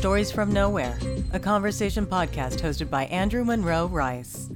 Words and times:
Stories 0.00 0.32
from 0.32 0.50
Nowhere, 0.50 0.98
a 1.34 1.38
conversation 1.38 2.06
podcast 2.06 2.60
hosted 2.60 2.88
by 2.88 3.04
Andrew 3.04 3.44
Monroe 3.44 3.84
Rice. 3.86 4.48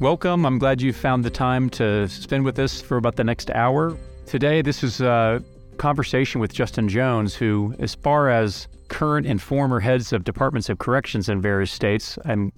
Welcome. 0.00 0.44
I'm 0.44 0.58
glad 0.58 0.82
you 0.82 0.92
found 0.92 1.24
the 1.24 1.30
time 1.30 1.70
to 1.70 2.08
spend 2.08 2.44
with 2.44 2.58
us 2.58 2.80
for 2.80 2.96
about 2.96 3.14
the 3.14 3.22
next 3.22 3.52
hour. 3.52 3.96
Today, 4.26 4.60
this 4.60 4.82
is 4.82 5.00
a 5.00 5.40
conversation 5.76 6.40
with 6.40 6.52
Justin 6.52 6.88
Jones, 6.88 7.36
who, 7.36 7.76
as 7.78 7.94
far 7.94 8.28
as 8.28 8.66
current 8.88 9.24
and 9.24 9.40
former 9.40 9.78
heads 9.78 10.12
of 10.12 10.24
departments 10.24 10.68
of 10.68 10.78
corrections 10.78 11.28
in 11.28 11.40
various 11.40 11.70
states, 11.70 12.18
I'm 12.24 12.50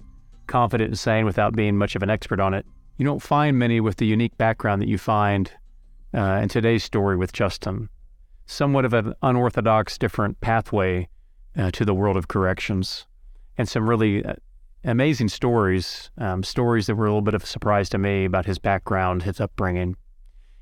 confident 0.47 0.89
in 0.89 0.95
saying 0.95 1.25
without 1.25 1.55
being 1.55 1.77
much 1.77 1.95
of 1.95 2.01
an 2.01 2.09
expert 2.09 2.39
on 2.39 2.55
it, 2.55 2.65
you 2.97 3.05
don't 3.05 3.21
find 3.21 3.59
many 3.59 3.81
with 3.81 3.97
the 3.97 4.07
unique 4.07 4.35
background 4.39 4.81
that 4.81 4.87
you 4.87 4.97
find 4.97 5.51
uh, 6.15 6.39
in 6.41 6.49
today's 6.49 6.83
story 6.83 7.17
with 7.17 7.33
Justin. 7.33 7.87
Somewhat 8.51 8.83
of 8.83 8.93
an 8.93 9.13
unorthodox, 9.21 9.97
different 9.97 10.41
pathway 10.41 11.07
uh, 11.57 11.71
to 11.71 11.85
the 11.85 11.93
world 11.93 12.17
of 12.17 12.27
corrections, 12.27 13.07
and 13.57 13.67
some 13.69 13.89
really 13.89 14.25
uh, 14.25 14.33
amazing 14.83 15.29
stories, 15.29 16.11
um, 16.17 16.43
stories 16.43 16.87
that 16.87 16.95
were 16.95 17.05
a 17.05 17.09
little 17.11 17.21
bit 17.21 17.33
of 17.33 17.43
a 17.43 17.47
surprise 17.47 17.87
to 17.91 17.97
me 17.97 18.25
about 18.25 18.45
his 18.45 18.59
background, 18.59 19.23
his 19.23 19.39
upbringing, 19.39 19.95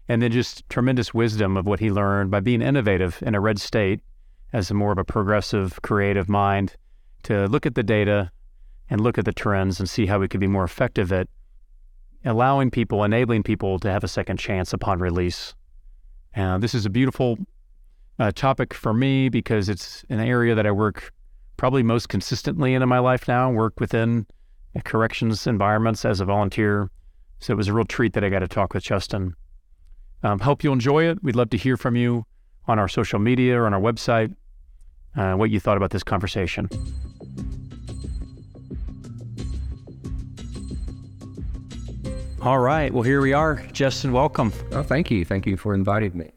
and 0.08 0.22
then 0.22 0.32
just 0.32 0.70
tremendous 0.70 1.16
wisdom 1.16 1.58
of 1.58 1.66
what 1.66 1.80
he 1.80 1.90
learned 1.90 2.30
by 2.30 2.40
being 2.40 2.62
innovative 2.62 3.24
in 3.24 3.34
a 3.34 3.40
red 3.40 3.60
state 3.60 4.02
as 4.54 4.70
a 4.70 4.76
more 4.76 4.92
of 4.92 5.00
a 5.00 5.04
progressive, 5.04 5.82
creative 5.82 6.30
mind 6.30 6.76
to 7.24 7.48
look 7.48 7.66
at 7.66 7.74
the 7.74 7.82
data 7.82 8.32
and 8.88 9.02
look 9.02 9.18
at 9.18 9.26
the 9.26 9.34
trends 9.34 9.80
and 9.80 9.90
see 9.90 10.06
how 10.06 10.20
we 10.20 10.28
could 10.28 10.40
be 10.40 10.46
more 10.46 10.64
effective 10.64 11.12
at 11.12 11.28
allowing 12.24 12.70
people, 12.70 13.04
enabling 13.04 13.42
people 13.42 13.80
to 13.80 13.90
have 13.90 14.04
a 14.04 14.08
second 14.08 14.38
chance 14.38 14.74
upon 14.74 15.00
release. 15.00 15.56
Uh, 16.36 16.60
this 16.60 16.76
is 16.76 16.86
a 16.86 16.90
beautiful 16.92 17.36
uh, 18.20 18.32
topic 18.32 18.74
for 18.74 18.94
me 18.94 19.30
because 19.30 19.70
it's 19.70 20.04
an 20.10 20.20
area 20.20 20.54
that 20.54 20.66
I 20.66 20.72
work 20.72 21.12
probably 21.58 21.84
most 21.84 22.10
consistently 22.10 22.74
in, 22.74 22.88
my 22.88 23.00
life 23.00 23.28
now, 23.28 23.52
work 23.52 23.80
within 23.80 24.26
corrections 24.84 25.48
environments 25.48 26.06
as 26.06 26.20
a 26.20 26.26
volunteer. 26.26 26.90
So 27.40 27.54
it 27.54 27.58
was 27.58 27.68
a 27.68 27.74
real 27.74 27.86
treat 27.86 28.14
that 28.14 28.24
I 28.24 28.30
got 28.30 28.40
to 28.40 28.48
talk 28.48 28.74
with 28.74 28.84
Justin. 28.84 29.34
Um, 30.24 30.40
hope 30.40 30.64
you'll 30.64 30.74
enjoy 30.74 31.06
it. 31.06 31.24
We'd 31.24 31.36
love 31.36 31.50
to 31.52 31.58
hear 31.58 31.78
from 31.78 31.96
you 31.96 32.26
on 32.68 32.80
our 32.80 32.88
social 32.88 33.20
media 33.20 33.60
or 33.60 33.66
on 33.66 33.74
our 33.74 33.80
website 33.80 34.36
uh, 35.16 35.34
what 35.34 35.50
you 35.50 35.60
thought 35.60 35.78
about 35.78 35.92
this 35.92 36.04
conversation. 36.04 36.70
All 42.42 42.60
right. 42.60 42.94
Well, 42.94 43.04
here 43.04 43.22
we 43.22 43.34
are. 43.34 43.56
Justin, 43.74 44.14
welcome. 44.14 44.54
Oh, 44.72 44.84
thank 44.84 45.12
you. 45.12 45.26
Thank 45.26 45.46
you 45.46 45.58
for 45.58 45.74
inviting 45.74 46.18
me. 46.18 46.32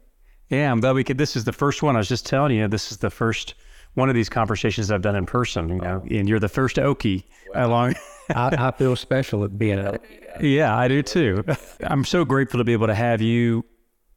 Yeah, 0.49 0.71
I'm 0.71 0.79
glad 0.79 0.95
we 0.95 1.03
could. 1.03 1.17
This 1.17 1.35
is 1.35 1.45
the 1.45 1.53
first 1.53 1.81
one. 1.81 1.95
I 1.95 1.99
was 1.99 2.09
just 2.09 2.25
telling 2.25 2.55
you, 2.55 2.67
this 2.67 2.91
is 2.91 2.97
the 2.97 3.09
first 3.09 3.55
one 3.95 4.09
of 4.09 4.15
these 4.15 4.29
conversations 4.29 4.91
I've 4.91 5.01
done 5.01 5.15
in 5.15 5.25
person. 5.25 5.69
You 5.69 5.75
know, 5.75 6.03
and 6.09 6.27
you're 6.27 6.39
the 6.39 6.49
first 6.49 6.77
Okie 6.77 7.23
along. 7.53 7.95
I, 8.29 8.55
I, 8.57 8.71
feel 8.77 8.95
special 8.95 9.43
at 9.43 9.57
being 9.57 9.79
a. 9.79 9.99
Yeah, 10.41 10.75
I 10.75 10.87
do 10.87 11.01
too. 11.01 11.43
I'm 11.81 12.05
so 12.05 12.25
grateful 12.25 12.59
to 12.59 12.63
be 12.63 12.73
able 12.73 12.87
to 12.87 12.95
have 12.95 13.21
you 13.21 13.65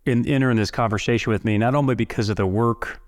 in, 0.04 0.26
enter 0.26 0.50
in 0.50 0.56
this 0.56 0.70
conversation 0.70 1.32
with 1.32 1.44
me, 1.44 1.58
not 1.58 1.74
only 1.74 1.94
because 1.94 2.28
of 2.28 2.36
the 2.36 2.46
work 2.46 3.00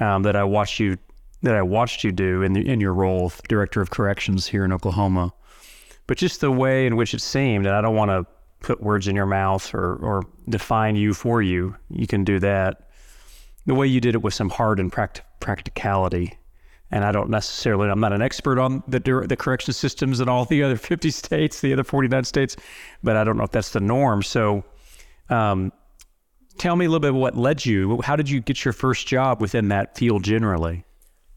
um, 0.00 0.22
that 0.22 0.36
I 0.36 0.44
watched 0.44 0.80
you 0.80 0.98
that 1.42 1.54
I 1.54 1.62
watched 1.62 2.02
you 2.02 2.12
do 2.12 2.42
in 2.42 2.54
the, 2.54 2.66
in 2.66 2.80
your 2.80 2.94
role 2.94 3.26
of 3.26 3.40
director 3.48 3.80
of 3.80 3.90
corrections 3.90 4.46
here 4.46 4.64
in 4.64 4.72
Oklahoma, 4.72 5.32
but 6.06 6.16
just 6.16 6.40
the 6.40 6.50
way 6.50 6.86
in 6.86 6.96
which 6.96 7.14
it 7.14 7.20
seemed. 7.20 7.66
And 7.66 7.74
I 7.74 7.80
don't 7.82 7.94
want 7.94 8.10
to 8.10 8.26
put 8.60 8.82
words 8.82 9.06
in 9.08 9.16
your 9.16 9.26
mouth 9.26 9.72
or 9.74 9.96
or 9.96 10.22
define 10.48 10.96
you 10.96 11.14
for 11.14 11.42
you. 11.42 11.76
You 11.90 12.06
can 12.06 12.24
do 12.24 12.38
that. 12.40 12.88
The 13.66 13.74
way 13.74 13.86
you 13.86 14.00
did 14.00 14.14
it 14.14 14.22
with 14.22 14.34
some 14.34 14.50
hard 14.50 14.78
and 14.78 14.92
pract- 14.92 15.22
practicality. 15.40 16.38
And 16.92 17.04
I 17.04 17.10
don't 17.10 17.30
necessarily, 17.30 17.90
I'm 17.90 17.98
not 17.98 18.12
an 18.12 18.22
expert 18.22 18.60
on 18.60 18.82
the 18.86 19.00
the 19.00 19.36
correction 19.36 19.74
systems 19.74 20.20
in 20.20 20.28
all 20.28 20.44
the 20.44 20.62
other 20.62 20.76
50 20.76 21.10
states, 21.10 21.60
the 21.60 21.72
other 21.72 21.82
49 21.82 22.22
states, 22.24 22.56
but 23.02 23.16
I 23.16 23.24
don't 23.24 23.36
know 23.36 23.42
if 23.42 23.50
that's 23.50 23.70
the 23.70 23.80
norm. 23.80 24.22
So, 24.22 24.64
um, 25.28 25.72
tell 26.58 26.76
me 26.76 26.86
a 26.86 26.88
little 26.88 27.00
bit 27.00 27.14
what 27.14 27.36
led 27.36 27.66
you. 27.66 28.00
How 28.02 28.14
did 28.16 28.30
you 28.30 28.40
get 28.40 28.64
your 28.64 28.72
first 28.72 29.06
job 29.06 29.40
within 29.40 29.68
that 29.68 29.96
field 29.96 30.22
generally? 30.22 30.84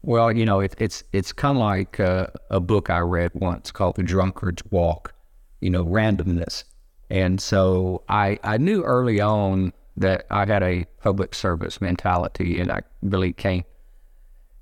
Well, 0.02 0.32
you 0.32 0.46
know, 0.46 0.60
it, 0.60 0.74
it's 0.78 1.04
it's 1.12 1.32
kind 1.32 1.58
of 1.58 1.62
like 1.62 2.00
uh, 2.00 2.28
a 2.50 2.60
book 2.60 2.88
I 2.88 3.00
read 3.00 3.32
once 3.34 3.70
called 3.70 3.96
The 3.96 4.02
Drunkard's 4.02 4.62
Walk. 4.70 5.14
You 5.60 5.68
know, 5.68 5.84
randomness, 5.84 6.64
and 7.10 7.40
so 7.40 8.02
I 8.08 8.38
I 8.42 8.58
knew 8.58 8.82
early 8.82 9.20
on 9.20 9.72
that 9.96 10.26
I 10.30 10.46
had 10.46 10.62
a 10.62 10.86
public 11.02 11.34
service 11.34 11.80
mentality, 11.80 12.60
and 12.60 12.70
I 12.70 12.80
really 13.02 13.32
can't 13.32 13.66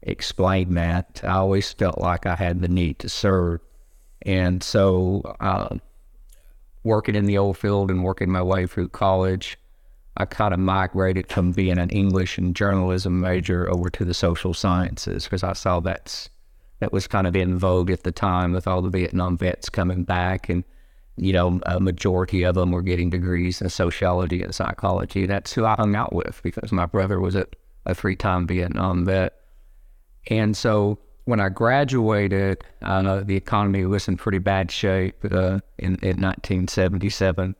explain 0.03 0.75
that. 0.75 1.20
I 1.22 1.34
always 1.34 1.72
felt 1.72 1.98
like 1.98 2.26
I 2.26 2.34
had 2.34 2.60
the 2.60 2.69
need 2.69 2.98
to 3.00 3.09
serve, 3.09 3.60
and 4.22 4.62
so 4.62 5.22
uh, 5.41 5.76
working 6.82 7.14
in 7.14 7.26
the 7.26 7.38
oil 7.38 7.54
field 7.54 7.91
and 7.91 8.03
working 8.03 8.31
my 8.31 8.42
way 8.42 8.66
through 8.66 8.88
college 8.88 9.59
I 10.20 10.25
kind 10.25 10.53
of 10.53 10.59
migrated 10.59 11.30
from 11.30 11.53
being 11.53 11.78
an 11.78 11.91
English 11.91 12.38
and 12.38 12.54
journalism 12.54 13.20
major 13.20 13.70
over 13.70 13.88
to 13.91 14.04
the 14.04 14.12
social 14.12 14.53
sciences 14.53 15.25
because 15.25 15.44
I 15.44 15.53
saw 15.53 15.78
that's 15.78 16.28
that 16.80 16.92
was 16.92 17.06
kind 17.06 17.26
of 17.26 17.36
in 17.36 17.56
vogue 17.56 17.91
at 17.91 18.03
the 18.03 18.10
time 18.10 18.53
with 18.53 18.66
all 18.66 18.82
the 18.82 18.91
Vietnam 18.91 19.38
vets 19.38 19.69
coming 19.69 20.03
back 20.03 20.48
and 20.48 20.65
you 21.19 21.33
know 21.33 21.61
a 21.67 21.81
majority 21.81 22.43
of 22.45 22.55
them 22.55 22.71
were 22.71 22.83
getting 22.83 23.11
degrees 23.11 23.61
in 23.61 23.69
sociology 23.69 24.43
and 24.43 24.55
psychology. 24.55 25.27
That's 25.27 25.53
who 25.53 25.65
I 25.65 25.75
hung 25.75 25.95
out 25.95 26.12
with 26.12 26.41
because 26.43 26.73
my 26.73 26.87
brother 26.87 27.21
was 27.21 27.34
a, 27.34 27.47
a 27.87 27.95
three-time 27.95 28.47
Vietnam 28.47 29.05
vet, 29.05 29.34
and 30.28 30.57
so 30.57 30.99
when 31.25 31.41
I 31.41 31.51
graduated, 31.51 32.65
uh, 32.81 33.21
the 33.23 33.37
economy 33.37 33.84
was 33.84 34.09
in 34.09 34.17
pretty 34.17 34.39
bad 34.39 34.71
shape 34.71 35.23
uh, 35.31 35.61
in, 35.78 35.97
in 35.97 36.23
1977 36.23 37.55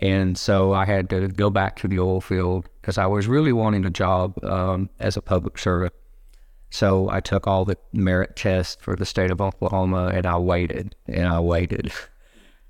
and 0.00 0.38
so 0.38 0.72
I 0.72 0.84
had 0.84 1.10
to 1.10 1.28
go 1.28 1.50
back 1.50 1.76
to 1.76 1.88
the 1.88 1.98
oil 1.98 2.20
field 2.20 2.68
because 2.80 2.98
I 2.98 3.06
was 3.06 3.26
really 3.26 3.52
wanting 3.52 3.84
a 3.84 3.90
job 3.90 4.42
um, 4.44 4.90
as 5.00 5.16
a 5.16 5.22
public 5.22 5.58
servant. 5.58 5.92
So 6.70 7.08
I 7.10 7.20
took 7.20 7.46
all 7.46 7.64
the 7.64 7.78
merit 7.92 8.36
tests 8.36 8.76
for 8.80 8.94
the 8.94 9.06
state 9.06 9.30
of 9.30 9.40
Oklahoma 9.40 10.10
and 10.14 10.26
I 10.26 10.36
waited 10.38 10.94
and 11.06 11.26
I 11.26 11.40
waited. 11.40 11.92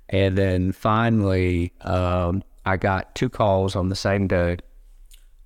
And 0.09 0.37
then 0.37 0.71
finally, 0.71 1.73
um, 1.81 2.43
I 2.65 2.77
got 2.77 3.15
two 3.15 3.29
calls 3.29 3.75
on 3.75 3.89
the 3.89 3.95
same 3.95 4.27
day. 4.27 4.57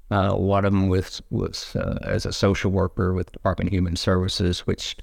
Uh, 0.10 0.36
one 0.36 0.66
of 0.66 0.72
them 0.72 0.90
was, 0.90 1.22
was 1.30 1.76
uh, 1.76 2.00
as 2.04 2.26
a 2.26 2.34
social 2.34 2.72
worker 2.72 3.14
with 3.14 3.32
Department 3.32 3.70
of 3.70 3.74
Human 3.74 3.96
Services, 3.96 4.62
which 4.62 4.98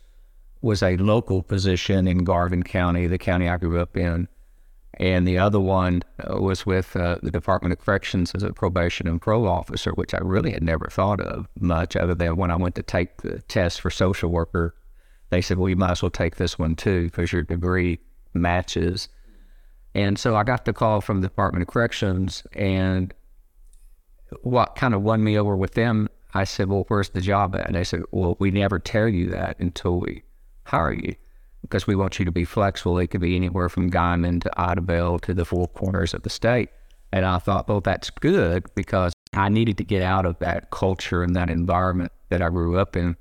was 0.62 0.82
a 0.82 0.96
local 0.96 1.42
position 1.42 2.06
in 2.06 2.24
Garvin 2.24 2.62
County, 2.62 3.06
the 3.06 3.18
county 3.18 3.48
I 3.48 3.56
grew 3.56 3.80
up 3.80 3.96
in 3.96 4.28
and 5.00 5.26
the 5.26 5.38
other 5.38 5.58
one 5.58 6.02
uh, 6.18 6.38
was 6.38 6.66
with 6.66 6.94
uh, 6.94 7.16
the 7.22 7.30
Department 7.30 7.72
of 7.72 7.78
Corrections 7.78 8.34
as 8.34 8.42
a 8.42 8.52
probation 8.52 9.08
and 9.08 9.20
parole 9.20 9.48
officer, 9.48 9.92
which 9.92 10.12
I 10.12 10.18
really 10.18 10.52
had 10.52 10.62
never 10.62 10.88
thought 10.90 11.20
of 11.20 11.48
much 11.58 11.96
other 11.96 12.14
than 12.14 12.36
when 12.36 12.50
I 12.50 12.56
went 12.56 12.74
to 12.74 12.82
take 12.82 13.16
the 13.22 13.40
test 13.42 13.80
for 13.80 13.88
social 13.90 14.30
worker. 14.30 14.74
They 15.30 15.40
said, 15.40 15.56
well, 15.56 15.70
you 15.70 15.76
might 15.76 15.92
as 15.92 16.02
well 16.02 16.10
take 16.10 16.36
this 16.36 16.58
one 16.58 16.76
too 16.76 17.04
because 17.04 17.32
your 17.32 17.42
degree 17.42 18.00
matches. 18.34 19.08
And 19.94 20.18
so 20.18 20.36
I 20.36 20.44
got 20.44 20.64
the 20.64 20.72
call 20.72 21.00
from 21.00 21.20
the 21.20 21.28
Department 21.28 21.62
of 21.62 21.68
Corrections, 21.68 22.44
and 22.52 23.12
what 24.42 24.76
kind 24.76 24.94
of 24.94 25.02
won 25.02 25.24
me 25.24 25.38
over 25.38 25.56
with 25.56 25.74
them, 25.74 26.08
I 26.34 26.44
said, 26.44 26.68
well, 26.68 26.84
where's 26.88 27.10
the 27.10 27.20
job 27.20 27.56
at? 27.56 27.66
And 27.66 27.74
they 27.74 27.84
said, 27.84 28.02
well, 28.12 28.36
we 28.38 28.50
never 28.50 28.78
tell 28.78 29.08
you 29.08 29.28
that 29.30 29.58
until 29.58 29.98
we 29.98 30.22
hire 30.64 30.92
you 30.92 31.14
because 31.62 31.86
we 31.86 31.96
want 31.96 32.18
you 32.18 32.24
to 32.24 32.32
be 32.32 32.44
flexible. 32.44 32.98
It 32.98 33.08
could 33.08 33.20
be 33.20 33.36
anywhere 33.36 33.68
from 33.68 33.90
Guymon 33.90 34.40
to 34.42 34.50
Idabel 34.56 35.20
to 35.22 35.34
the 35.34 35.44
four 35.44 35.68
corners 35.68 36.14
of 36.14 36.22
the 36.22 36.30
state. 36.30 36.70
And 37.12 37.24
I 37.26 37.38
thought, 37.38 37.68
well, 37.68 37.80
that's 37.80 38.10
good 38.10 38.64
because 38.74 39.12
I 39.34 39.48
needed 39.48 39.76
to 39.78 39.84
get 39.84 40.02
out 40.02 40.24
of 40.24 40.38
that 40.38 40.70
culture 40.70 41.22
and 41.22 41.34
that 41.36 41.50
environment 41.50 42.12
that 42.28 42.40
I 42.40 42.48
grew 42.48 42.78
up 42.78 42.96
in. 42.96 43.16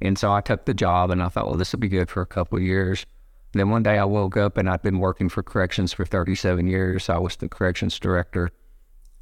And 0.00 0.16
so 0.16 0.32
I 0.32 0.40
took 0.40 0.64
the 0.64 0.74
job 0.74 1.10
and 1.10 1.22
I 1.22 1.28
thought, 1.28 1.46
well, 1.46 1.56
this 1.56 1.72
will 1.72 1.80
be 1.80 1.88
good 1.88 2.08
for 2.08 2.22
a 2.22 2.26
couple 2.26 2.56
of 2.58 2.64
years. 2.64 3.04
Then 3.52 3.70
one 3.70 3.82
day 3.82 3.98
I 3.98 4.04
woke 4.04 4.36
up 4.36 4.56
and 4.56 4.68
I'd 4.68 4.82
been 4.82 4.98
working 4.98 5.28
for 5.28 5.42
corrections 5.42 5.92
for 5.92 6.04
37 6.04 6.66
years. 6.66 7.08
I 7.08 7.18
was 7.18 7.36
the 7.36 7.48
corrections 7.48 7.98
director 7.98 8.50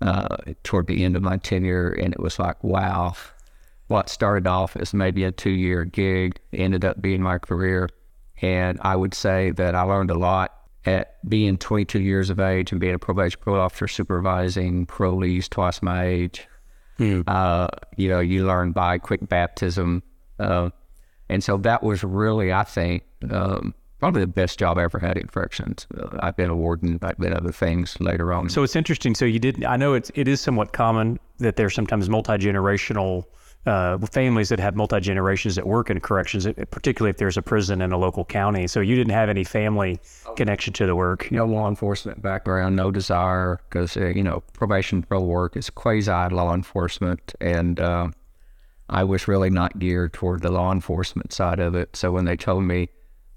uh, 0.00 0.36
toward 0.62 0.86
the 0.86 1.04
end 1.04 1.16
of 1.16 1.22
my 1.22 1.38
tenure. 1.38 1.90
And 1.90 2.12
it 2.12 2.20
was 2.20 2.38
like, 2.38 2.62
wow, 2.62 3.14
what 3.88 4.08
started 4.08 4.46
off 4.46 4.76
as 4.76 4.92
maybe 4.92 5.24
a 5.24 5.32
two 5.32 5.50
year 5.50 5.84
gig 5.84 6.38
ended 6.52 6.84
up 6.84 7.00
being 7.00 7.22
my 7.22 7.38
career. 7.38 7.88
And 8.40 8.78
I 8.82 8.96
would 8.96 9.14
say 9.14 9.50
that 9.52 9.74
I 9.74 9.82
learned 9.82 10.10
a 10.10 10.18
lot 10.18 10.54
at 10.84 11.28
being 11.28 11.56
22 11.58 12.00
years 12.00 12.30
of 12.30 12.38
age 12.38 12.70
and 12.70 12.80
being 12.80 12.94
a 12.94 12.98
probation 12.98 13.40
parole 13.42 13.60
officer 13.60 13.88
supervising 13.88 14.86
parolees 14.86 15.48
twice 15.48 15.82
my 15.82 16.06
age. 16.06 16.46
Mm. 16.98 17.24
Uh, 17.26 17.68
you 17.96 18.08
know, 18.08 18.20
you 18.20 18.46
learn 18.46 18.72
by 18.72 18.98
quick 18.98 19.26
baptism. 19.28 20.02
Uh, 20.38 20.70
and 21.28 21.42
so 21.42 21.56
that 21.58 21.82
was 21.82 22.04
really, 22.04 22.52
I 22.52 22.64
think, 22.64 23.04
um, 23.30 23.74
probably 23.98 24.20
the 24.20 24.26
best 24.26 24.58
job 24.58 24.78
I 24.78 24.84
ever 24.84 24.98
had 24.98 25.16
in 25.16 25.26
corrections. 25.26 25.86
Uh, 25.96 26.18
I've 26.20 26.36
been 26.36 26.50
a 26.50 26.56
warden, 26.56 26.98
I've 27.02 27.18
been 27.18 27.32
other 27.32 27.52
things 27.52 28.00
later 28.00 28.32
on. 28.32 28.48
So 28.48 28.62
it's 28.62 28.76
interesting. 28.76 29.14
So 29.14 29.24
you 29.24 29.38
did, 29.38 29.64
I 29.64 29.76
know 29.76 29.94
it's, 29.94 30.10
it 30.14 30.28
is 30.28 30.40
somewhat 30.40 30.72
common 30.72 31.18
that 31.38 31.56
there's 31.56 31.74
sometimes 31.74 32.08
multi 32.08 32.32
generational 32.32 33.24
uh, 33.66 33.98
families 34.06 34.48
that 34.48 34.60
have 34.60 34.76
multi 34.76 35.00
generations 35.00 35.56
that 35.56 35.66
work 35.66 35.90
in 35.90 36.00
corrections, 36.00 36.46
particularly 36.70 37.10
if 37.10 37.18
there's 37.18 37.36
a 37.36 37.42
prison 37.42 37.82
in 37.82 37.92
a 37.92 37.98
local 37.98 38.24
county. 38.24 38.66
So 38.66 38.80
you 38.80 38.96
didn't 38.96 39.12
have 39.12 39.28
any 39.28 39.44
family 39.44 40.00
connection 40.36 40.72
to 40.74 40.86
the 40.86 40.94
work. 40.94 41.30
No 41.30 41.44
law 41.44 41.68
enforcement 41.68 42.22
background, 42.22 42.76
no 42.76 42.90
desire, 42.90 43.60
because 43.68 43.96
uh, 43.96 44.06
you 44.06 44.22
know 44.22 44.42
probation 44.52 45.02
parole 45.02 45.26
work 45.26 45.56
is 45.56 45.70
quasi 45.70 46.10
law 46.10 46.54
enforcement, 46.54 47.34
and 47.40 47.78
uh, 47.78 48.08
I 48.88 49.04
was 49.04 49.28
really 49.28 49.50
not 49.50 49.78
geared 49.78 50.14
toward 50.14 50.42
the 50.42 50.50
law 50.50 50.72
enforcement 50.72 51.32
side 51.32 51.58
of 51.58 51.74
it. 51.74 51.94
So 51.94 52.12
when 52.12 52.24
they 52.24 52.36
told 52.36 52.64
me 52.64 52.88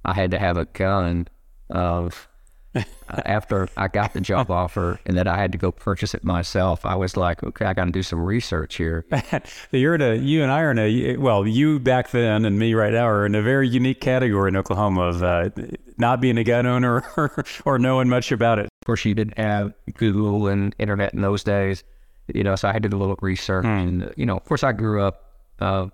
I 0.05 0.13
had 0.13 0.31
to 0.31 0.39
have 0.39 0.57
a 0.57 0.65
gun, 0.65 1.27
of 1.71 2.27
uh, 2.75 2.81
after 3.09 3.67
I 3.75 3.87
got 3.87 4.13
the 4.13 4.21
job 4.21 4.51
offer 4.51 4.99
and 5.05 5.17
that 5.17 5.27
I 5.27 5.37
had 5.37 5.51
to 5.53 5.57
go 5.57 5.71
purchase 5.71 6.13
it 6.13 6.23
myself, 6.23 6.85
I 6.85 6.95
was 6.95 7.17
like, 7.17 7.43
okay, 7.43 7.65
I 7.65 7.73
got 7.73 7.85
to 7.85 7.91
do 7.91 8.03
some 8.03 8.19
research 8.19 8.75
here. 8.75 9.05
You're 9.71 9.95
in 9.95 10.01
a, 10.01 10.15
you 10.15 10.43
and 10.43 10.51
I 10.51 10.61
are 10.61 10.71
in 10.71 10.79
a, 10.79 11.17
well, 11.17 11.47
you 11.47 11.79
back 11.79 12.11
then 12.11 12.45
and 12.45 12.59
me 12.59 12.73
right 12.73 12.93
now 12.93 13.07
are 13.07 13.25
in 13.25 13.35
a 13.35 13.41
very 13.41 13.67
unique 13.67 14.01
category 14.01 14.49
in 14.49 14.55
Oklahoma 14.55 15.01
of 15.01 15.23
uh, 15.23 15.49
not 15.97 16.21
being 16.21 16.37
a 16.37 16.43
gun 16.43 16.65
owner 16.65 17.03
or, 17.17 17.45
or 17.65 17.79
knowing 17.79 18.09
much 18.09 18.31
about 18.31 18.59
it. 18.59 18.65
Of 18.65 18.85
course, 18.85 19.03
you 19.05 19.15
didn't 19.15 19.37
have 19.37 19.73
Google 19.95 20.47
and 20.47 20.75
internet 20.79 21.13
in 21.13 21.21
those 21.21 21.43
days, 21.43 21.83
you 22.33 22.43
know, 22.43 22.55
so 22.55 22.69
I 22.69 22.73
had 22.73 22.83
to 22.83 22.89
do 22.89 22.97
a 22.97 22.99
little 22.99 23.19
research. 23.21 23.65
Hmm. 23.65 23.71
And, 23.71 24.13
you 24.15 24.25
know, 24.25 24.37
of 24.37 24.45
course, 24.45 24.63
I 24.63 24.71
grew 24.71 25.01
up 25.01 25.25
uh, 25.59 25.87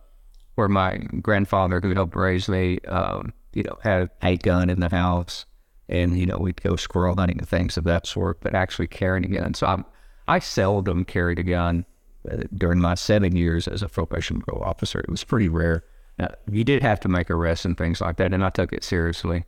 where 0.56 0.68
my 0.68 0.98
grandfather, 1.22 1.82
who 1.82 1.94
helped 1.94 2.16
raise 2.16 2.48
me, 2.48 2.80
um, 2.88 3.34
you 3.58 3.64
know, 3.64 3.78
had 3.82 4.12
a 4.22 4.38
gun 4.38 4.70
in 4.70 4.80
the 4.80 4.90
house 4.90 5.48
and 5.90 6.18
you 6.18 6.26
know 6.26 6.38
we'd 6.38 6.62
go 6.62 6.76
squirrel 6.76 7.16
hunting 7.16 7.40
and 7.40 7.48
things 7.48 7.76
of 7.76 7.84
that 7.86 8.06
sort. 8.06 8.40
But 8.42 8.54
actually 8.54 8.88
carrying 8.88 9.26
a 9.26 9.40
gun, 9.40 9.56
so 9.56 9.66
I'm, 9.66 9.86
I 10.28 10.40
seldom 10.40 11.04
carried 11.06 11.40
a 11.40 11.44
gun 11.44 11.86
uh, 12.32 12.44
during 12.56 12.80
my 12.80 12.94
seven 12.94 13.36
years 13.36 13.68
as 13.68 13.82
a 13.82 13.90
probation 13.90 14.42
parole 14.42 14.64
officer. 14.64 15.00
It 15.00 15.10
was 15.10 15.24
pretty 15.24 15.50
rare. 15.50 15.84
Now, 16.20 16.30
you 16.52 16.64
did 16.64 16.84
have 16.84 17.00
to 17.02 17.08
make 17.08 17.32
arrests 17.32 17.66
and 17.66 17.76
things 17.78 18.00
like 18.00 18.18
that, 18.18 18.32
and 18.32 18.44
I 18.44 18.52
took 18.52 18.74
it 18.74 18.84
seriously 18.84 19.46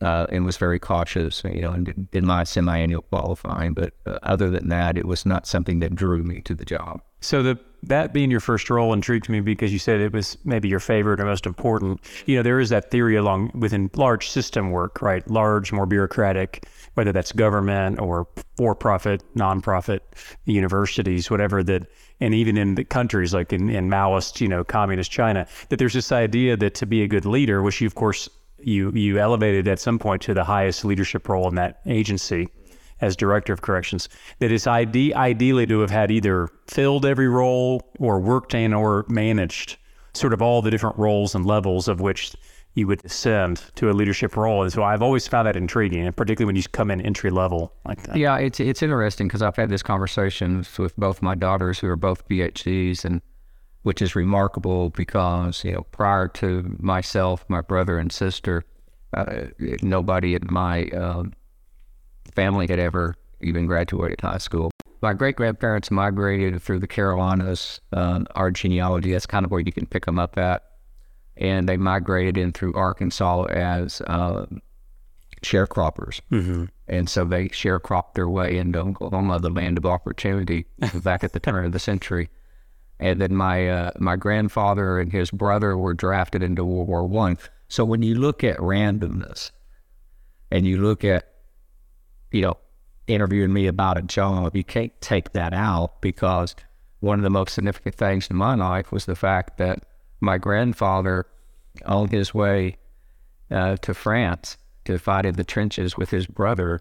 uh, 0.00 0.26
and 0.30 0.44
was 0.44 0.56
very 0.56 0.78
cautious, 0.78 1.42
you 1.44 1.62
know, 1.62 1.72
and 1.72 1.86
did, 1.86 2.10
did 2.12 2.24
my 2.24 2.44
semi-annual 2.44 3.02
qualifying. 3.02 3.72
But 3.74 3.94
uh, 4.06 4.18
other 4.22 4.50
than 4.50 4.68
that, 4.68 4.96
it 4.96 5.06
was 5.06 5.26
not 5.26 5.46
something 5.46 5.80
that 5.80 5.94
drew 5.94 6.22
me 6.22 6.40
to 6.42 6.54
the 6.54 6.64
job. 6.64 7.02
So 7.20 7.42
the 7.42 7.58
that 7.82 8.12
being 8.12 8.30
your 8.30 8.40
first 8.40 8.68
role 8.70 8.92
intrigued 8.92 9.28
me 9.28 9.40
because 9.40 9.72
you 9.72 9.78
said 9.78 10.00
it 10.00 10.12
was 10.12 10.36
maybe 10.44 10.68
your 10.68 10.80
favorite 10.80 11.20
or 11.20 11.24
most 11.24 11.46
important. 11.46 12.00
You 12.26 12.36
know, 12.36 12.42
there 12.42 12.60
is 12.60 12.70
that 12.70 12.90
theory 12.90 13.16
along 13.16 13.52
within 13.54 13.90
large 13.94 14.28
system 14.28 14.70
work, 14.70 15.00
right? 15.00 15.28
Large, 15.30 15.72
more 15.72 15.86
bureaucratic, 15.86 16.66
whether 16.94 17.12
that's 17.12 17.32
government 17.32 18.00
or 18.00 18.26
for-profit, 18.56 19.22
non-profit 19.34 20.02
universities, 20.44 21.30
whatever 21.30 21.62
that, 21.64 21.86
and 22.20 22.34
even 22.34 22.56
in 22.56 22.74
the 22.74 22.84
countries 22.84 23.32
like 23.32 23.52
in, 23.52 23.70
in 23.70 23.88
Maoist, 23.88 24.40
you 24.40 24.48
know, 24.48 24.64
communist 24.64 25.10
China, 25.10 25.46
that 25.68 25.78
there's 25.78 25.94
this 25.94 26.10
idea 26.10 26.56
that 26.56 26.74
to 26.74 26.86
be 26.86 27.02
a 27.02 27.08
good 27.08 27.24
leader, 27.24 27.62
which 27.62 27.80
you 27.80 27.86
of 27.86 27.94
course 27.94 28.28
you 28.60 28.90
you 28.90 29.18
elevated 29.18 29.68
at 29.68 29.78
some 29.78 30.00
point 30.00 30.20
to 30.22 30.34
the 30.34 30.42
highest 30.42 30.84
leadership 30.84 31.28
role 31.28 31.48
in 31.48 31.54
that 31.54 31.80
agency 31.86 32.48
as 33.00 33.16
director 33.16 33.52
of 33.52 33.62
corrections, 33.62 34.08
that 34.38 34.50
is 34.50 34.66
ide- 34.66 35.12
ideally 35.14 35.66
to 35.66 35.80
have 35.80 35.90
had 35.90 36.10
either 36.10 36.48
filled 36.66 37.06
every 37.06 37.28
role 37.28 37.82
or 37.98 38.20
worked 38.20 38.54
in 38.54 38.72
or 38.72 39.04
managed 39.08 39.76
sort 40.14 40.32
of 40.32 40.42
all 40.42 40.62
the 40.62 40.70
different 40.70 40.98
roles 40.98 41.34
and 41.34 41.46
levels 41.46 41.88
of 41.88 42.00
which 42.00 42.34
you 42.74 42.86
would 42.86 43.04
ascend 43.04 43.62
to 43.74 43.90
a 43.90 43.92
leadership 43.92 44.36
role. 44.36 44.62
And 44.62 44.72
so 44.72 44.82
I've 44.82 45.02
always 45.02 45.26
found 45.26 45.46
that 45.46 45.56
intriguing, 45.56 46.06
and 46.06 46.16
particularly 46.16 46.46
when 46.46 46.56
you 46.56 46.62
come 46.70 46.90
in 46.90 47.00
entry 47.00 47.30
level 47.30 47.72
like 47.84 48.02
that. 48.04 48.16
Yeah, 48.16 48.36
it's 48.38 48.60
it's 48.60 48.82
interesting 48.82 49.26
because 49.26 49.42
I've 49.42 49.56
had 49.56 49.68
this 49.68 49.82
conversation 49.82 50.64
with 50.78 50.96
both 50.96 51.20
my 51.20 51.34
daughters, 51.34 51.80
who 51.80 51.88
are 51.88 51.96
both 51.96 52.26
PhDs, 52.28 53.04
and 53.04 53.20
which 53.82 54.00
is 54.00 54.14
remarkable 54.14 54.90
because 54.90 55.64
you 55.64 55.72
know 55.72 55.82
prior 55.90 56.28
to 56.28 56.76
myself, 56.78 57.44
my 57.48 57.60
brother 57.60 57.98
and 57.98 58.12
sister, 58.12 58.62
uh, 59.14 59.46
nobody 59.82 60.34
in 60.34 60.46
my 60.48 60.84
uh, 60.88 61.24
family 62.38 62.68
had 62.68 62.78
ever 62.78 63.16
even 63.40 63.66
graduated 63.66 64.20
high 64.20 64.38
school. 64.38 64.70
My 65.02 65.12
great 65.12 65.34
grandparents 65.34 65.90
migrated 65.90 66.62
through 66.62 66.78
the 66.78 66.86
Carolinas. 66.86 67.80
Uh, 67.92 68.20
our 68.36 68.52
genealogy, 68.52 69.10
that's 69.10 69.26
kind 69.26 69.44
of 69.44 69.50
where 69.50 69.60
you 69.60 69.72
can 69.72 69.86
pick 69.86 70.06
them 70.06 70.20
up 70.20 70.38
at. 70.38 70.62
And 71.36 71.68
they 71.68 71.76
migrated 71.76 72.38
in 72.38 72.52
through 72.52 72.74
Arkansas 72.74 73.44
as 73.46 74.00
uh, 74.02 74.46
sharecroppers. 75.42 76.20
Mm-hmm. 76.30 76.66
And 76.86 77.08
so 77.10 77.24
they 77.24 77.48
sharecropped 77.48 78.14
their 78.14 78.28
way 78.28 78.56
into 78.56 78.78
Oklahoma, 78.78 79.40
the 79.40 79.50
land 79.50 79.76
of 79.76 79.84
opportunity, 79.86 80.66
back 81.02 81.24
at 81.24 81.32
the 81.32 81.40
turn 81.40 81.64
of 81.64 81.72
the 81.72 81.80
century. 81.80 82.30
And 83.00 83.20
then 83.20 83.34
my 83.34 83.68
uh, 83.68 83.90
my 83.98 84.16
grandfather 84.16 84.98
and 85.00 85.12
his 85.12 85.30
brother 85.30 85.76
were 85.76 85.94
drafted 85.94 86.42
into 86.42 86.64
World 86.64 86.88
War 86.88 87.06
One. 87.06 87.38
So 87.68 87.84
when 87.84 88.02
you 88.02 88.14
look 88.14 88.42
at 88.42 88.58
randomness, 88.58 89.52
and 90.50 90.66
you 90.66 90.80
look 90.80 91.04
at 91.04 91.27
you 92.30 92.42
know, 92.42 92.56
interviewing 93.06 93.52
me 93.52 93.66
about 93.66 93.98
a 93.98 94.02
job, 94.02 94.54
you 94.54 94.64
can't 94.64 94.92
take 95.00 95.32
that 95.32 95.52
out 95.52 96.00
because 96.00 96.54
one 97.00 97.18
of 97.18 97.22
the 97.22 97.30
most 97.30 97.54
significant 97.54 97.94
things 97.94 98.28
in 98.28 98.36
my 98.36 98.54
life 98.54 98.92
was 98.92 99.06
the 99.06 99.16
fact 99.16 99.58
that 99.58 99.84
my 100.20 100.36
grandfather, 100.38 101.26
on 101.86 102.08
his 102.08 102.34
way 102.34 102.76
uh, 103.50 103.76
to 103.76 103.94
France 103.94 104.56
to 104.84 104.98
fight 104.98 105.26
in 105.26 105.34
the 105.34 105.44
trenches 105.44 105.96
with 105.96 106.10
his 106.10 106.26
brother 106.26 106.80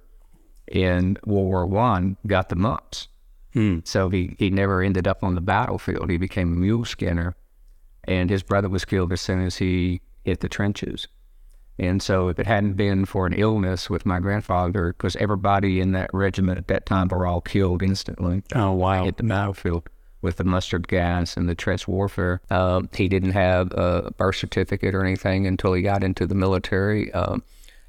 in 0.68 1.18
World 1.26 1.46
War 1.48 1.66
One, 1.66 2.18
got 2.26 2.50
the 2.50 2.56
mumps. 2.56 3.08
Hmm. 3.54 3.80
So 3.84 4.10
he, 4.10 4.36
he 4.40 4.50
never 4.50 4.82
ended 4.82 5.08
up 5.08 5.24
on 5.24 5.36
the 5.36 5.42
battlefield. 5.42 6.10
He 6.10 6.18
became 6.18 6.54
a 6.54 6.56
mule 6.56 6.86
skinner, 6.86 7.36
and 8.04 8.30
his 8.30 8.44
brother 8.44 8.70
was 8.70 8.86
killed 8.86 9.14
as 9.14 9.22
soon 9.22 9.46
as 9.46 9.58
he 9.58 10.02
hit 10.24 10.42
the 10.42 10.50
trenches. 10.50 11.08
And 11.80 12.02
so, 12.02 12.28
if 12.30 12.40
it 12.40 12.48
hadn't 12.48 12.74
been 12.74 13.06
for 13.06 13.28
an 13.28 13.34
illness 13.34 13.90
with 13.90 14.06
my 14.06 14.20
grandfather, 14.20 14.94
because 14.94 15.16
everybody 15.18 15.80
in 15.80 15.92
that 15.92 16.10
regiment 16.12 16.58
at 16.58 16.68
that 16.68 16.86
time 16.86 17.08
were 17.08 17.28
all 17.28 17.42
killed 17.42 17.84
instantly. 17.84 18.42
Oh, 18.56 18.72
wow. 18.72 19.06
Hit 19.06 19.18
the 19.18 19.24
battlefield 19.24 19.88
with 20.22 20.38
the 20.38 20.44
mustard 20.44 20.88
gas 20.88 21.38
and 21.38 21.48
the 21.48 21.56
trench 21.56 21.88
warfare. 21.88 22.42
Um, 22.50 22.90
he 22.94 23.08
didn't 23.08 23.32
have 23.32 23.72
a 23.74 24.12
birth 24.18 24.38
certificate 24.38 24.96
or 24.96 25.06
anything 25.06 25.46
until 25.46 25.74
he 25.74 25.82
got 25.84 26.04
into 26.04 26.26
the 26.26 26.36
military. 26.36 27.14
Um, 27.14 27.44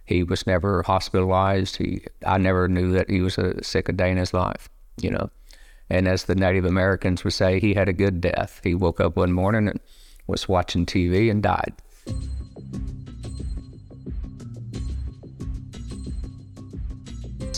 he 0.05 0.23
was 0.23 0.47
never 0.47 0.83
hospitalized. 0.83 1.77
He, 1.77 2.03
I 2.27 2.39
never 2.39 2.69
knew 2.69 2.93
that 2.93 3.11
he 3.11 3.21
was 3.21 3.39
a 3.39 3.63
sick 3.63 3.89
a 3.89 3.93
day 3.93 4.11
in 4.11 4.17
his 4.19 4.35
life, 4.35 4.69
you 5.01 5.11
know. 5.11 5.31
And 5.91 6.07
as 6.07 6.25
the 6.25 6.35
Native 6.35 6.65
Americans 6.65 7.25
would 7.25 7.33
say, 7.33 7.61
he 7.61 7.75
had 7.75 7.89
a 7.89 7.95
good 7.95 8.21
death. 8.21 8.61
He 8.63 8.75
woke 8.75 9.01
up 9.01 9.17
one 9.17 9.33
morning 9.33 9.69
and 9.69 9.81
was 10.27 10.49
watching 10.49 10.85
TV 10.85 11.31
and 11.31 11.43
died. 11.43 11.73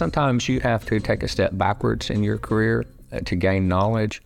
Sometimes 0.00 0.49
you 0.49 0.61
have 0.61 0.87
to 0.87 0.99
take 0.99 1.23
a 1.23 1.28
step 1.28 1.50
backwards 1.59 2.09
in 2.09 2.23
your 2.23 2.38
career 2.38 2.87
uh, 3.12 3.21
to 3.21 3.37
gain 3.37 3.69
knowledge. 3.69 4.23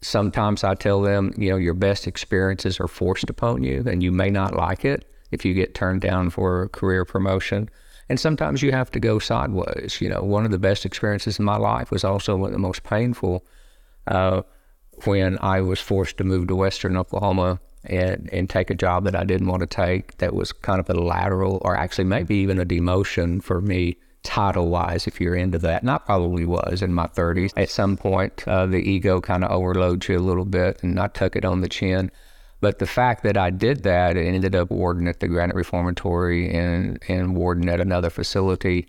Sometimes 0.00 0.64
I 0.64 0.74
tell 0.74 1.02
them, 1.02 1.34
you 1.36 1.50
know, 1.50 1.58
your 1.58 1.74
best 1.74 2.06
experiences 2.06 2.80
are 2.80 2.88
forced 2.88 3.28
upon 3.28 3.62
you, 3.62 3.84
and 3.86 4.02
you 4.02 4.10
may 4.10 4.30
not 4.30 4.54
like 4.54 4.86
it 4.86 5.04
if 5.32 5.44
you 5.44 5.52
get 5.52 5.74
turned 5.74 6.00
down 6.00 6.30
for 6.30 6.62
a 6.62 6.68
career 6.70 7.04
promotion. 7.04 7.68
And 8.08 8.18
sometimes 8.18 8.62
you 8.62 8.72
have 8.72 8.90
to 8.92 8.98
go 8.98 9.18
sideways. 9.18 10.00
You 10.00 10.08
know, 10.08 10.22
one 10.22 10.46
of 10.46 10.50
the 10.50 10.58
best 10.58 10.86
experiences 10.86 11.38
in 11.38 11.44
my 11.44 11.58
life 11.58 11.90
was 11.90 12.02
also 12.02 12.34
one 12.34 12.48
of 12.48 12.54
the 12.54 12.58
most 12.58 12.82
painful 12.82 13.44
uh, 14.06 14.44
when 15.04 15.36
I 15.42 15.60
was 15.60 15.78
forced 15.78 16.16
to 16.16 16.24
move 16.24 16.48
to 16.48 16.56
Western 16.56 16.96
Oklahoma 16.96 17.60
and, 17.84 18.30
and 18.32 18.48
take 18.48 18.70
a 18.70 18.74
job 18.74 19.04
that 19.04 19.14
I 19.14 19.24
didn't 19.24 19.48
want 19.48 19.60
to 19.60 19.66
take 19.66 20.16
that 20.16 20.34
was 20.34 20.52
kind 20.52 20.80
of 20.80 20.88
a 20.88 20.94
lateral 20.94 21.58
or 21.60 21.76
actually 21.76 22.04
maybe 22.04 22.36
even 22.36 22.58
a 22.58 22.64
demotion 22.64 23.42
for 23.42 23.60
me 23.60 23.98
title 24.26 24.68
wise, 24.68 25.06
if 25.06 25.20
you're 25.20 25.36
into 25.36 25.58
that. 25.60 25.82
And 25.82 25.90
I 25.90 25.98
probably 25.98 26.44
was 26.44 26.82
in 26.82 26.92
my 26.92 27.06
30s. 27.06 27.52
At 27.56 27.70
some 27.70 27.96
point, 27.96 28.46
uh, 28.46 28.66
the 28.66 28.78
ego 28.78 29.20
kind 29.20 29.44
of 29.44 29.52
overloads 29.52 30.08
you 30.08 30.18
a 30.18 30.20
little 30.20 30.44
bit, 30.44 30.82
and 30.82 30.98
I 30.98 31.06
took 31.06 31.36
it 31.36 31.44
on 31.44 31.60
the 31.60 31.68
chin. 31.68 32.10
But 32.60 32.80
the 32.80 32.86
fact 32.86 33.22
that 33.22 33.36
I 33.36 33.50
did 33.50 33.84
that 33.84 34.16
and 34.16 34.26
ended 34.26 34.56
up 34.56 34.70
warden 34.70 35.06
at 35.06 35.20
the 35.20 35.28
Granite 35.28 35.54
Reformatory 35.54 36.52
and, 36.52 36.98
and 37.08 37.36
warden 37.36 37.68
at 37.68 37.80
another 37.80 38.10
facility, 38.10 38.88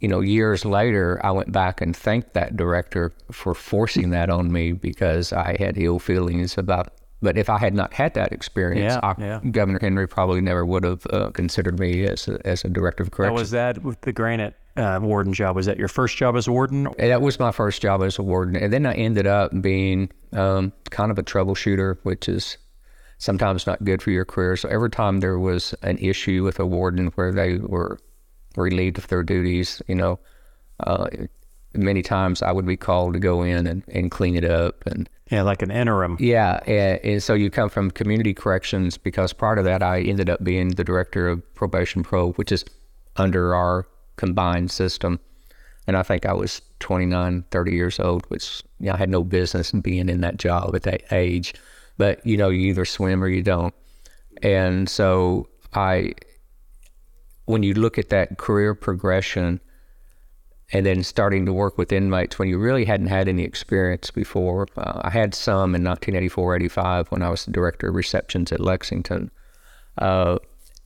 you 0.00 0.08
know, 0.08 0.20
years 0.20 0.64
later, 0.64 1.20
I 1.24 1.32
went 1.32 1.50
back 1.50 1.80
and 1.80 1.96
thanked 1.96 2.34
that 2.34 2.56
director 2.56 3.12
for 3.32 3.54
forcing 3.54 4.10
that 4.10 4.30
on 4.30 4.52
me 4.52 4.72
because 4.72 5.32
I 5.32 5.56
had 5.58 5.78
ill 5.78 5.98
feelings 5.98 6.56
about 6.56 6.92
but 7.22 7.38
if 7.38 7.48
I 7.48 7.58
had 7.58 7.74
not 7.74 7.94
had 7.94 8.14
that 8.14 8.32
experience, 8.32 8.94
yeah, 8.94 9.00
I, 9.02 9.14
yeah. 9.18 9.40
Governor 9.50 9.78
Henry 9.80 10.06
probably 10.06 10.40
never 10.40 10.64
would 10.64 10.84
have 10.84 11.06
uh, 11.10 11.30
considered 11.30 11.78
me 11.78 12.04
as 12.04 12.28
a, 12.28 12.46
as 12.46 12.64
a 12.64 12.68
director 12.68 13.02
of 13.02 13.10
corrections. 13.10 13.38
How 13.38 13.42
was 13.42 13.50
that 13.52 13.82
with 13.82 14.00
the 14.02 14.12
Granite 14.12 14.54
uh, 14.76 14.98
warden 15.02 15.32
job? 15.32 15.56
Was 15.56 15.66
that 15.66 15.78
your 15.78 15.88
first 15.88 16.16
job 16.16 16.36
as 16.36 16.46
a 16.46 16.52
warden? 16.52 16.88
That 16.98 17.22
was 17.22 17.38
my 17.38 17.52
first 17.52 17.80
job 17.80 18.02
as 18.02 18.18
a 18.18 18.22
warden, 18.22 18.56
and 18.56 18.72
then 18.72 18.86
I 18.86 18.94
ended 18.94 19.26
up 19.26 19.52
being 19.60 20.10
um, 20.32 20.72
kind 20.90 21.10
of 21.10 21.18
a 21.18 21.22
troubleshooter, 21.22 21.98
which 22.02 22.28
is 22.28 22.58
sometimes 23.18 23.66
not 23.66 23.82
good 23.84 24.02
for 24.02 24.10
your 24.10 24.24
career. 24.24 24.56
So 24.56 24.68
every 24.68 24.90
time 24.90 25.20
there 25.20 25.38
was 25.38 25.74
an 25.82 25.98
issue 25.98 26.42
with 26.42 26.58
a 26.58 26.66
warden 26.66 27.06
where 27.14 27.32
they 27.32 27.58
were 27.58 27.98
relieved 28.56 28.98
of 28.98 29.08
their 29.08 29.22
duties, 29.22 29.80
you 29.88 29.94
know, 29.94 30.18
uh, 30.80 31.06
many 31.74 32.02
times 32.02 32.42
I 32.42 32.52
would 32.52 32.66
be 32.66 32.76
called 32.76 33.14
to 33.14 33.20
go 33.20 33.42
in 33.42 33.66
and, 33.66 33.82
and 33.88 34.10
clean 34.10 34.36
it 34.36 34.44
up 34.44 34.84
and 34.86 35.08
Yeah, 35.30 35.42
like 35.42 35.62
an 35.62 35.70
interim. 35.70 36.16
yeah, 36.20 36.60
and, 36.66 37.00
and 37.04 37.22
so 37.22 37.34
you 37.34 37.50
come 37.50 37.68
from 37.68 37.90
community 37.90 38.34
corrections 38.34 38.96
because 38.98 39.32
part 39.32 39.58
of 39.58 39.64
that 39.64 39.82
I 39.82 40.00
ended 40.00 40.28
up 40.30 40.42
being 40.44 40.70
the 40.70 40.84
director 40.84 41.28
of 41.28 41.54
probation 41.54 42.02
pro, 42.02 42.32
which 42.32 42.52
is 42.52 42.64
under 43.16 43.54
our 43.54 43.86
combined 44.16 44.70
system. 44.70 45.18
And 45.86 45.96
I 45.96 46.02
think 46.02 46.24
I 46.24 46.32
was 46.32 46.62
29, 46.80 47.44
30 47.50 47.72
years 47.72 48.00
old, 48.00 48.24
which 48.28 48.62
you 48.80 48.86
know, 48.86 48.94
I 48.94 48.96
had 48.96 49.10
no 49.10 49.22
business 49.22 49.70
being 49.72 50.08
in 50.08 50.20
that 50.22 50.38
job 50.38 50.74
at 50.74 50.82
that 50.84 51.02
age. 51.12 51.54
But 51.98 52.26
you 52.26 52.36
know, 52.36 52.48
you 52.48 52.68
either 52.70 52.84
swim 52.86 53.22
or 53.22 53.28
you 53.28 53.42
don't. 53.42 53.74
And 54.42 54.88
so 54.88 55.48
I, 55.74 56.14
when 57.44 57.62
you 57.62 57.74
look 57.74 57.98
at 57.98 58.08
that 58.08 58.38
career 58.38 58.74
progression, 58.74 59.60
and 60.72 60.84
then 60.86 61.02
starting 61.02 61.46
to 61.46 61.52
work 61.52 61.76
with 61.78 61.92
inmates 61.92 62.38
when 62.38 62.48
you 62.48 62.58
really 62.58 62.84
hadn't 62.84 63.08
had 63.08 63.28
any 63.28 63.42
experience 63.42 64.10
before. 64.10 64.66
Uh, 64.76 65.00
I 65.04 65.10
had 65.10 65.34
some 65.34 65.74
in 65.74 65.84
1984, 65.84 66.56
85 66.56 67.08
when 67.08 67.22
I 67.22 67.28
was 67.28 67.44
the 67.44 67.52
director 67.52 67.88
of 67.88 67.94
receptions 67.94 68.50
at 68.52 68.60
Lexington, 68.60 69.30
uh, 69.98 70.38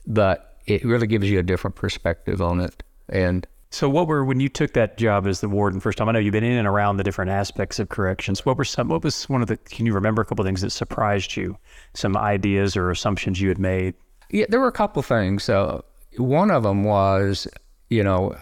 but 0.05 0.57
it 0.65 0.83
really 0.85 1.07
gives 1.07 1.29
you 1.29 1.39
a 1.39 1.43
different 1.43 1.75
perspective 1.75 2.41
on 2.41 2.59
it. 2.61 2.83
And 3.07 3.47
So, 3.71 3.89
what 3.89 4.07
were 4.07 4.23
when 4.25 4.39
you 4.39 4.49
took 4.49 4.73
that 4.73 4.97
job 4.97 5.25
as 5.25 5.41
the 5.41 5.49
warden 5.49 5.79
first 5.79 5.97
time? 5.97 6.09
I 6.09 6.11
know 6.11 6.19
you've 6.19 6.31
been 6.31 6.43
in 6.43 6.57
and 6.57 6.67
around 6.67 6.97
the 6.97 7.03
different 7.03 7.31
aspects 7.31 7.79
of 7.79 7.89
corrections. 7.89 8.45
What 8.45 8.57
were 8.57 8.65
some? 8.65 8.89
What 8.89 9.03
was 9.03 9.27
one 9.29 9.41
of 9.41 9.47
the? 9.47 9.57
Can 9.57 9.85
you 9.85 9.93
remember 9.93 10.21
a 10.21 10.25
couple 10.25 10.43
of 10.43 10.47
things 10.47 10.61
that 10.61 10.71
surprised 10.71 11.35
you? 11.35 11.57
Some 11.93 12.15
ideas 12.17 12.75
or 12.75 12.91
assumptions 12.91 13.41
you 13.41 13.47
had 13.49 13.59
made? 13.59 13.95
yeah, 14.31 14.45
there 14.49 14.59
were 14.59 14.67
a 14.67 14.71
couple 14.71 15.01
things. 15.01 15.49
Uh, 15.49 15.81
one 16.17 16.51
of 16.51 16.63
them 16.63 16.83
was, 16.83 17.47
you 17.89 18.03
know, 18.03 18.35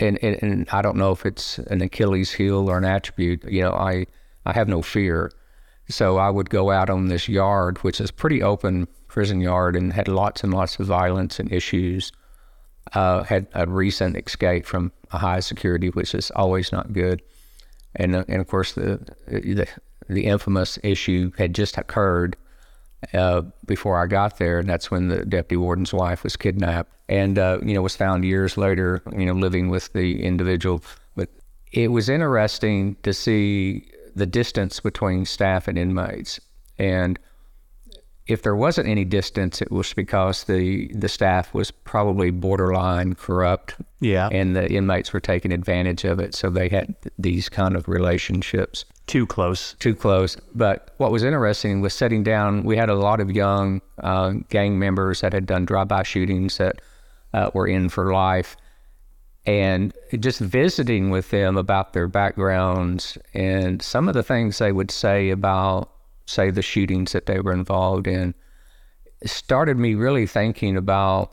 and, 0.00 0.18
and, 0.22 0.42
and 0.42 0.68
I 0.70 0.82
don't 0.82 0.96
know 0.96 1.12
if 1.12 1.26
it's 1.26 1.58
an 1.58 1.82
Achilles 1.82 2.32
heel 2.32 2.68
or 2.68 2.78
an 2.78 2.84
attribute. 2.84 3.44
You 3.44 3.62
know, 3.62 3.72
I 3.72 4.06
I 4.46 4.52
have 4.52 4.68
no 4.68 4.82
fear, 4.82 5.30
so 5.88 6.16
I 6.16 6.30
would 6.30 6.50
go 6.50 6.70
out 6.70 6.90
on 6.90 7.06
this 7.06 7.28
yard, 7.28 7.78
which 7.78 8.00
is 8.00 8.10
pretty 8.10 8.42
open 8.42 8.88
prison 9.06 9.40
yard, 9.40 9.76
and 9.76 9.92
had 9.92 10.08
lots 10.08 10.42
and 10.42 10.52
lots 10.52 10.78
of 10.78 10.86
violence 10.86 11.38
and 11.38 11.52
issues. 11.52 12.12
Uh, 12.94 13.22
had 13.22 13.46
a 13.54 13.66
recent 13.66 14.16
escape 14.16 14.64
from 14.66 14.90
a 15.12 15.18
high 15.18 15.40
security, 15.40 15.90
which 15.90 16.14
is 16.14 16.30
always 16.32 16.72
not 16.72 16.92
good, 16.92 17.22
and 17.94 18.14
and 18.14 18.40
of 18.40 18.48
course 18.48 18.72
the 18.72 19.00
the 19.28 19.68
the 20.08 20.24
infamous 20.24 20.78
issue 20.82 21.30
had 21.38 21.54
just 21.54 21.78
occurred 21.78 22.36
uh, 23.14 23.42
before 23.66 24.02
I 24.02 24.06
got 24.06 24.38
there, 24.38 24.58
and 24.58 24.68
that's 24.68 24.90
when 24.90 25.08
the 25.08 25.24
deputy 25.24 25.56
warden's 25.56 25.92
wife 25.92 26.22
was 26.22 26.36
kidnapped, 26.36 26.92
and 27.08 27.38
uh, 27.38 27.58
you 27.62 27.74
know 27.74 27.82
was 27.82 27.96
found 27.96 28.24
years 28.24 28.56
later, 28.56 29.02
you 29.16 29.26
know, 29.26 29.32
living 29.32 29.68
with 29.68 29.92
the 29.92 30.22
individual. 30.22 30.82
But 31.16 31.30
it 31.72 31.88
was 31.88 32.08
interesting 32.08 32.96
to 33.02 33.12
see 33.12 33.90
the 34.14 34.26
distance 34.26 34.80
between 34.80 35.24
staff 35.24 35.66
and 35.68 35.78
inmates, 35.78 36.40
and 36.78 37.18
if 38.26 38.42
there 38.42 38.54
wasn't 38.54 38.86
any 38.86 39.04
distance, 39.04 39.60
it 39.60 39.72
was 39.72 39.92
because 39.94 40.44
the 40.44 40.88
the 40.94 41.08
staff 41.08 41.54
was 41.54 41.70
probably 41.70 42.30
borderline 42.30 43.14
corrupt, 43.14 43.76
Yeah, 44.00 44.28
and 44.30 44.54
the 44.54 44.70
inmates 44.70 45.12
were 45.12 45.20
taking 45.20 45.52
advantage 45.52 46.04
of 46.04 46.20
it, 46.20 46.34
so 46.34 46.50
they 46.50 46.68
had 46.68 46.94
these 47.18 47.48
kind 47.48 47.76
of 47.76 47.88
relationships 47.88 48.84
too 49.10 49.26
close. 49.26 49.74
too 49.78 49.94
close. 49.94 50.36
But 50.54 50.94
what 50.98 51.12
was 51.12 51.22
interesting 51.24 51.80
was 51.80 51.94
sitting 51.94 52.22
down. 52.22 52.64
We 52.64 52.76
had 52.76 52.88
a 52.88 52.94
lot 52.94 53.20
of 53.20 53.30
young 53.30 53.82
uh, 54.02 54.34
gang 54.48 54.78
members 54.78 55.20
that 55.20 55.32
had 55.32 55.46
done 55.46 55.64
drive-by 55.64 56.04
shootings 56.04 56.58
that 56.58 56.80
uh, 57.34 57.50
were 57.52 57.66
in 57.66 57.88
for 57.88 58.12
life, 58.12 58.56
and 59.46 59.92
just 60.18 60.40
visiting 60.40 61.10
with 61.10 61.30
them 61.30 61.56
about 61.56 61.92
their 61.92 62.08
backgrounds 62.08 63.18
and 63.34 63.82
some 63.82 64.08
of 64.08 64.14
the 64.14 64.22
things 64.22 64.58
they 64.58 64.72
would 64.72 64.90
say 64.90 65.30
about, 65.30 65.90
say, 66.26 66.50
the 66.50 66.62
shootings 66.62 67.12
that 67.12 67.26
they 67.26 67.40
were 67.40 67.52
involved 67.52 68.06
in, 68.06 68.34
started 69.24 69.78
me 69.78 69.94
really 69.94 70.26
thinking 70.26 70.76
about 70.76 71.32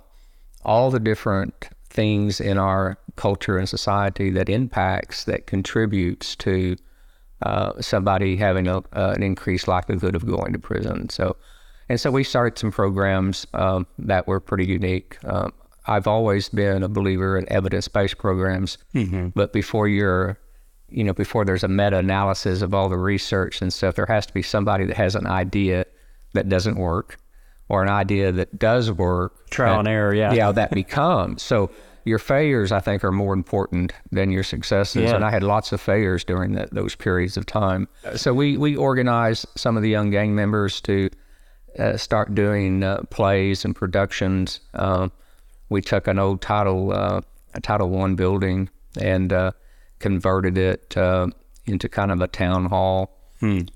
all 0.63 0.89
the 0.91 0.99
different 0.99 1.69
things 1.89 2.39
in 2.39 2.57
our 2.57 2.97
culture 3.15 3.57
and 3.57 3.69
society 3.69 4.29
that 4.29 4.49
impacts 4.49 5.23
that 5.25 5.47
contributes 5.47 6.35
to 6.35 6.75
uh, 7.43 7.73
somebody 7.81 8.35
having 8.37 8.67
a, 8.67 8.77
uh, 8.77 9.13
an 9.15 9.23
increased 9.23 9.67
likelihood 9.67 10.15
of 10.15 10.25
going 10.25 10.53
to 10.53 10.59
prison. 10.59 11.09
So, 11.09 11.35
and 11.89 11.99
so 11.99 12.11
we 12.11 12.23
started 12.23 12.57
some 12.57 12.71
programs 12.71 13.45
um, 13.53 13.85
that 13.99 14.27
were 14.27 14.39
pretty 14.39 14.65
unique. 14.65 15.17
Um, 15.25 15.53
I've 15.85 16.07
always 16.07 16.49
been 16.49 16.83
a 16.83 16.89
believer 16.89 17.37
in 17.37 17.49
evidence-based 17.51 18.17
programs, 18.17 18.77
but 19.33 19.53
before 19.53 19.87
you're, 19.87 20.37
you 20.89 21.03
know, 21.03 21.13
before 21.13 21.45
there's 21.45 21.63
a 21.63 21.67
meta-analysis 21.69 22.61
of 22.61 22.73
all 22.73 22.89
the 22.89 22.97
research 22.97 23.61
and 23.61 23.71
stuff, 23.71 23.95
there 23.95 24.05
has 24.07 24.25
to 24.25 24.33
be 24.33 24.41
somebody 24.41 24.85
that 24.85 24.97
has 24.97 25.15
an 25.15 25.27
idea 25.27 25.85
that 26.33 26.49
doesn't 26.49 26.75
work, 26.77 27.17
or 27.69 27.83
an 27.83 27.89
idea 27.89 28.31
that 28.33 28.59
does 28.59 28.91
work. 28.91 29.49
Trial 29.49 29.73
that- 29.75 29.79
and 29.79 29.87
error, 29.87 30.13
yeah. 30.13 30.33
Yeah, 30.33 30.51
that 30.51 30.71
becomes 30.71 31.41
so. 31.41 31.69
Your 32.07 32.19
failures, 32.19 32.71
I 32.71 32.79
think, 32.79 33.03
are 33.03 33.11
more 33.11 33.33
important 33.33 33.91
than 34.11 34.31
your 34.31 34.43
successes. 34.43 35.03
Yeah. 35.03 35.15
And 35.15 35.25
I 35.25 35.29
had 35.29 35.43
lots 35.43 35.71
of 35.73 35.81
failures 35.81 36.23
during 36.23 36.53
that, 36.53 36.73
those 36.73 36.95
periods 36.95 37.37
of 37.37 37.45
time. 37.45 37.87
So 38.15 38.33
we 38.33 38.57
we 38.57 38.75
organized 38.77 39.45
some 39.55 39.75
of 39.77 39.83
the 39.83 39.89
young 39.89 40.09
gang 40.09 40.33
members 40.33 40.81
to 40.81 41.09
uh, 41.77 41.97
start 41.97 42.33
doing 42.33 42.83
uh, 42.83 43.01
plays 43.09 43.65
and 43.65 43.75
productions. 43.75 44.61
Um, 44.73 45.11
we 45.69 45.81
took 45.81 46.07
an 46.07 46.17
old 46.17 46.41
Title 46.41 46.93
uh, 46.93 47.21
a 47.53 47.61
Title 47.61 47.89
One 47.89 48.15
building 48.15 48.69
and 48.99 49.33
uh, 49.33 49.51
converted 49.99 50.57
it 50.57 50.95
uh, 50.95 51.27
into 51.65 51.89
kind 51.89 52.11
of 52.11 52.21
a 52.21 52.27
town 52.27 52.65
hall, 52.65 53.11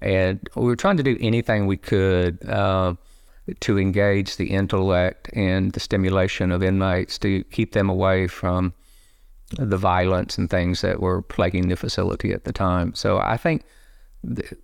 and 0.02 0.50
we 0.56 0.64
were 0.66 0.76
trying 0.76 0.98
to 0.98 1.04
do 1.04 1.18
anything 1.20 1.68
we 1.68 1.78
could 1.78 2.44
uh, 2.50 2.94
to 3.60 3.80
engage 3.80 4.38
the 4.38 4.52
intellect 4.52 5.30
and 5.34 5.72
the 5.74 5.80
stimulation 5.80 6.52
of 6.52 6.64
inmates 6.64 7.18
to 7.20 7.44
keep 7.46 7.74
them 7.74 7.90
away 7.90 8.28
from 8.28 8.74
the 9.58 9.78
violence 9.78 10.38
and 10.38 10.50
things 10.50 10.82
that 10.82 11.02
were 11.02 11.22
plaguing 11.22 11.68
the 11.68 11.76
facility 11.76 12.32
at 12.32 12.44
the 12.44 12.54
time. 12.54 12.94
So 12.94 13.18
I 13.18 13.38
think 13.38 13.64
the, 14.24 14.58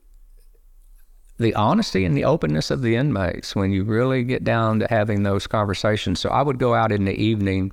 the 1.37 1.53
honesty 1.55 2.05
and 2.05 2.15
the 2.15 2.23
openness 2.23 2.71
of 2.71 2.81
the 2.81 2.95
inmates 2.95 3.55
when 3.55 3.71
you 3.71 3.83
really 3.83 4.23
get 4.23 4.43
down 4.43 4.79
to 4.79 4.87
having 4.89 5.23
those 5.23 5.47
conversations. 5.47 6.19
So 6.19 6.29
I 6.29 6.41
would 6.41 6.59
go 6.59 6.73
out 6.73 6.91
in 6.91 7.05
the 7.05 7.21
evening 7.21 7.71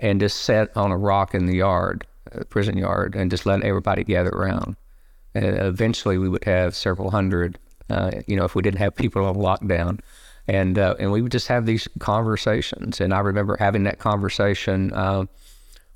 and 0.00 0.20
just 0.20 0.42
sit 0.42 0.74
on 0.76 0.92
a 0.92 0.96
rock 0.96 1.34
in 1.34 1.46
the 1.46 1.56
yard, 1.56 2.06
uh, 2.32 2.44
prison 2.44 2.78
yard, 2.78 3.14
and 3.14 3.30
just 3.30 3.46
let 3.46 3.62
everybody 3.62 4.04
gather 4.04 4.30
around. 4.30 4.76
And 5.34 5.44
eventually, 5.44 6.18
we 6.18 6.28
would 6.28 6.44
have 6.44 6.74
several 6.74 7.10
hundred. 7.10 7.58
Uh, 7.90 8.10
you 8.26 8.36
know, 8.36 8.44
if 8.44 8.54
we 8.54 8.62
didn't 8.62 8.78
have 8.78 8.94
people 8.94 9.24
on 9.24 9.36
lockdown, 9.36 10.00
and 10.46 10.78
uh, 10.78 10.94
and 10.98 11.12
we 11.12 11.22
would 11.22 11.32
just 11.32 11.48
have 11.48 11.66
these 11.66 11.86
conversations. 11.98 13.00
And 13.00 13.12
I 13.12 13.20
remember 13.20 13.56
having 13.58 13.84
that 13.84 13.98
conversation 13.98 14.92
uh, 14.92 15.26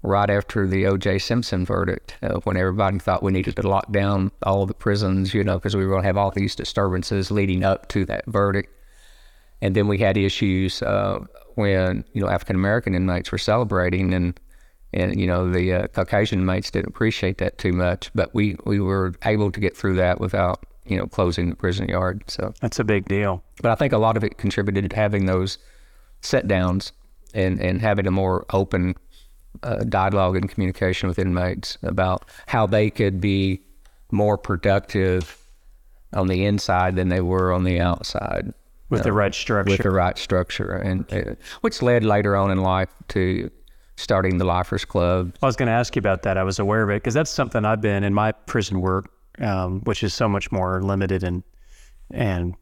right 0.03 0.29
after 0.29 0.67
the 0.67 0.87
O.J. 0.87 1.19
Simpson 1.19 1.65
verdict, 1.65 2.17
uh, 2.23 2.41
when 2.41 2.57
everybody 2.57 2.99
thought 2.99 3.23
we 3.23 3.33
needed 3.33 3.57
to 3.57 3.69
lock 3.69 3.91
down 3.91 4.31
all 4.43 4.67
the 4.67 4.75
prisons, 4.75 5.33
you 5.33 5.43
know, 5.45 5.59
because 5.59 5.75
we 5.75 5.85
were 5.85 5.91
going 5.91 6.03
to 6.03 6.07
have 6.07 6.17
all 6.17 6.31
these 6.31 6.55
disturbances 6.55 7.31
leading 7.31 7.65
up 7.65 7.89
to 7.89 8.05
that 8.07 8.27
verdict. 8.27 8.73
And 9.61 9.75
then 9.77 9.87
we 9.87 9.99
had 9.99 10.17
issues 10.17 10.83
uh, 10.83 11.21
when 11.55 12.05
you 12.13 12.21
know 12.21 12.29
African 12.29 12.57
American 12.57 12.95
inmates 12.95 13.33
were 13.33 13.39
celebrating, 13.39 14.13
and 14.13 14.39
and 14.93 15.19
you 15.19 15.27
know 15.27 15.51
the 15.51 15.73
uh, 15.73 15.87
Caucasian 15.89 16.41
inmates 16.41 16.71
didn't 16.71 16.89
appreciate 16.89 17.39
that 17.39 17.59
too 17.59 17.73
much. 17.73 18.11
But 18.15 18.35
we 18.35 18.57
we 18.67 18.81
were 18.81 19.15
able 19.25 19.51
to 19.53 19.61
get 19.61 19.77
through 19.77 19.95
that 19.95 20.21
without 20.21 20.67
you 20.85 20.97
know 20.97 21.07
closing 21.07 21.51
the 21.51 21.57
prison 21.57 21.89
yard. 21.89 22.23
So, 22.29 22.53
That's 22.61 22.79
a 22.79 22.85
big 22.85 23.07
deal. 23.09 23.43
but 23.63 23.71
I 23.71 23.75
think 23.75 23.93
a 23.93 23.99
lot 23.99 24.17
of 24.17 24.25
it 24.25 24.39
contributed 24.39 24.91
to 24.91 24.97
having 24.97 25.27
those 25.27 25.59
set 26.21 26.47
downs 26.49 26.93
and 27.35 27.61
and 27.61 27.81
having 27.81 28.07
a 28.07 28.11
more 28.11 28.45
open 28.53 28.95
uh, 29.63 29.85
dialogue 29.89 30.37
and 30.37 30.49
communication 30.49 31.09
with 31.09 31.19
inmates 31.19 31.79
about 31.83 32.25
how 32.47 32.67
they 32.67 32.91
could 32.91 33.21
be 33.21 33.61
more 34.11 34.37
productive 34.39 35.39
on 36.13 36.27
the 36.27 36.45
inside 36.45 36.97
than 36.97 37.09
they 37.09 37.21
were 37.21 37.53
on 37.53 37.65
the 37.65 37.81
outside 37.81 38.53
With 38.91 39.03
the 39.03 39.13
right 39.13 39.35
structure. 39.35 39.71
with 39.71 39.83
the 39.83 39.91
right 39.91 40.19
structure, 40.19 40.73
and 40.73 41.11
uh, 41.13 41.35
which 41.63 41.81
led 41.81 42.05
later 42.05 42.37
on 42.37 42.51
in 42.51 42.59
life 42.63 42.91
to 43.09 43.51
starting 43.97 44.39
the 44.39 44.45
Lifers 44.45 44.85
Club. 44.85 45.35
I 45.43 45.47
was 45.47 45.57
going 45.57 45.69
to 45.69 45.73
ask 45.73 45.95
you 45.97 46.01
about 46.01 46.23
that. 46.23 46.37
I 46.37 46.43
was 46.43 46.59
aware 46.59 46.83
of 46.83 46.91
it 46.91 46.97
because 47.03 47.15
that's 47.15 47.31
something 47.31 47.65
I've 47.65 47.81
been 47.81 48.05
in 48.05 48.13
my 48.13 48.33
prison 48.33 48.81
work, 48.81 49.11
um, 49.43 49.81
which 49.81 50.03
is 50.03 50.15
so 50.15 50.29
much 50.29 50.51
more 50.51 50.83
limited 50.83 51.23
and 51.23 51.43
and 52.11 52.55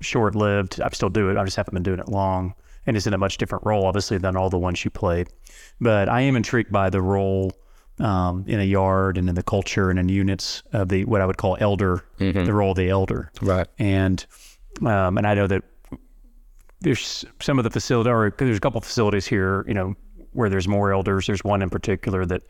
short 0.00 0.34
lived. 0.34 0.80
I 0.80 0.88
still 0.90 1.08
do 1.10 1.28
it. 1.30 1.36
I 1.36 1.44
just 1.44 1.56
haven't 1.56 1.74
been 1.74 1.82
doing 1.82 1.98
it 1.98 2.08
long, 2.08 2.54
and 2.86 2.96
it's 2.96 3.06
in 3.06 3.14
a 3.14 3.18
much 3.18 3.36
different 3.38 3.66
role, 3.66 3.84
obviously, 3.86 4.16
than 4.18 4.36
all 4.36 4.48
the 4.50 4.58
ones 4.58 4.84
you 4.84 4.90
played. 4.90 5.28
But 5.80 6.08
I 6.08 6.20
am 6.22 6.36
intrigued 6.36 6.70
by 6.72 6.88
the 6.90 7.02
role 7.02 7.52
um, 8.00 8.44
in 8.46 8.60
a 8.60 8.64
yard 8.64 9.18
and 9.18 9.28
in 9.28 9.34
the 9.34 9.42
culture 9.42 9.90
and 9.90 9.98
in 9.98 10.08
units 10.08 10.62
of 10.72 10.88
the 10.88 11.04
what 11.04 11.20
I 11.20 11.26
would 11.26 11.36
call 11.36 11.56
elder, 11.60 12.04
the 12.44 12.52
role 12.54 12.70
of 12.70 12.76
the 12.76 12.88
elder, 12.88 13.30
Right. 13.42 13.66
and 13.78 14.24
um, 14.86 15.18
and 15.18 15.26
I 15.26 15.34
know 15.34 15.46
that 15.48 15.64
there's 16.80 17.24
some 17.40 17.58
of 17.58 17.64
the 17.64 17.70
facility, 17.70 18.08
or 18.10 18.32
there's 18.38 18.56
a 18.56 18.60
couple 18.60 18.78
of 18.78 18.84
facilities 18.84 19.26
here, 19.26 19.64
you 19.66 19.74
know, 19.74 19.94
where 20.32 20.48
there's 20.48 20.68
more 20.68 20.92
elders. 20.92 21.26
There's 21.26 21.42
one 21.42 21.60
in 21.62 21.70
particular 21.70 22.24
that 22.26 22.42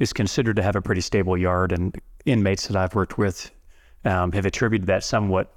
is 0.00 0.12
considered 0.12 0.56
to 0.56 0.62
have 0.62 0.74
a 0.74 0.82
pretty 0.82 1.00
stable 1.00 1.36
yard, 1.36 1.70
and 1.70 1.96
inmates 2.26 2.66
that 2.66 2.76
I've 2.76 2.96
worked 2.96 3.16
with 3.16 3.52
um, 4.04 4.32
have 4.32 4.46
attributed 4.46 4.88
that 4.88 5.04
somewhat 5.04 5.54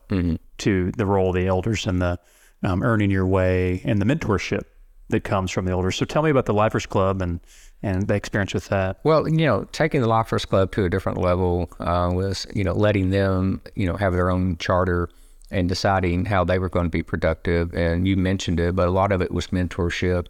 to 0.60 0.92
the 0.92 1.06
role 1.06 1.30
of 1.30 1.36
the 1.36 1.48
elders 1.48 1.88
and 1.88 2.02
the 2.02 2.20
um, 2.64 2.84
earning 2.84 3.10
your 3.10 3.26
way 3.26 3.82
and 3.84 4.02
the 4.02 4.06
mentorship 4.06 4.64
that 5.10 5.22
comes 5.22 5.52
from 5.52 5.66
the 5.66 5.72
elders. 5.72 5.96
So 5.96 6.06
tell 6.06 6.24
me 6.24 6.30
about 6.30 6.46
the 6.46 6.54
Lifers 6.54 6.86
Club 6.86 7.22
and 7.22 7.40
and 7.82 8.08
the 8.08 8.14
experience 8.14 8.54
with 8.54 8.70
that. 8.70 9.00
Well, 9.04 9.28
you 9.28 9.46
know, 9.46 9.66
taking 9.74 10.00
the 10.00 10.08
Lifers 10.08 10.46
Club 10.46 10.72
to 10.72 10.86
a 10.86 10.90
different 10.90 11.18
level 11.18 11.70
uh, 11.82 12.10
was, 12.14 12.48
you 12.54 12.64
know, 12.64 12.72
letting 12.72 13.10
them, 13.10 13.62
you 13.76 13.86
know, 13.86 13.98
have 13.98 14.14
their 14.14 14.30
own 14.30 14.56
charter 14.58 15.10
and 15.52 15.68
deciding 15.68 16.24
how 16.24 16.46
they 16.46 16.60
were 16.60 16.70
going 16.70 16.86
to 16.86 16.90
be 16.90 17.04
productive. 17.04 17.74
And 17.74 18.08
you 18.08 18.16
mentioned 18.16 18.62
it, 18.62 18.74
but 18.74 18.88
a 18.88 18.92
lot 18.92 19.12
of 19.12 19.22
it 19.22 19.32
was 19.32 19.48
mentorship. 19.48 20.28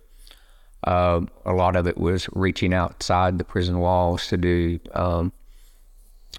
Uh, 0.84 1.22
a 1.46 1.54
lot 1.54 1.76
of 1.76 1.88
it 1.88 1.98
was 1.98 2.28
reaching 2.34 2.74
outside 2.74 3.38
the 3.38 3.44
prison 3.44 3.80
walls 3.80 4.28
to 4.28 4.38
do, 4.38 4.80
um, 4.94 5.32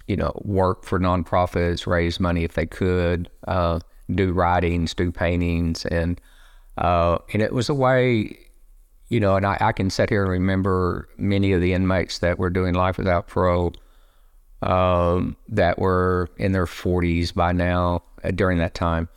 you 0.06 0.16
know, 0.16 0.32
work 0.44 0.84
for 0.84 0.98
nonprofits, 0.98 1.86
raise 1.86 2.20
money 2.20 2.44
if 2.44 2.52
they 2.54 2.66
could, 2.66 3.30
uh, 3.48 3.78
do 4.14 4.32
writings, 4.32 4.92
do 4.92 5.10
paintings, 5.10 5.86
and 5.86 6.20
uh, 6.76 7.18
and 7.32 7.40
it 7.40 7.52
was 7.54 7.68
a 7.68 7.74
way, 7.74 8.36
you 9.08 9.20
know, 9.20 9.36
and 9.36 9.46
I, 9.46 9.56
I 9.60 9.72
can 9.72 9.88
sit 9.90 10.10
here 10.10 10.22
and 10.22 10.30
remember 10.30 11.08
many 11.16 11.52
of 11.52 11.60
the 11.60 11.72
inmates 11.72 12.18
that 12.18 12.38
were 12.38 12.50
doing 12.50 12.74
life 12.74 12.98
without 12.98 13.28
parole 13.28 13.72
um, 14.60 15.36
that 15.48 15.78
were 15.78 16.28
in 16.36 16.52
their 16.52 16.66
40s 16.66 17.32
by 17.32 17.52
now 17.52 18.02
uh, 18.24 18.30
during 18.30 18.58
that 18.58 18.74
time, 18.74 19.08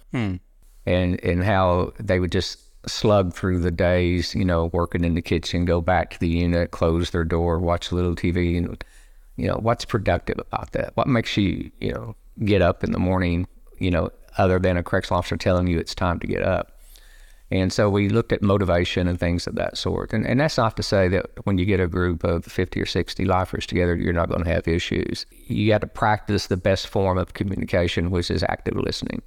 and 0.85 1.21
and 1.23 1.43
how 1.43 1.91
they 1.99 2.19
would 2.19 2.31
just 2.31 2.59
slug 2.85 3.33
through 3.33 3.59
the 3.59 3.71
days, 3.71 4.35
you 4.35 4.45
know, 4.45 4.65
working 4.73 5.03
in 5.03 5.15
the 5.15 5.21
kitchen, 5.21 5.65
go 5.65 5.81
back 5.81 6.11
to 6.11 6.19
the 6.19 6.27
unit, 6.27 6.71
close 6.71 7.09
their 7.09 7.23
door, 7.23 7.59
watch 7.59 7.91
a 7.91 7.95
little 7.95 8.15
TV, 8.15 8.57
and 8.57 8.83
you 9.35 9.47
know, 9.47 9.57
what's 9.57 9.85
productive 9.85 10.39
about 10.39 10.71
that? 10.71 10.91
What 10.95 11.07
makes 11.07 11.37
you, 11.37 11.71
you 11.79 11.93
know, 11.93 12.15
get 12.43 12.61
up 12.61 12.83
in 12.83 12.91
the 12.91 12.99
morning, 12.99 13.47
you 13.79 13.91
know, 13.91 14.09
other 14.37 14.59
than 14.59 14.77
a 14.77 14.83
correctional 14.83 15.19
officer 15.19 15.37
telling 15.37 15.67
you 15.67 15.77
it's 15.77 15.95
time 15.95 16.19
to 16.19 16.27
get 16.27 16.41
up? 16.41 16.77
And 17.49 17.71
so 17.71 17.89
we 17.89 18.09
looked 18.09 18.33
at 18.33 18.41
motivation 18.41 19.07
and 19.07 19.17
things 19.17 19.47
of 19.47 19.55
that 19.55 19.77
sort. 19.77 20.11
And, 20.11 20.25
and 20.25 20.39
that's 20.39 20.57
not 20.57 20.75
to 20.75 20.83
say 20.83 21.07
that 21.09 21.27
when 21.45 21.57
you 21.57 21.65
get 21.65 21.79
a 21.79 21.87
group 21.87 22.25
of 22.25 22.43
50 22.43 22.81
or 22.81 22.85
60 22.85 23.23
lifers 23.23 23.65
together, 23.65 23.95
you're 23.95 24.11
not 24.11 24.27
going 24.27 24.43
to 24.43 24.49
have 24.49 24.67
issues. 24.67 25.25
You 25.47 25.69
got 25.69 25.81
to 25.81 25.87
practice 25.87 26.47
the 26.47 26.57
best 26.57 26.87
form 26.87 27.17
of 27.17 27.35
communication, 27.35 28.11
which 28.11 28.29
is 28.29 28.43
active 28.43 28.75
listening. 28.75 29.21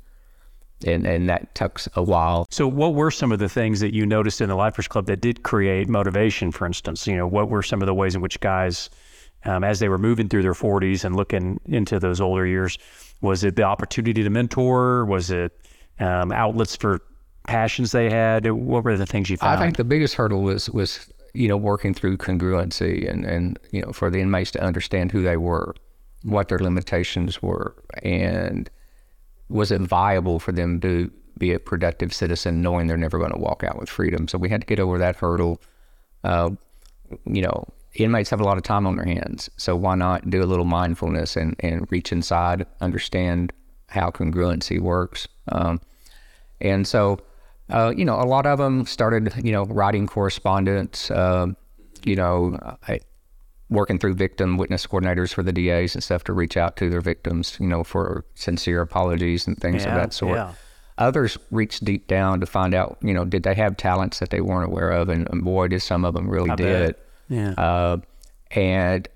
And, 0.86 1.06
and 1.06 1.28
that 1.28 1.54
takes 1.54 1.88
a 1.94 2.02
while. 2.02 2.46
So, 2.50 2.66
what 2.66 2.94
were 2.94 3.10
some 3.10 3.32
of 3.32 3.38
the 3.38 3.50
things 3.50 3.80
that 3.80 3.92
you 3.92 4.06
noticed 4.06 4.40
in 4.40 4.48
the 4.48 4.54
Lifers 4.54 4.88
Club 4.88 5.06
that 5.06 5.20
did 5.20 5.42
create 5.42 5.88
motivation? 5.88 6.52
For 6.52 6.66
instance, 6.66 7.06
you 7.06 7.16
know, 7.16 7.26
what 7.26 7.50
were 7.50 7.62
some 7.62 7.82
of 7.82 7.86
the 7.86 7.92
ways 7.92 8.14
in 8.14 8.22
which 8.22 8.40
guys, 8.40 8.88
um, 9.44 9.62
as 9.62 9.78
they 9.78 9.90
were 9.90 9.98
moving 9.98 10.28
through 10.28 10.42
their 10.42 10.54
40s 10.54 11.04
and 11.04 11.16
looking 11.16 11.60
into 11.66 11.98
those 11.98 12.18
older 12.18 12.46
years, 12.46 12.78
was 13.20 13.44
it 13.44 13.56
the 13.56 13.62
opportunity 13.62 14.22
to 14.22 14.30
mentor? 14.30 15.04
Was 15.04 15.30
it 15.30 15.52
um, 15.98 16.32
outlets 16.32 16.76
for 16.76 17.02
passions 17.46 17.92
they 17.92 18.08
had? 18.08 18.50
What 18.50 18.84
were 18.84 18.96
the 18.96 19.06
things 19.06 19.28
you 19.28 19.36
found? 19.36 19.58
I 19.58 19.62
think 19.62 19.76
the 19.76 19.84
biggest 19.84 20.14
hurdle 20.14 20.42
was 20.42 20.70
was 20.70 21.10
you 21.34 21.48
know 21.48 21.56
working 21.56 21.94
through 21.94 22.16
congruency 22.16 23.08
and 23.08 23.24
and 23.24 23.58
you 23.70 23.82
know 23.82 23.92
for 23.92 24.10
the 24.10 24.20
inmates 24.20 24.50
to 24.52 24.62
understand 24.62 25.12
who 25.12 25.22
they 25.22 25.36
were, 25.36 25.74
what 26.22 26.48
their 26.48 26.58
limitations 26.58 27.42
were, 27.42 27.74
and 28.02 28.70
was 29.50 29.70
it 29.70 29.80
viable 29.80 30.38
for 30.38 30.52
them 30.52 30.80
to 30.80 31.10
be 31.38 31.52
a 31.52 31.58
productive 31.58 32.12
citizen, 32.12 32.62
knowing 32.62 32.86
they're 32.86 32.96
never 32.96 33.18
going 33.18 33.32
to 33.32 33.38
walk 33.38 33.64
out 33.64 33.78
with 33.78 33.88
freedom. 33.88 34.28
So 34.28 34.38
we 34.38 34.48
had 34.48 34.60
to 34.60 34.66
get 34.66 34.80
over 34.80 34.98
that 34.98 35.16
hurdle. 35.16 35.60
Uh, 36.22 36.50
you 37.24 37.42
know, 37.42 37.66
inmates 37.94 38.30
have 38.30 38.40
a 38.40 38.44
lot 38.44 38.56
of 38.56 38.62
time 38.62 38.86
on 38.86 38.96
their 38.96 39.06
hands, 39.06 39.50
so 39.56 39.74
why 39.74 39.94
not 39.94 40.30
do 40.30 40.42
a 40.42 40.46
little 40.46 40.64
mindfulness 40.64 41.36
and 41.36 41.56
and 41.60 41.86
reach 41.90 42.12
inside, 42.12 42.66
understand 42.80 43.52
how 43.88 44.10
congruency 44.10 44.80
works, 44.80 45.26
um, 45.48 45.80
and 46.60 46.86
so 46.86 47.18
uh, 47.70 47.92
you 47.96 48.04
know, 48.04 48.20
a 48.20 48.26
lot 48.26 48.46
of 48.46 48.58
them 48.58 48.84
started, 48.84 49.32
you 49.42 49.52
know, 49.52 49.64
writing 49.64 50.06
correspondence, 50.06 51.10
uh, 51.10 51.46
you 52.04 52.16
know, 52.16 52.58
I, 52.88 53.00
working 53.70 53.98
through 53.98 54.14
victim 54.14 54.56
witness 54.58 54.86
coordinators 54.86 55.32
for 55.32 55.42
the 55.42 55.52
DAs 55.52 55.94
and 55.94 56.02
stuff 56.04 56.24
to 56.24 56.32
reach 56.32 56.56
out 56.56 56.76
to 56.76 56.90
their 56.90 57.00
victims, 57.00 57.56
you 57.60 57.66
know, 57.66 57.82
for 57.84 58.24
sincere 58.34 58.80
apologies 58.82 59.46
and 59.46 59.56
things 59.58 59.84
Yeah, 59.84 59.90
of 59.90 59.94
that 60.00 60.12
sort. 60.12 60.36
yeah. 60.36 60.52
Others 60.98 61.38
reached 61.50 61.84
deep 61.84 62.06
down 62.08 62.40
to 62.40 62.46
find 62.46 62.74
out, 62.74 62.98
you 63.00 63.14
know, 63.14 63.24
did 63.24 63.42
they 63.44 63.54
have 63.54 63.76
talents 63.78 64.18
that 64.18 64.30
they 64.30 64.40
weren't 64.42 64.66
aware 64.70 64.90
of? 64.90 65.08
And, 65.08 65.26
and 65.30 65.42
boy, 65.44 65.68
did 65.68 65.80
some 65.80 66.04
of 66.04 66.12
them 66.14 66.28
really 66.28 66.50
I 66.50 66.56
did. 66.56 66.94
bet. 66.96 67.06
Yeah. 67.28 67.50
Uh, 67.56 67.96
and 68.50 69.08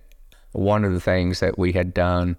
one 0.52 0.84
of 0.84 0.92
the 0.92 1.00
things 1.00 1.40
that 1.40 1.58
we 1.58 1.72
had 1.72 1.92
done, 1.92 2.36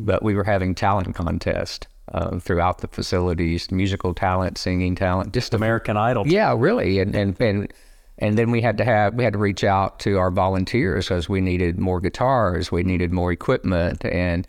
but 0.00 0.22
we 0.22 0.34
were 0.34 0.44
having 0.44 0.74
talent 0.74 1.14
contest 1.14 1.86
uh, 2.12 2.38
throughout 2.40 2.78
the 2.78 2.88
facilities, 2.88 3.70
musical 3.70 4.12
talent, 4.12 4.58
singing 4.58 4.96
talent, 4.96 5.32
just 5.32 5.54
American 5.54 5.96
Idol. 5.96 6.26
yeah, 6.26 6.52
really, 6.56 6.98
and 6.98 7.14
and 7.14 7.40
and 7.40 7.72
and 8.18 8.38
then 8.38 8.50
we 8.50 8.60
had 8.60 8.78
to 8.78 8.84
have 8.84 9.14
we 9.14 9.24
had 9.24 9.32
to 9.32 9.38
reach 9.38 9.64
out 9.64 9.98
to 10.00 10.18
our 10.18 10.30
volunteers 10.30 11.06
because 11.08 11.28
we 11.28 11.40
needed 11.40 11.78
more 11.78 12.00
guitars, 12.00 12.70
we 12.72 12.82
needed 12.82 13.12
more 13.12 13.32
equipment, 13.32 14.04
and 14.04 14.46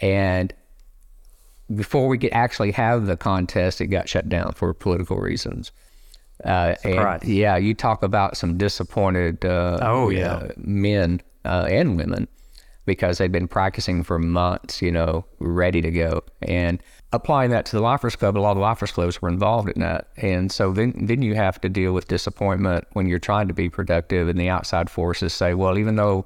and 0.00 0.52
before 1.74 2.08
we 2.08 2.18
could 2.18 2.32
actually 2.32 2.72
have 2.72 3.06
the 3.06 3.16
contest, 3.16 3.80
it 3.80 3.86
got 3.86 4.08
shut 4.08 4.28
down 4.28 4.52
for 4.52 4.72
political 4.74 5.16
reasons. 5.16 5.72
Uh, 6.44 6.74
and 6.84 6.94
Surprise. 6.94 7.24
yeah, 7.24 7.56
you 7.56 7.74
talk 7.74 8.02
about 8.02 8.36
some 8.36 8.58
disappointed 8.58 9.44
uh, 9.44 9.78
Oh, 9.80 10.10
yeah. 10.10 10.34
uh, 10.34 10.48
men 10.56 11.20
uh, 11.44 11.66
and 11.70 11.96
women 11.96 12.28
because 12.86 13.18
they'd 13.18 13.32
been 13.32 13.48
practicing 13.48 14.02
for 14.02 14.18
months, 14.18 14.82
you 14.82 14.92
know, 14.92 15.24
ready 15.38 15.80
to 15.80 15.90
go. 15.90 16.22
And 16.42 16.82
applying 17.12 17.50
that 17.50 17.66
to 17.66 17.76
the 17.76 17.82
Lifers 17.82 18.16
Club, 18.16 18.36
a 18.36 18.40
lot 18.40 18.52
of 18.52 18.58
Lifers 18.58 18.92
Clubs 18.92 19.22
were 19.22 19.28
involved 19.28 19.70
in 19.70 19.80
that. 19.80 20.08
And 20.16 20.52
so 20.52 20.72
then, 20.72 20.92
then 21.06 21.22
you 21.22 21.34
have 21.34 21.60
to 21.62 21.68
deal 21.68 21.92
with 21.92 22.08
disappointment 22.08 22.86
when 22.92 23.06
you're 23.06 23.18
trying 23.18 23.48
to 23.48 23.54
be 23.54 23.70
productive 23.70 24.28
and 24.28 24.38
the 24.38 24.48
outside 24.48 24.90
forces 24.90 25.32
say, 25.32 25.54
well, 25.54 25.78
even 25.78 25.96
though, 25.96 26.24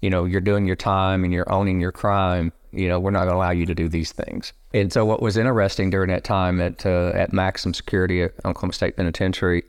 you 0.00 0.10
know, 0.10 0.24
you're 0.24 0.40
doing 0.40 0.66
your 0.66 0.76
time 0.76 1.24
and 1.24 1.32
you're 1.32 1.50
owning 1.50 1.80
your 1.80 1.92
crime, 1.92 2.52
you 2.72 2.88
know, 2.88 3.00
we're 3.00 3.10
not 3.10 3.20
going 3.20 3.30
to 3.30 3.36
allow 3.36 3.50
you 3.50 3.66
to 3.66 3.74
do 3.74 3.88
these 3.88 4.12
things. 4.12 4.52
And 4.74 4.92
so 4.92 5.04
what 5.04 5.22
was 5.22 5.36
interesting 5.36 5.90
during 5.90 6.10
that 6.10 6.24
time 6.24 6.60
at, 6.60 6.84
uh, 6.84 7.12
at 7.14 7.32
Maximum 7.32 7.74
Security 7.74 8.22
at 8.22 8.32
Oklahoma 8.44 8.74
State 8.74 8.96
Penitentiary, 8.96 9.64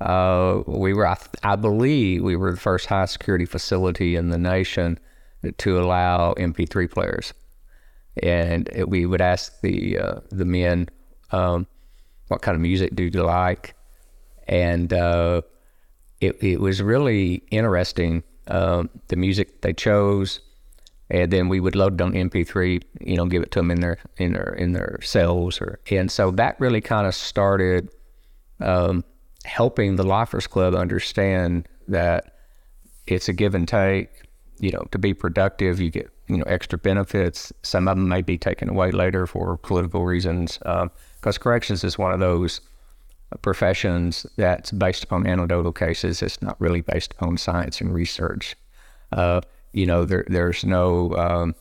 uh, 0.00 0.62
we 0.66 0.92
were, 0.92 1.06
I, 1.06 1.16
I 1.42 1.56
believe, 1.56 2.22
we 2.22 2.36
were 2.36 2.52
the 2.52 2.60
first 2.60 2.86
high 2.86 3.06
security 3.06 3.46
facility 3.46 4.14
in 4.14 4.28
the 4.28 4.38
nation 4.38 4.98
to 5.52 5.78
allow 5.78 6.34
MP3 6.34 6.90
players, 6.90 7.32
and 8.22 8.68
it, 8.72 8.88
we 8.88 9.06
would 9.06 9.20
ask 9.20 9.60
the 9.60 9.98
uh, 9.98 10.20
the 10.30 10.44
men, 10.44 10.88
um, 11.30 11.66
"What 12.28 12.42
kind 12.42 12.54
of 12.54 12.60
music 12.60 12.94
do 12.94 13.04
you 13.04 13.22
like?" 13.22 13.74
And 14.48 14.92
uh, 14.92 15.42
it 16.20 16.42
it 16.42 16.60
was 16.60 16.82
really 16.82 17.42
interesting 17.50 18.22
um, 18.48 18.90
the 19.08 19.16
music 19.16 19.62
they 19.62 19.72
chose, 19.72 20.40
and 21.10 21.32
then 21.32 21.48
we 21.48 21.60
would 21.60 21.74
load 21.74 22.00
it 22.00 22.04
on 22.04 22.12
MP3, 22.12 22.82
you 23.00 23.16
know, 23.16 23.26
give 23.26 23.42
it 23.42 23.50
to 23.52 23.58
them 23.60 23.70
in 23.70 23.80
their 23.80 23.98
in 24.16 24.32
their 24.32 24.54
in 24.54 24.72
their 24.72 24.98
cells, 25.02 25.60
or 25.60 25.80
and 25.90 26.10
so 26.10 26.30
that 26.32 26.58
really 26.60 26.80
kind 26.80 27.06
of 27.06 27.14
started 27.14 27.90
um, 28.60 29.04
helping 29.44 29.96
the 29.96 30.04
Lifers 30.04 30.46
Club 30.46 30.74
understand 30.74 31.68
that 31.88 32.34
it's 33.06 33.28
a 33.28 33.32
give 33.32 33.54
and 33.54 33.66
take. 33.68 34.08
You 34.58 34.72
know, 34.72 34.86
to 34.90 34.98
be 34.98 35.12
productive, 35.14 35.80
you 35.80 35.90
get 35.90 36.10
you 36.28 36.38
know 36.38 36.44
extra 36.46 36.78
benefits. 36.78 37.52
Some 37.62 37.88
of 37.88 37.96
them 37.96 38.08
may 38.08 38.22
be 38.22 38.38
taken 38.38 38.68
away 38.68 38.90
later 38.90 39.26
for 39.26 39.56
political 39.56 40.04
reasons, 40.04 40.58
because 40.58 41.38
corrections 41.38 41.84
is 41.84 41.98
one 41.98 42.12
of 42.12 42.20
those 42.20 42.60
professions 43.42 44.26
that's 44.36 44.70
based 44.70 45.04
upon 45.04 45.26
anecdotal 45.26 45.72
cases. 45.72 46.22
It's 46.22 46.40
not 46.40 46.60
really 46.60 46.80
based 46.80 47.12
upon 47.12 47.36
science 47.36 47.80
and 47.80 47.92
research. 47.92 48.56
Uh, 49.12 49.40
you 49.72 49.86
know, 49.86 50.04
there, 50.04 50.24
there's 50.28 50.64
no 50.64 51.14
um, 51.16 51.54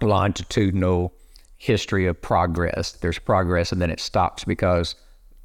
longitudinal 0.00 1.12
history 1.58 2.06
of 2.06 2.20
progress. 2.20 2.92
There's 2.92 3.18
progress 3.18 3.70
and 3.72 3.80
then 3.80 3.90
it 3.90 4.00
stops 4.00 4.44
because 4.44 4.94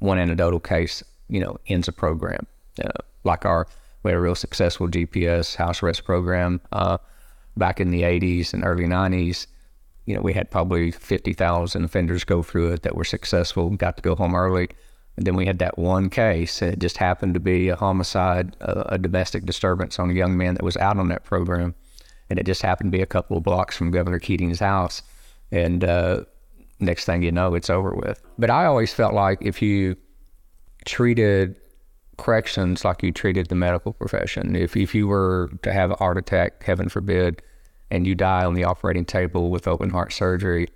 one 0.00 0.18
anecdotal 0.18 0.60
case, 0.60 1.02
you 1.28 1.40
know, 1.40 1.58
ends 1.68 1.88
a 1.88 1.92
program. 1.92 2.46
Uh, 2.82 2.90
like 3.24 3.44
our, 3.44 3.66
we 4.02 4.10
had 4.10 4.18
a 4.18 4.20
real 4.20 4.34
successful 4.34 4.88
GPS 4.88 5.56
house 5.56 5.82
arrest 5.82 6.04
program 6.04 6.60
uh, 6.72 6.98
back 7.56 7.80
in 7.80 7.90
the 7.90 8.02
80s 8.02 8.54
and 8.54 8.64
early 8.64 8.84
90s. 8.84 9.46
You 10.06 10.14
know, 10.14 10.22
we 10.22 10.32
had 10.32 10.50
probably 10.50 10.90
50,000 10.90 11.84
offenders 11.84 12.24
go 12.24 12.42
through 12.42 12.72
it 12.72 12.82
that 12.82 12.96
were 12.96 13.04
successful, 13.04 13.70
got 13.70 13.96
to 13.96 14.02
go 14.02 14.14
home 14.14 14.34
early. 14.34 14.68
And 15.16 15.26
then 15.26 15.34
we 15.34 15.46
had 15.46 15.58
that 15.58 15.76
one 15.76 16.10
case. 16.10 16.62
and 16.62 16.72
It 16.72 16.78
just 16.78 16.96
happened 16.96 17.34
to 17.34 17.40
be 17.40 17.68
a 17.68 17.76
homicide, 17.76 18.56
a, 18.60 18.94
a 18.94 18.98
domestic 18.98 19.44
disturbance 19.44 19.98
on 19.98 20.10
a 20.10 20.14
young 20.14 20.36
man 20.36 20.54
that 20.54 20.62
was 20.62 20.76
out 20.76 20.96
on 20.96 21.08
that 21.08 21.24
program. 21.24 21.74
And 22.30 22.38
it 22.38 22.46
just 22.46 22.62
happened 22.62 22.92
to 22.92 22.96
be 22.96 23.02
a 23.02 23.06
couple 23.06 23.36
of 23.36 23.42
blocks 23.42 23.76
from 23.76 23.90
Governor 23.90 24.20
Keating's 24.20 24.60
house. 24.60 25.02
And 25.50 25.82
uh, 25.82 26.24
next 26.78 27.04
thing 27.04 27.22
you 27.22 27.32
know, 27.32 27.54
it's 27.54 27.68
over 27.68 27.94
with. 27.94 28.22
But 28.38 28.50
I 28.50 28.66
always 28.66 28.94
felt 28.94 29.12
like 29.12 29.38
if 29.40 29.60
you 29.60 29.96
treated 30.84 31.56
corrections 32.18 32.84
like 32.84 33.02
you 33.02 33.12
treated 33.12 33.48
the 33.48 33.54
medical 33.54 33.92
profession. 33.92 34.54
If 34.54 34.76
if 34.76 34.94
you 34.94 35.08
were 35.08 35.50
to 35.62 35.72
have 35.72 35.90
a 35.90 35.96
heart 35.96 36.18
attack, 36.18 36.62
heaven 36.62 36.88
forbid, 36.88 37.40
and 37.90 38.06
you 38.06 38.14
die 38.14 38.44
on 38.44 38.54
the 38.54 38.64
operating 38.64 39.04
table 39.04 39.50
with 39.50 39.66
open 39.66 39.90
heart 39.90 40.12
surgery, 40.12 40.68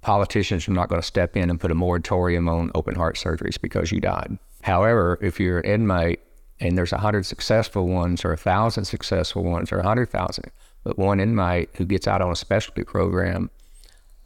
politicians 0.00 0.66
are 0.68 0.72
not 0.72 0.88
going 0.88 1.00
to 1.00 1.06
step 1.06 1.36
in 1.36 1.50
and 1.50 1.60
put 1.60 1.70
a 1.70 1.74
moratorium 1.74 2.48
on 2.48 2.70
open 2.74 2.94
heart 2.94 3.16
surgeries 3.16 3.60
because 3.60 3.92
you 3.92 4.00
died. 4.00 4.38
However, 4.62 5.18
if 5.20 5.38
you're 5.38 5.60
an 5.60 5.66
inmate 5.66 6.20
and 6.60 6.78
there's 6.78 6.92
a 6.92 6.98
hundred 6.98 7.26
successful 7.26 7.86
ones 7.86 8.24
or 8.24 8.32
a 8.32 8.36
thousand 8.36 8.84
successful 8.86 9.42
ones 9.42 9.72
or 9.72 9.78
a 9.78 9.86
hundred 9.86 10.08
thousand, 10.08 10.50
but 10.84 10.98
one 10.98 11.20
inmate 11.20 11.68
who 11.74 11.84
gets 11.84 12.06
out 12.06 12.22
on 12.22 12.30
a 12.30 12.36
specialty 12.36 12.84
program 12.84 13.50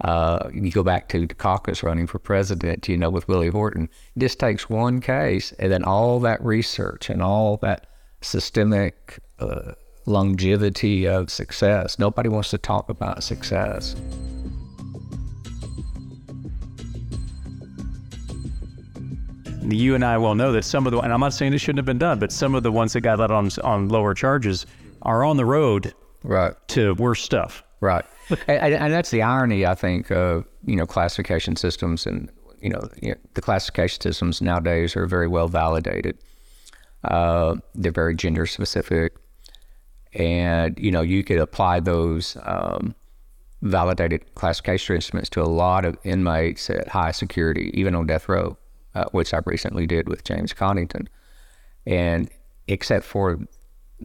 uh, 0.03 0.49
you 0.53 0.71
go 0.71 0.83
back 0.83 1.09
to 1.09 1.27
Dukakis 1.27 1.83
running 1.83 2.07
for 2.07 2.19
president, 2.19 2.89
you 2.89 2.97
know, 2.97 3.11
with 3.11 3.29
Willie 3.29 3.49
Horton. 3.49 3.89
It 4.17 4.21
just 4.21 4.39
takes 4.39 4.71
one 4.71 5.01
case, 5.01 5.53
and 5.59 5.71
then 5.71 5.85
all 5.85 6.21
that 6.21 6.43
research 6.43 7.11
and 7.11 7.23
all 7.23 7.59
that 7.59 7.87
systemic 8.23 9.19
uh, 9.39 9.73
longevity 10.07 11.07
of 11.07 11.31
success. 11.31 11.99
Nobody 11.99 12.29
wants 12.29 12.51
to 12.51 12.59
talk 12.59 12.89
about 12.89 13.23
success. 13.23 13.95
You 19.63 19.95
and 19.95 20.05
I 20.05 20.17
well 20.19 20.35
know 20.35 20.53
that 20.53 20.65
some 20.65 20.87
of 20.87 20.93
the, 20.93 20.99
and 21.01 21.13
I'm 21.13 21.21
not 21.21 21.35
saying 21.35 21.53
it 21.53 21.59
shouldn't 21.59 21.79
have 21.79 21.87
been 21.87 21.99
done, 21.99 22.19
but 22.19 22.33
some 22.33 22.55
of 22.55 22.63
the 22.63 22.73
ones 22.73 22.95
that 22.95 23.03
got 23.03 23.21
out 23.21 23.31
on 23.31 23.51
on 23.63 23.89
lower 23.89 24.15
charges 24.15 24.67
are 25.03 25.23
on 25.23 25.37
the 25.37 25.45
road 25.45 25.95
right 26.25 26.55
to 26.69 26.95
worse 26.95 27.23
stuff. 27.23 27.63
Right, 27.81 28.05
and, 28.47 28.75
and, 28.75 28.93
that's 28.93 29.11
the 29.11 29.23
irony, 29.23 29.65
I 29.65 29.75
think, 29.75 30.11
of 30.11 30.45
you 30.67 30.77
know 30.77 30.87
classification 30.87 31.57
systems, 31.57 32.07
and 32.07 32.31
you 32.61 32.69
know, 32.69 32.89
the 33.35 33.41
classification 33.41 34.01
systems 34.03 34.43
nowadays 34.43 34.95
are 34.97 35.07
very 35.07 35.29
well 35.29 35.49
validated. 35.49 36.19
Uh, 37.05 37.57
they're 37.75 37.93
very 37.93 38.15
gender 38.15 38.45
specific, 38.47 39.17
and 40.13 40.79
you 40.79 40.91
know 40.91 41.01
you 41.01 41.25
could 41.25 41.39
apply 41.39 41.81
those 41.81 42.37
um, 42.43 42.95
validated 43.63 44.35
classification 44.35 44.97
instruments 44.97 45.31
to 45.31 45.43
a 45.43 45.45
lot 45.45 45.87
of 45.87 45.97
inmates 46.05 46.69
at 46.69 46.89
high 46.89 47.13
security, 47.13 47.71
even 47.73 47.95
on 47.95 48.07
death 48.07 48.29
row, 48.29 48.59
uh, 48.95 49.07
which 49.13 49.33
I 49.33 49.41
recently 49.47 49.87
did 49.87 50.07
with 50.07 50.25
James 50.25 50.53
Coddington, 50.53 51.09
and 51.87 52.31
except 52.69 53.07
for 53.07 53.39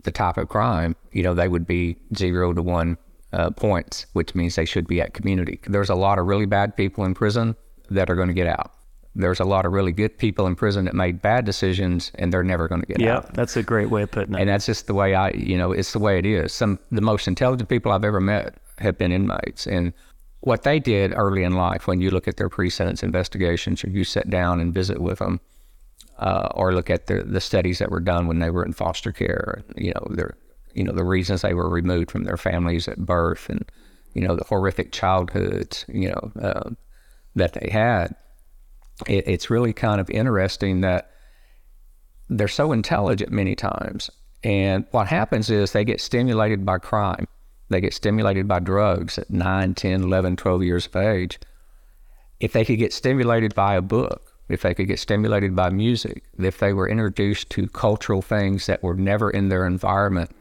the 0.03 0.11
type 0.11 0.37
of 0.37 0.49
crime, 0.49 0.95
you 1.11 1.23
know, 1.23 1.33
they 1.33 1.47
would 1.47 1.65
be 1.65 1.97
zero 2.15 2.53
to 2.53 2.61
one 2.61 2.97
uh, 3.35 3.49
points, 3.51 4.05
which 4.13 4.33
means 4.33 4.55
they 4.55 4.65
should 4.65 4.87
be 4.87 5.01
at 5.01 5.13
community. 5.13 5.59
There's 5.67 5.89
a 5.89 5.95
lot 5.95 6.17
of 6.19 6.25
really 6.25 6.45
bad 6.45 6.75
people 6.75 7.03
in 7.03 7.13
prison 7.13 7.55
that 7.89 8.09
are 8.09 8.15
going 8.15 8.29
to 8.29 8.33
get 8.33 8.47
out. 8.47 8.71
There's 9.13 9.39
a 9.39 9.45
lot 9.45 9.65
of 9.65 9.71
really 9.71 9.91
good 9.91 10.17
people 10.17 10.47
in 10.47 10.55
prison 10.55 10.85
that 10.85 10.93
made 10.93 11.21
bad 11.21 11.45
decisions 11.45 12.11
and 12.15 12.31
they're 12.31 12.43
never 12.43 12.67
going 12.67 12.81
to 12.81 12.87
get 12.87 12.99
yeah, 12.99 13.17
out. 13.17 13.25
Yeah, 13.25 13.31
that's 13.33 13.55
a 13.55 13.63
great 13.63 13.89
way 13.89 14.03
of 14.03 14.11
putting 14.11 14.35
it. 14.35 14.41
And 14.41 14.49
that's 14.49 14.65
just 14.65 14.87
the 14.87 14.93
way 14.93 15.15
I, 15.15 15.29
you 15.31 15.57
know, 15.57 15.71
it's 15.71 15.93
the 15.93 15.99
way 15.99 16.17
it 16.17 16.25
is. 16.25 16.51
Some 16.53 16.79
the 16.91 17.01
most 17.01 17.27
intelligent 17.27 17.69
people 17.69 17.91
I've 17.91 18.03
ever 18.03 18.19
met 18.19 18.55
have 18.79 18.97
been 18.97 19.11
inmates, 19.11 19.67
and 19.67 19.93
what 20.41 20.63
they 20.63 20.79
did 20.79 21.13
early 21.15 21.43
in 21.43 21.53
life, 21.53 21.87
when 21.87 22.01
you 22.01 22.11
look 22.11 22.27
at 22.27 22.37
their 22.37 22.49
pre-sentence 22.49 23.03
investigations, 23.03 23.83
or 23.83 23.89
you 23.89 24.03
sit 24.03 24.29
down 24.29 24.59
and 24.59 24.73
visit 24.73 24.99
with 24.99 25.19
them, 25.19 25.39
uh, 26.19 26.49
or 26.53 26.73
look 26.73 26.89
at 26.89 27.07
the 27.07 27.23
the 27.23 27.41
studies 27.41 27.79
that 27.79 27.89
were 27.89 28.01
done 28.01 28.27
when 28.27 28.39
they 28.39 28.49
were 28.49 28.65
in 28.65 28.73
foster 28.73 29.13
care, 29.13 29.63
you 29.77 29.93
know, 29.93 30.07
their 30.09 30.35
you 30.75 30.83
know, 30.83 30.93
the 30.93 31.03
reasons 31.03 31.41
they 31.41 31.53
were 31.53 31.69
removed 31.69 32.11
from 32.11 32.25
their 32.25 32.37
families 32.37 32.87
at 32.87 32.99
birth 32.99 33.49
and, 33.49 33.65
you 34.13 34.21
know, 34.21 34.35
the 34.35 34.43
horrific 34.43 34.91
childhoods, 34.91 35.85
you 35.87 36.09
know, 36.09 36.31
uh, 36.41 36.69
that 37.35 37.53
they 37.53 37.69
had. 37.71 38.15
It, 39.07 39.27
it's 39.27 39.49
really 39.49 39.73
kind 39.73 39.99
of 39.99 40.09
interesting 40.09 40.81
that 40.81 41.11
they're 42.29 42.47
so 42.47 42.71
intelligent 42.71 43.31
many 43.31 43.55
times. 43.55 44.09
And 44.43 44.85
what 44.91 45.07
happens 45.07 45.49
is 45.49 45.71
they 45.71 45.85
get 45.85 46.01
stimulated 46.01 46.65
by 46.65 46.77
crime. 46.77 47.27
They 47.69 47.81
get 47.81 47.93
stimulated 47.93 48.47
by 48.47 48.59
drugs 48.59 49.17
at 49.17 49.29
9, 49.29 49.73
10, 49.73 50.03
11, 50.03 50.35
12 50.35 50.63
years 50.63 50.85
of 50.85 50.95
age. 50.95 51.39
If 52.39 52.53
they 52.53 52.65
could 52.65 52.77
get 52.77 52.93
stimulated 52.93 53.55
by 53.55 53.75
a 53.75 53.81
book, 53.81 54.33
if 54.49 54.61
they 54.61 54.73
could 54.73 54.87
get 54.87 54.99
stimulated 54.99 55.55
by 55.55 55.69
music, 55.69 56.23
if 56.37 56.59
they 56.59 56.73
were 56.73 56.87
introduced 56.87 57.49
to 57.51 57.67
cultural 57.67 58.21
things 58.21 58.67
that 58.67 58.83
were 58.83 58.93
never 58.93 59.31
in 59.31 59.49
their 59.49 59.65
environment, 59.65 60.31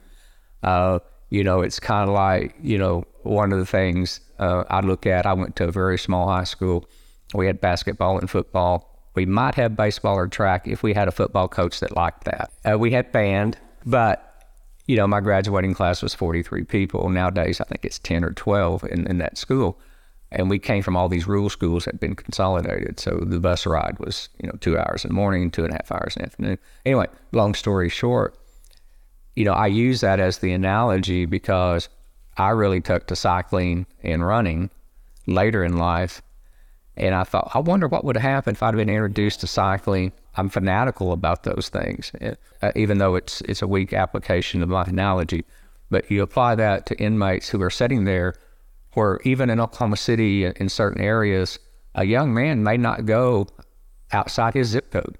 uh, 0.64 0.98
you 1.30 1.44
know, 1.44 1.60
it's 1.60 1.78
kind 1.78 2.08
of 2.08 2.14
like, 2.14 2.54
you 2.62 2.78
know, 2.78 3.04
one 3.22 3.52
of 3.52 3.58
the 3.58 3.66
things 3.66 4.20
uh, 4.38 4.64
I 4.68 4.80
look 4.80 5.06
at, 5.06 5.26
I 5.26 5.32
went 5.32 5.56
to 5.56 5.64
a 5.64 5.72
very 5.72 5.98
small 5.98 6.28
high 6.28 6.44
school. 6.44 6.88
We 7.34 7.46
had 7.46 7.60
basketball 7.60 8.18
and 8.18 8.30
football. 8.30 8.90
We 9.14 9.26
might 9.26 9.54
have 9.54 9.76
baseball 9.76 10.16
or 10.16 10.26
track 10.26 10.66
if 10.66 10.82
we 10.82 10.94
had 10.94 11.06
a 11.06 11.12
football 11.12 11.48
coach 11.48 11.80
that 11.80 11.96
liked 11.96 12.24
that. 12.24 12.50
Uh, 12.64 12.78
we 12.78 12.90
had 12.90 13.12
band, 13.12 13.58
but, 13.86 14.44
you 14.86 14.96
know, 14.96 15.06
my 15.06 15.20
graduating 15.20 15.74
class 15.74 16.02
was 16.02 16.14
43 16.14 16.64
people. 16.64 17.08
Nowadays, 17.08 17.60
I 17.60 17.64
think 17.64 17.84
it's 17.84 17.98
10 17.98 18.24
or 18.24 18.32
12 18.32 18.84
in, 18.84 19.06
in 19.06 19.18
that 19.18 19.38
school. 19.38 19.78
And 20.32 20.50
we 20.50 20.58
came 20.58 20.82
from 20.82 20.96
all 20.96 21.08
these 21.08 21.28
rural 21.28 21.48
schools 21.48 21.84
that 21.84 21.94
had 21.94 22.00
been 22.00 22.16
consolidated. 22.16 22.98
So 22.98 23.22
the 23.24 23.38
bus 23.38 23.66
ride 23.66 23.98
was, 24.00 24.30
you 24.42 24.48
know, 24.48 24.56
two 24.60 24.76
hours 24.76 25.04
in 25.04 25.08
the 25.08 25.14
morning, 25.14 25.50
two 25.50 25.64
and 25.64 25.72
a 25.72 25.76
half 25.76 25.92
hours 25.92 26.16
in 26.16 26.22
the 26.22 26.26
afternoon. 26.26 26.58
Anyway, 26.84 27.06
long 27.32 27.54
story 27.54 27.88
short, 27.88 28.36
you 29.34 29.44
know, 29.44 29.52
I 29.52 29.66
use 29.66 30.00
that 30.00 30.20
as 30.20 30.38
the 30.38 30.52
analogy 30.52 31.26
because 31.26 31.88
I 32.36 32.50
really 32.50 32.80
took 32.80 33.06
to 33.08 33.16
cycling 33.16 33.86
and 34.02 34.24
running 34.24 34.70
later 35.26 35.64
in 35.64 35.76
life. 35.76 36.22
And 36.96 37.14
I 37.14 37.24
thought, 37.24 37.50
I 37.54 37.58
wonder 37.58 37.88
what 37.88 38.04
would 38.04 38.16
have 38.16 38.22
happened 38.22 38.56
if 38.56 38.62
I'd 38.62 38.76
been 38.76 38.88
introduced 38.88 39.40
to 39.40 39.46
cycling. 39.48 40.12
I'm 40.36 40.48
fanatical 40.48 41.12
about 41.12 41.42
those 41.42 41.68
things, 41.68 42.12
uh, 42.62 42.72
even 42.76 42.98
though 42.98 43.16
it's 43.16 43.40
it's 43.42 43.62
a 43.62 43.66
weak 43.68 43.92
application 43.92 44.62
of 44.62 44.68
my 44.68 44.84
analogy. 44.84 45.44
But 45.90 46.10
you 46.10 46.22
apply 46.22 46.54
that 46.56 46.86
to 46.86 47.00
inmates 47.00 47.48
who 47.48 47.60
are 47.62 47.70
sitting 47.70 48.04
there, 48.04 48.34
where 48.92 49.20
even 49.24 49.50
in 49.50 49.60
Oklahoma 49.60 49.96
City, 49.96 50.44
in 50.44 50.68
certain 50.68 51.02
areas, 51.02 51.58
a 51.94 52.04
young 52.04 52.32
man 52.32 52.62
may 52.62 52.76
not 52.76 53.06
go 53.06 53.48
outside 54.12 54.54
his 54.54 54.68
zip 54.68 54.90
code 54.92 55.18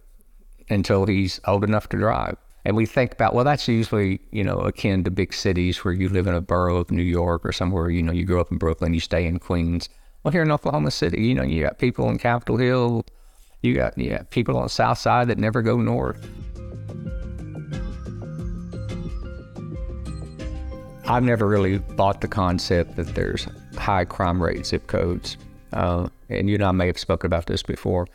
until 0.69 1.07
he's 1.07 1.41
old 1.47 1.65
enough 1.65 1.89
to 1.89 1.97
drive. 1.97 2.37
And 2.65 2.77
we 2.77 2.87
think 2.87 3.13
about, 3.13 3.35
well, 3.35 3.45
that's 3.45 3.69
usually, 3.69 4.21
you 4.31 4.43
know, 4.43 4.59
akin 4.61 5.05
to 5.05 5.11
big 5.11 5.35
cities 5.35 5.85
where 5.85 5.93
you 5.93 6.09
live 6.09 6.27
in 6.27 6.35
a 6.35 6.41
borough 6.41 6.79
of 6.79 6.91
New 6.91 7.03
York 7.03 7.45
or 7.45 7.53
somewhere, 7.53 7.91
you 7.91 8.03
know, 8.03 8.13
you 8.13 8.25
grow 8.25 8.41
up 8.41 8.51
in 8.51 8.57
Brooklyn, 8.57 8.95
you 8.95 9.01
stay 9.01 9.27
in 9.27 9.39
Queens. 9.39 9.91
Well, 10.23 10.33
here 10.33 10.43
in 10.43 10.51
Oklahoma 10.51 10.91
City, 10.91 11.23
you 11.23 11.35
know, 11.35 11.43
you 11.43 11.63
got 11.63 11.79
people 11.79 12.09
in 12.09 12.17
Capitol 12.17 12.57
Hill, 12.57 13.05
you 13.61 13.75
got 13.75 13.99
yeah, 13.99 14.23
people 14.31 14.57
on 14.57 14.63
the 14.63 14.69
south 14.71 14.99
side 14.99 15.29
that 15.29 15.37
never 15.37 15.61
go 15.61 15.77
north. 15.77 16.27
I've 21.07 21.23
never 21.23 21.47
really 21.47 21.79
bought 21.79 22.23
the 22.23 22.29
concept 22.29 22.97
that 22.97 23.15
there's 23.15 23.47
high 23.77 24.07
crime 24.07 24.43
rate 24.43 24.65
zip 24.65 24.87
codes. 24.87 25.37
Uh, 25.75 26.09
and 26.31 26.49
you 26.49 26.55
and 26.55 26.65
I 26.65 26.73
may 26.73 26.87
have 26.87 26.99
spoken 26.99 27.27
about 27.27 27.45
this 27.47 27.63
before. 27.63 28.07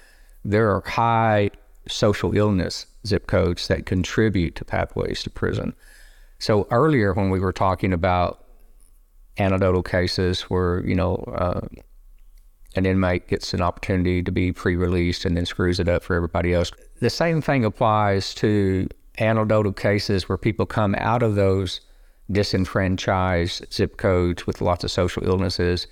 There 0.43 0.73
are 0.73 0.81
high 0.81 1.51
social 1.87 2.35
illness 2.35 2.85
zip 3.05 3.27
codes 3.27 3.67
that 3.67 3.85
contribute 3.85 4.55
to 4.55 4.65
pathways 4.65 5.23
to 5.23 5.29
prison. 5.29 5.73
So 6.39 6.67
earlier, 6.71 7.13
when 7.13 7.29
we 7.29 7.39
were 7.39 7.53
talking 7.53 7.93
about 7.93 8.45
anecdotal 9.37 9.83
cases 9.83 10.41
where 10.43 10.85
you 10.85 10.95
know 10.95 11.15
uh, 11.35 11.61
an 12.75 12.85
inmate 12.85 13.27
gets 13.27 13.53
an 13.53 13.61
opportunity 13.61 14.21
to 14.21 14.31
be 14.31 14.51
pre-released 14.51 15.25
and 15.25 15.35
then 15.35 15.45
screws 15.45 15.79
it 15.79 15.89
up 15.89 16.03
for 16.03 16.15
everybody 16.15 16.53
else, 16.53 16.71
the 16.99 17.09
same 17.09 17.41
thing 17.41 17.65
applies 17.65 18.33
to 18.35 18.87
anecdotal 19.19 19.73
cases 19.73 20.29
where 20.29 20.37
people 20.37 20.65
come 20.65 20.95
out 20.97 21.23
of 21.23 21.35
those 21.35 21.81
disenfranchised 22.31 23.73
zip 23.73 23.97
codes 23.97 24.45
with 24.45 24.61
lots 24.61 24.83
of 24.83 24.91
social 24.91 25.25
illnesses 25.25 25.87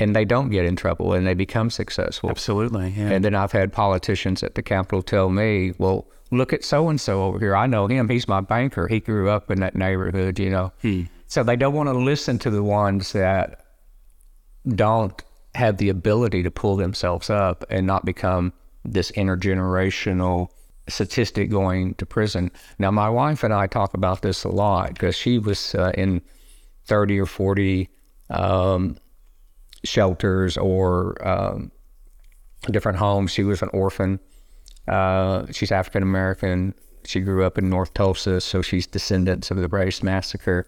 and 0.00 0.16
they 0.16 0.24
don't 0.24 0.50
get 0.50 0.64
in 0.64 0.76
trouble 0.76 1.12
and 1.12 1.26
they 1.26 1.34
become 1.34 1.70
successful. 1.70 2.30
Absolutely. 2.30 2.90
Yeah. 2.96 3.10
And 3.10 3.24
then 3.24 3.34
I've 3.34 3.52
had 3.52 3.72
politicians 3.72 4.42
at 4.42 4.54
the 4.54 4.62
Capitol 4.62 5.02
tell 5.02 5.28
me, 5.28 5.74
well, 5.78 6.08
look 6.30 6.52
at 6.52 6.64
so 6.64 6.88
and 6.88 7.00
so 7.00 7.22
over 7.22 7.38
here. 7.38 7.54
I 7.54 7.66
know 7.66 7.86
him. 7.86 8.08
He's 8.08 8.26
my 8.26 8.40
banker. 8.40 8.88
He 8.88 9.00
grew 9.00 9.28
up 9.28 9.50
in 9.50 9.60
that 9.60 9.76
neighborhood, 9.76 10.38
you 10.38 10.50
know. 10.50 10.72
Hmm. 10.82 11.02
So 11.26 11.42
they 11.42 11.56
don't 11.56 11.74
want 11.74 11.88
to 11.88 11.92
listen 11.92 12.38
to 12.40 12.50
the 12.50 12.62
ones 12.62 13.12
that 13.12 13.64
don't 14.74 15.22
have 15.54 15.76
the 15.76 15.88
ability 15.88 16.42
to 16.42 16.50
pull 16.50 16.76
themselves 16.76 17.28
up 17.28 17.64
and 17.70 17.86
not 17.86 18.04
become 18.04 18.52
this 18.84 19.10
intergenerational 19.12 20.48
statistic 20.88 21.50
going 21.50 21.94
to 21.94 22.06
prison. 22.06 22.50
Now, 22.78 22.90
my 22.90 23.08
wife 23.08 23.44
and 23.44 23.52
I 23.52 23.66
talk 23.66 23.94
about 23.94 24.22
this 24.22 24.44
a 24.44 24.48
lot 24.48 24.94
because 24.94 25.14
she 25.14 25.38
was 25.38 25.74
uh, 25.74 25.92
in 25.94 26.22
30 26.86 27.20
or 27.20 27.26
40 27.26 27.88
um, 28.30 28.96
shelters 29.84 30.56
or 30.56 31.16
um, 31.26 31.70
different 32.70 32.98
homes. 32.98 33.30
She 33.30 33.44
was 33.44 33.62
an 33.62 33.70
orphan. 33.72 34.20
Uh, 34.88 35.46
she's 35.50 35.72
African 35.72 36.02
American. 36.02 36.74
She 37.04 37.20
grew 37.20 37.44
up 37.44 37.56
in 37.58 37.70
North 37.70 37.94
Tulsa, 37.94 38.40
so 38.40 38.60
she's 38.62 38.86
descendants 38.86 39.50
of 39.50 39.56
the 39.56 39.68
Braddock 39.68 40.02
Massacre. 40.02 40.66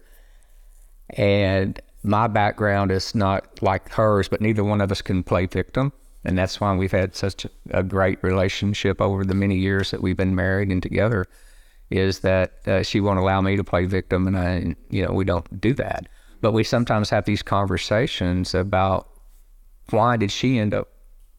And 1.11 1.79
my 2.03 2.27
background 2.27 2.91
is 2.91 3.13
not 3.13 3.61
like 3.61 3.89
hers, 3.89 4.27
but 4.27 4.41
neither 4.41 4.63
one 4.63 4.81
of 4.81 4.91
us 4.91 5.01
can 5.01 5.23
play 5.23 5.45
victim. 5.45 5.91
and 6.25 6.37
that's 6.37 6.59
why 6.61 6.73
we've 6.75 6.91
had 6.91 7.15
such 7.15 7.45
a 7.71 7.83
great 7.83 8.21
relationship 8.23 9.01
over 9.01 9.25
the 9.25 9.35
many 9.35 9.57
years 9.57 9.91
that 9.91 10.01
we've 10.01 10.17
been 10.17 10.35
married 10.35 10.69
and 10.69 10.81
together. 10.81 11.25
Is 11.89 12.19
that 12.19 12.67
uh, 12.67 12.81
she 12.81 12.99
won't 13.01 13.19
allow 13.19 13.41
me 13.41 13.55
to 13.55 13.63
play 13.63 13.85
victim, 13.85 14.25
and 14.25 14.37
I, 14.37 14.75
you 14.89 15.05
know, 15.05 15.13
we 15.13 15.25
don't 15.25 15.61
do 15.61 15.73
that. 15.75 16.07
But 16.43 16.51
we 16.51 16.65
sometimes 16.65 17.09
have 17.09 17.23
these 17.23 17.41
conversations 17.41 18.53
about 18.53 19.07
why 19.91 20.17
did 20.17 20.29
she 20.29 20.59
end 20.59 20.73
up 20.73 20.89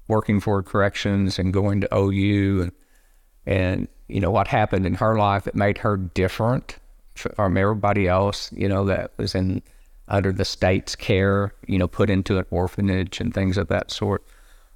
working 0.08 0.40
for 0.40 0.62
corrections 0.62 1.38
and 1.38 1.52
going 1.52 1.82
to 1.82 1.94
OU 1.94 2.62
and 2.62 2.72
and 3.44 3.88
you 4.08 4.18
know 4.18 4.30
what 4.30 4.48
happened 4.48 4.86
in 4.86 4.94
her 4.94 5.18
life 5.18 5.44
that 5.44 5.54
made 5.54 5.76
her 5.76 5.98
different 5.98 6.78
from 7.16 7.58
everybody 7.58 8.08
else 8.08 8.50
you 8.52 8.66
know 8.66 8.86
that 8.86 9.12
was 9.18 9.34
in 9.34 9.60
under 10.08 10.32
the 10.32 10.44
state's 10.46 10.96
care 10.96 11.52
you 11.66 11.76
know 11.76 11.86
put 11.86 12.08
into 12.08 12.38
an 12.38 12.46
orphanage 12.50 13.20
and 13.20 13.34
things 13.34 13.58
of 13.58 13.68
that 13.68 13.90
sort. 13.90 14.24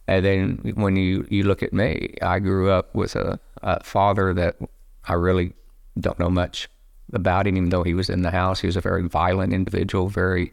And 0.08 0.26
then 0.26 0.72
when 0.74 0.96
you 0.96 1.26
you 1.30 1.44
look 1.44 1.62
at 1.62 1.72
me 1.72 2.16
i 2.20 2.38
grew 2.38 2.70
up 2.70 2.94
with 2.94 3.16
a, 3.16 3.40
a 3.62 3.82
father 3.82 4.34
that 4.34 4.56
i 5.06 5.14
really 5.14 5.54
don't 5.98 6.18
know 6.18 6.28
much 6.28 6.68
about 7.12 7.46
him 7.46 7.56
even 7.56 7.68
though 7.70 7.82
he 7.82 7.94
was 7.94 8.10
in 8.10 8.22
the 8.22 8.30
house 8.30 8.60
he 8.60 8.66
was 8.66 8.76
a 8.76 8.80
very 8.80 9.06
violent 9.08 9.52
individual 9.52 10.08
very 10.08 10.52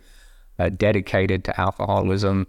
uh, 0.59 0.69
dedicated 0.69 1.43
to 1.43 1.59
alcoholism 1.59 2.47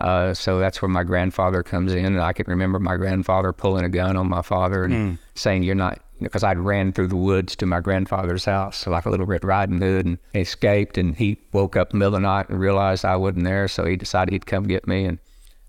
uh, 0.00 0.32
so 0.32 0.58
that's 0.58 0.80
where 0.80 0.88
my 0.88 1.04
grandfather 1.04 1.62
comes 1.62 1.92
in. 1.92 2.06
And 2.06 2.20
I 2.20 2.32
can 2.32 2.46
remember 2.48 2.78
my 2.78 2.96
grandfather 2.96 3.52
pulling 3.52 3.84
a 3.84 3.88
gun 3.88 4.16
on 4.16 4.28
my 4.28 4.42
father 4.42 4.84
and 4.84 4.94
mm. 4.94 5.18
saying, 5.34 5.62
You're 5.62 5.74
not, 5.74 6.00
because 6.20 6.42
I'd 6.42 6.58
ran 6.58 6.92
through 6.92 7.08
the 7.08 7.16
woods 7.16 7.54
to 7.56 7.66
my 7.66 7.80
grandfather's 7.80 8.46
house, 8.46 8.78
so 8.78 8.90
like 8.90 9.04
a 9.04 9.10
little 9.10 9.26
Red 9.26 9.44
Riding 9.44 9.80
Hood, 9.80 10.06
and 10.06 10.18
escaped. 10.34 10.96
And 10.96 11.16
he 11.16 11.38
woke 11.52 11.76
up 11.76 11.92
in 11.92 11.98
the 11.98 12.04
middle 12.04 12.16
of 12.16 12.22
the 12.22 12.28
night 12.28 12.48
and 12.48 12.58
realized 12.58 13.04
I 13.04 13.16
wasn't 13.16 13.44
there. 13.44 13.68
So 13.68 13.84
he 13.84 13.96
decided 13.96 14.32
he'd 14.32 14.46
come 14.46 14.64
get 14.64 14.88
me. 14.88 15.04
And 15.04 15.18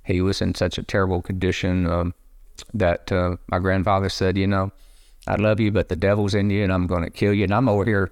he 0.06 0.22
was 0.22 0.42
in 0.42 0.56
such 0.56 0.78
a 0.78 0.84
terrible 0.84 1.22
condition 1.22 1.86
um, 1.88 2.14
that 2.74 3.12
uh, 3.12 3.36
my 3.50 3.60
grandfather 3.60 4.08
said, 4.08 4.38
You 4.38 4.48
know, 4.48 4.72
I 5.28 5.36
love 5.36 5.60
you, 5.60 5.72
but 5.72 5.90
the 5.90 5.96
devil's 5.96 6.34
in 6.34 6.50
you 6.50 6.64
and 6.64 6.74
I'm 6.74 6.88
going 6.88 7.04
to 7.04 7.10
kill 7.10 7.34
you. 7.34 7.44
And 7.44 7.54
I'm 7.54 7.70
over 7.70 7.86
here 7.86 8.10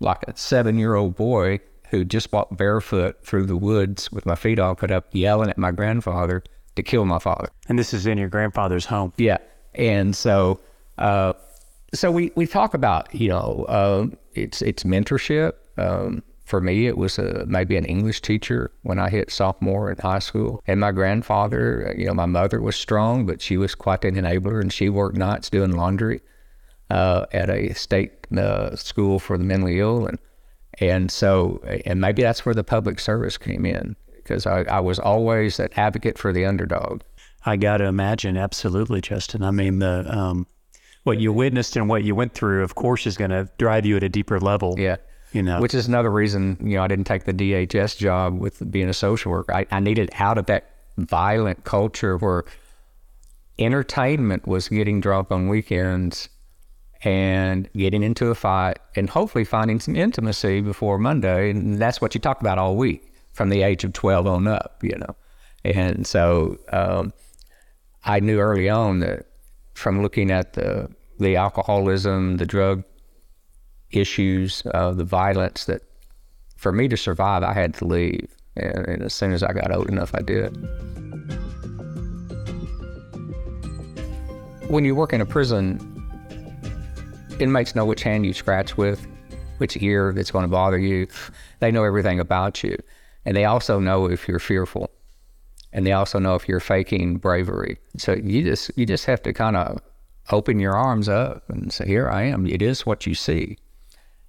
like 0.00 0.24
a 0.26 0.36
seven 0.36 0.78
year 0.78 0.94
old 0.94 1.16
boy 1.16 1.60
who 1.90 2.04
just 2.04 2.32
walked 2.32 2.56
barefoot 2.56 3.24
through 3.24 3.46
the 3.46 3.56
woods 3.56 4.12
with 4.12 4.26
my 4.26 4.34
feet 4.34 4.58
all 4.58 4.74
cut 4.74 4.90
up, 4.90 5.06
yelling 5.12 5.50
at 5.50 5.58
my 5.58 5.70
grandfather 5.70 6.42
to 6.76 6.82
kill 6.82 7.04
my 7.04 7.18
father. 7.18 7.48
And 7.68 7.78
this 7.78 7.94
is 7.94 8.06
in 8.06 8.18
your 8.18 8.28
grandfather's 8.28 8.84
home. 8.84 9.12
Yeah, 9.16 9.38
and 9.74 10.14
so, 10.14 10.60
uh, 10.98 11.32
so 11.94 12.10
we 12.10 12.30
we 12.34 12.46
talk 12.46 12.74
about 12.74 13.14
you 13.14 13.28
know 13.28 13.64
uh, 13.68 14.06
it's 14.34 14.62
it's 14.62 14.84
mentorship. 14.84 15.52
Um, 15.78 16.22
for 16.44 16.60
me, 16.62 16.86
it 16.86 16.96
was 16.96 17.18
a, 17.18 17.44
maybe 17.46 17.76
an 17.76 17.84
English 17.84 18.22
teacher 18.22 18.70
when 18.82 18.98
I 18.98 19.10
hit 19.10 19.30
sophomore 19.30 19.90
in 19.90 19.98
high 19.98 20.18
school. 20.18 20.62
And 20.66 20.80
my 20.80 20.92
grandfather, 20.92 21.94
you 21.96 22.06
know, 22.06 22.14
my 22.14 22.24
mother 22.24 22.62
was 22.62 22.74
strong, 22.74 23.26
but 23.26 23.42
she 23.42 23.58
was 23.58 23.74
quite 23.74 24.02
an 24.04 24.14
enabler, 24.14 24.58
and 24.58 24.72
she 24.72 24.88
worked 24.88 25.16
nights 25.16 25.50
doing 25.50 25.72
laundry 25.72 26.22
uh, 26.90 27.26
at 27.32 27.50
a 27.50 27.72
state 27.74 28.26
uh, 28.36 28.74
school 28.76 29.18
for 29.18 29.38
the 29.38 29.44
mentally 29.44 29.80
ill. 29.80 30.06
And 30.06 30.18
and 30.80 31.10
so, 31.10 31.60
and 31.84 32.00
maybe 32.00 32.22
that's 32.22 32.46
where 32.46 32.54
the 32.54 32.64
public 32.64 33.00
service 33.00 33.36
came 33.36 33.66
in 33.66 33.96
because 34.16 34.46
I, 34.46 34.62
I 34.62 34.80
was 34.80 34.98
always 34.98 35.58
an 35.58 35.70
advocate 35.76 36.18
for 36.18 36.32
the 36.32 36.44
underdog. 36.44 37.02
I 37.44 37.56
got 37.56 37.78
to 37.78 37.84
imagine, 37.84 38.36
absolutely, 38.36 39.00
Justin. 39.00 39.42
I 39.42 39.50
mean, 39.50 39.78
the 39.78 40.04
um, 40.08 40.46
what 41.04 41.18
you 41.18 41.32
witnessed 41.32 41.76
and 41.76 41.88
what 41.88 42.04
you 42.04 42.14
went 42.14 42.34
through, 42.34 42.62
of 42.62 42.74
course, 42.74 43.06
is 43.06 43.16
going 43.16 43.30
to 43.30 43.48
drive 43.58 43.86
you 43.86 43.96
at 43.96 44.02
a 44.02 44.08
deeper 44.08 44.38
level. 44.38 44.74
Yeah, 44.78 44.96
you 45.32 45.42
know, 45.42 45.60
which 45.60 45.74
is 45.74 45.88
another 45.88 46.10
reason 46.10 46.58
you 46.60 46.76
know 46.76 46.84
I 46.84 46.88
didn't 46.88 47.06
take 47.06 47.24
the 47.24 47.34
DHS 47.34 47.96
job 47.96 48.38
with 48.38 48.70
being 48.70 48.88
a 48.88 48.94
social 48.94 49.32
worker. 49.32 49.54
I, 49.54 49.66
I 49.70 49.80
needed 49.80 50.10
out 50.14 50.38
of 50.38 50.46
that 50.46 50.70
violent 50.96 51.64
culture 51.64 52.16
where 52.18 52.44
entertainment 53.58 54.46
was 54.46 54.68
getting 54.68 55.00
drunk 55.00 55.30
on 55.30 55.48
weekends 55.48 56.28
and 57.02 57.68
getting 57.74 58.02
into 58.02 58.28
a 58.28 58.34
fight 58.34 58.78
and 58.96 59.08
hopefully 59.08 59.44
finding 59.44 59.78
some 59.80 59.94
intimacy 59.94 60.60
before 60.60 60.98
Monday. 60.98 61.50
And 61.50 61.78
that's 61.78 62.00
what 62.00 62.14
you 62.14 62.20
talked 62.20 62.40
about 62.40 62.58
all 62.58 62.76
week 62.76 63.12
from 63.32 63.50
the 63.50 63.62
age 63.62 63.84
of 63.84 63.92
12 63.92 64.26
on 64.26 64.48
up, 64.48 64.82
you 64.82 64.96
know. 64.96 65.16
And 65.64 66.06
so 66.06 66.58
um, 66.72 67.12
I 68.04 68.20
knew 68.20 68.38
early 68.40 68.68
on 68.68 69.00
that 69.00 69.26
from 69.74 70.02
looking 70.02 70.30
at 70.30 70.54
the, 70.54 70.90
the 71.20 71.36
alcoholism, 71.36 72.38
the 72.38 72.46
drug 72.46 72.82
issues, 73.90 74.62
uh, 74.74 74.92
the 74.92 75.04
violence, 75.04 75.66
that 75.66 75.82
for 76.56 76.72
me 76.72 76.88
to 76.88 76.96
survive, 76.96 77.42
I 77.42 77.52
had 77.52 77.74
to 77.74 77.84
leave. 77.84 78.28
And, 78.56 78.86
and 78.86 79.02
as 79.02 79.14
soon 79.14 79.32
as 79.32 79.42
I 79.42 79.52
got 79.52 79.72
old 79.72 79.88
enough, 79.88 80.14
I 80.14 80.22
did. 80.22 80.48
When 84.68 84.84
you 84.84 84.94
work 84.94 85.12
in 85.12 85.20
a 85.20 85.26
prison, 85.26 85.97
Inmates 87.40 87.76
know 87.76 87.84
which 87.84 88.02
hand 88.02 88.26
you 88.26 88.32
scratch 88.32 88.76
with, 88.76 89.06
which 89.58 89.80
ear 89.80 90.12
that's 90.12 90.30
going 90.30 90.42
to 90.42 90.48
bother 90.48 90.78
you. 90.78 91.06
They 91.60 91.70
know 91.70 91.84
everything 91.84 92.18
about 92.18 92.64
you. 92.64 92.76
And 93.24 93.36
they 93.36 93.44
also 93.44 93.78
know 93.78 94.06
if 94.06 94.26
you're 94.26 94.40
fearful. 94.40 94.90
And 95.72 95.86
they 95.86 95.92
also 95.92 96.18
know 96.18 96.34
if 96.34 96.48
you're 96.48 96.60
faking 96.60 97.18
bravery. 97.18 97.78
So 97.96 98.14
you 98.14 98.42
just 98.42 98.70
you 98.76 98.86
just 98.86 99.04
have 99.04 99.22
to 99.22 99.32
kind 99.32 99.56
of 99.56 99.80
open 100.30 100.58
your 100.58 100.74
arms 100.74 101.08
up 101.08 101.44
and 101.48 101.72
say, 101.72 101.86
"Here 101.86 102.08
I 102.08 102.22
am." 102.22 102.46
It 102.46 102.62
is 102.62 102.86
what 102.86 103.06
you 103.06 103.14
see. 103.14 103.58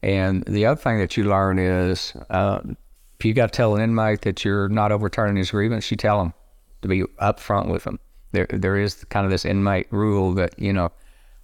And 0.04 0.44
the 0.44 0.66
other 0.66 0.80
thing 0.80 1.00
that 1.00 1.18
you 1.18 1.24
learn 1.24 1.58
is, 1.60 2.14
um, 2.30 2.78
if 3.20 3.26
you 3.26 3.34
got 3.34 3.54
to 3.54 3.58
tell 3.58 3.76
an 3.76 3.82
inmate 3.82 4.22
that 4.22 4.46
you're 4.46 4.70
not 4.70 4.92
overturning 4.92 5.38
his 5.38 5.52
grievance, 5.52 5.90
you 5.90 5.98
tell 5.98 6.22
him 6.22 6.34
to 6.82 6.88
be 6.88 7.04
upfront 7.22 7.70
with 7.70 7.86
him. 7.86 8.00
There 8.34 8.48
there 8.52 8.78
is 8.78 9.06
kind 9.06 9.26
of 9.26 9.32
this 9.32 9.46
inmate 9.46 9.88
rule 9.92 10.34
that 10.34 10.60
you 10.60 10.74
know 10.74 10.92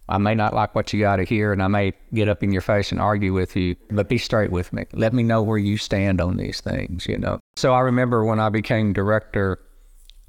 I 0.08 0.18
may 0.20 0.36
not 0.36 0.54
like 0.54 0.76
what 0.76 0.94
you 0.94 1.00
got 1.00 1.16
to 1.16 1.24
hear, 1.24 1.52
and 1.52 1.64
I 1.64 1.68
may 1.68 1.94
get 2.14 2.30
up 2.30 2.44
in 2.44 2.52
your 2.52 2.62
face 2.62 2.92
and 2.92 3.02
argue 3.02 3.34
with 3.34 3.56
you, 3.56 3.76
but 3.90 4.08
be 4.08 4.20
straight 4.20 4.52
with 4.52 4.72
me. 4.72 4.86
Let 4.94 5.14
me 5.14 5.24
know 5.24 5.42
where 5.42 5.58
you 5.58 5.78
stand 5.78 6.22
on 6.22 6.38
these 6.38 6.62
things, 6.62 7.08
you 7.08 7.18
know. 7.18 7.40
So 7.58 7.74
I 7.74 7.80
remember 7.80 8.24
when 8.24 8.40
I 8.40 8.50
became 8.50 8.94
director, 8.94 9.60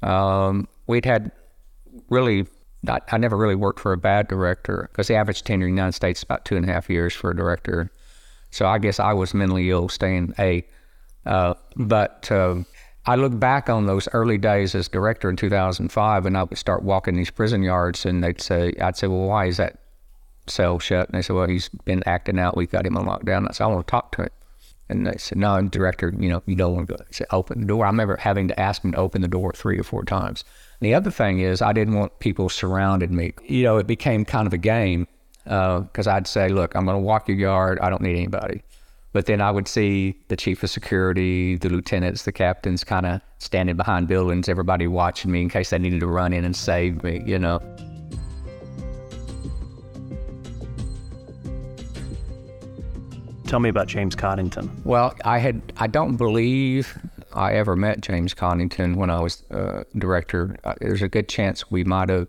um, 0.01 0.67
we'd 0.87 1.05
had 1.05 1.31
really, 2.09 2.47
not, 2.81 3.07
I 3.11 3.17
never 3.17 3.37
really 3.37 3.55
worked 3.55 3.79
for 3.79 3.93
a 3.93 3.97
bad 3.97 4.27
director 4.27 4.89
because 4.91 5.07
the 5.07 5.15
average 5.15 5.43
tenure 5.43 5.67
in 5.67 5.75
the 5.75 5.79
United 5.79 5.95
States 5.95 6.21
is 6.21 6.23
about 6.23 6.45
two 6.45 6.55
and 6.55 6.67
a 6.67 6.73
half 6.73 6.89
years 6.89 7.13
for 7.13 7.29
a 7.29 7.35
director. 7.35 7.91
So 8.49 8.65
I 8.65 8.79
guess 8.79 8.99
I 8.99 9.13
was 9.13 9.33
mentally 9.33 9.69
ill 9.69 9.89
staying 9.89 10.33
A. 10.39 10.65
Uh, 11.25 11.53
but 11.75 12.31
uh, 12.31 12.63
I 13.07 13.15
look 13.15 13.39
back 13.39 13.69
on 13.69 13.85
those 13.85 14.09
early 14.11 14.37
days 14.37 14.75
as 14.75 14.89
director 14.89 15.29
in 15.29 15.37
2005, 15.37 16.25
and 16.25 16.37
I 16.37 16.43
would 16.43 16.57
start 16.57 16.83
walking 16.83 17.15
these 17.15 17.31
prison 17.31 17.63
yards, 17.63 18.05
and 18.05 18.21
they'd 18.21 18.41
say, 18.41 18.73
I'd 18.81 18.97
say, 18.97 19.07
well, 19.07 19.27
why 19.27 19.45
is 19.45 19.55
that 19.57 19.79
cell 20.47 20.77
shut? 20.77 21.07
And 21.07 21.17
they 21.17 21.21
said, 21.21 21.37
well, 21.37 21.47
he's 21.47 21.69
been 21.85 22.03
acting 22.05 22.37
out. 22.37 22.57
We've 22.57 22.69
got 22.69 22.85
him 22.85 22.97
on 22.97 23.05
lockdown. 23.05 23.47
I 23.47 23.53
said, 23.53 23.63
I 23.63 23.67
want 23.67 23.87
to 23.87 23.91
talk 23.91 24.11
to 24.13 24.23
him. 24.23 24.29
And 24.89 25.07
they 25.07 25.17
said, 25.17 25.37
no, 25.37 25.61
director, 25.61 26.13
you 26.19 26.27
know, 26.27 26.43
you 26.45 26.55
don't 26.55 26.75
want 26.75 26.89
to 26.89 26.97
go. 26.97 27.01
I 27.01 27.11
said, 27.11 27.27
open 27.31 27.61
the 27.61 27.67
door. 27.67 27.85
I 27.85 27.89
remember 27.89 28.17
having 28.17 28.49
to 28.49 28.59
ask 28.59 28.83
him 28.83 28.91
to 28.91 28.97
open 28.97 29.21
the 29.21 29.27
door 29.29 29.53
three 29.53 29.79
or 29.79 29.83
four 29.83 30.03
times. 30.03 30.43
And 30.81 30.87
the 30.87 30.93
other 30.93 31.11
thing 31.11 31.39
is, 31.39 31.61
I 31.61 31.71
didn't 31.71 31.95
want 31.95 32.19
people 32.19 32.49
surrounding 32.49 33.15
me. 33.15 33.33
You 33.45 33.63
know, 33.63 33.77
it 33.77 33.87
became 33.87 34.25
kind 34.25 34.47
of 34.47 34.53
a 34.53 34.57
game 34.57 35.07
because 35.45 36.07
uh, 36.07 36.11
I'd 36.11 36.27
say, 36.27 36.49
look, 36.49 36.75
I'm 36.75 36.83
going 36.83 36.95
to 36.95 37.01
walk 37.01 37.29
your 37.29 37.37
yard. 37.37 37.79
I 37.79 37.89
don't 37.89 38.01
need 38.01 38.17
anybody. 38.17 38.63
But 39.13 39.25
then 39.25 39.41
I 39.41 39.51
would 39.51 39.67
see 39.67 40.19
the 40.27 40.35
chief 40.35 40.63
of 40.63 40.69
security, 40.69 41.55
the 41.55 41.69
lieutenants, 41.69 42.23
the 42.23 42.31
captains 42.31 42.83
kind 42.83 43.05
of 43.05 43.21
standing 43.39 43.75
behind 43.75 44.07
buildings, 44.07 44.49
everybody 44.49 44.87
watching 44.87 45.31
me 45.31 45.41
in 45.41 45.49
case 45.49 45.69
they 45.69 45.79
needed 45.79 46.01
to 46.01 46.07
run 46.07 46.33
in 46.33 46.43
and 46.45 46.55
save 46.55 47.03
me, 47.03 47.23
you 47.25 47.39
know. 47.39 47.59
Tell 53.47 53.61
me 53.61 53.69
about 53.69 53.87
James 53.87 54.13
Coddington. 54.13 54.69
Well, 54.83 55.15
I 55.23 55.37
had 55.39 55.61
I 55.77 55.87
don't 55.87 56.17
believe 56.17 56.97
I 57.31 57.53
ever 57.53 57.77
met 57.77 58.01
James 58.01 58.33
Coddington 58.33 58.97
when 58.97 59.09
I 59.09 59.21
was 59.21 59.43
uh, 59.51 59.83
director. 59.97 60.57
Uh, 60.65 60.73
there's 60.81 61.01
a 61.01 61.07
good 61.07 61.29
chance 61.29 61.71
we 61.71 61.85
might 61.85 62.09
have 62.09 62.27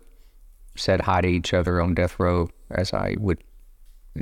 said 0.75 1.01
hi 1.01 1.19
to 1.19 1.27
each 1.27 1.53
other 1.53 1.81
on 1.81 1.93
death 1.93 2.19
row 2.21 2.49
as 2.71 2.93
I 2.93 3.15
would 3.19 3.43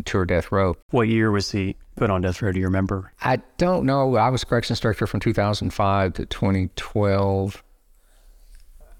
tour 0.06 0.26
death 0.26 0.52
row. 0.52 0.76
What 0.92 1.08
year 1.08 1.32
was 1.32 1.52
he 1.52 1.76
put 1.96 2.10
on 2.10 2.22
death 2.22 2.42
row? 2.42 2.52
Do 2.52 2.60
you 2.60 2.66
remember? 2.66 3.12
I 3.22 3.38
don't 3.58 3.86
know. 3.86 4.16
I 4.16 4.30
was 4.30 4.44
corrections 4.44 4.80
director 4.80 5.08
from 5.08 5.20
2005 5.20 6.14
to 6.14 6.26
2012. 6.26 7.64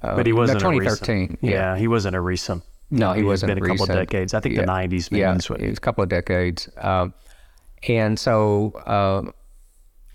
Uh, 0.02 0.16
but 0.16 0.26
he 0.26 0.34
wasn't 0.34 0.62
no, 0.62 0.72
2013. 0.72 1.20
Recent, 1.20 1.40
yeah. 1.42 1.52
yeah. 1.52 1.78
he 1.78 1.88
wasn't 1.88 2.16
a 2.16 2.22
recent. 2.22 2.64
No, 2.90 3.14
he 3.14 3.24
wasn't. 3.24 3.50
Been 3.50 3.58
a 3.58 3.62
couple 3.62 3.86
recent. 3.86 4.10
decades. 4.10 4.34
I 4.34 4.40
think 4.40 4.56
yeah. 4.56 4.62
the 4.62 4.68
90s. 4.68 5.10
Yeah, 5.12 5.34
it 5.34 5.70
was 5.70 5.78
a 5.78 5.82
couple 5.82 6.04
of 6.04 6.10
decades. 6.10 6.70
Um, 6.78 7.14
and 7.88 8.18
so 8.18 8.72
uh, 8.86 9.32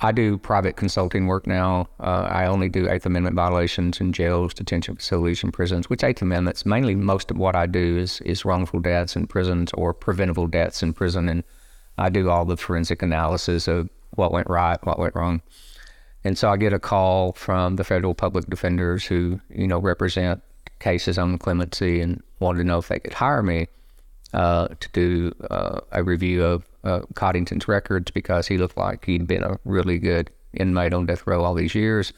I 0.05 0.11
do 0.11 0.37
private 0.37 0.75
consulting 0.75 1.29
work 1.29 1.47
now. 1.47 1.89
Uh, 2.01 2.27
I 2.29 2.47
only 2.47 2.69
do 2.69 2.91
Eighth 2.91 3.07
Amendment 3.07 3.37
violations 3.37 4.01
in 4.01 4.13
jails, 4.13 4.53
detention 4.53 4.97
facilities, 4.97 5.45
and 5.45 5.53
prisons. 5.53 5.89
Which 5.89 6.03
Eighth 6.03 6.21
Amendment's 6.21 6.67
mainly 6.67 6.97
most 6.97 7.31
of 7.31 7.39
what 7.39 7.55
I 7.55 7.67
do 7.67 7.97
is 7.99 8.21
is 8.23 8.45
wrongful 8.45 8.81
deaths 8.81 9.15
in 9.15 9.29
prisons 9.29 9.71
or 9.75 9.95
preventable 9.95 10.49
deaths 10.49 10.83
in 10.83 10.93
prison, 10.93 11.29
and 11.29 11.45
I 11.99 12.11
do 12.11 12.31
all 12.31 12.45
the 12.45 12.57
forensic 12.57 13.01
analysis 13.01 13.69
of 13.69 13.89
what 14.17 14.33
went 14.33 14.51
right, 14.51 14.85
what 14.85 14.99
went 14.99 15.15
wrong. 15.15 15.41
And 16.25 16.37
so 16.37 16.51
I 16.51 16.57
get 16.57 16.73
a 16.73 16.81
call 16.81 17.33
from 17.33 17.77
the 17.77 17.85
federal 17.85 18.15
public 18.15 18.47
defenders 18.47 19.05
who, 19.05 19.41
you 19.51 19.69
know, 19.69 19.79
represent 19.79 20.43
cases 20.81 21.17
on 21.17 21.39
clemency 21.39 22.01
and 22.01 22.21
wanted 22.41 22.59
to 22.59 22.65
know 22.65 22.79
if 22.79 22.89
they 22.89 22.99
could 22.99 23.15
hire 23.15 23.43
me 23.43 23.69
uh, 24.33 24.69
to 24.81 24.89
do 24.93 25.33
uh, 25.49 25.81
a 25.93 26.03
review 26.03 26.45
of 26.45 26.65
uh, 26.85 27.01
Coddington's 27.15 27.69
records 27.69 28.11
because 28.11 28.47
he 28.47 28.59
looked 28.59 28.77
like 28.77 29.05
he'd 29.05 29.27
been 29.27 29.43
a 29.43 29.59
really 29.65 29.99
good 29.99 30.31
inmate 30.55 30.93
on 30.93 31.07
death 31.07 31.27
row 31.27 31.45
all 31.45 31.55
these 31.55 31.75
years. 31.75 32.13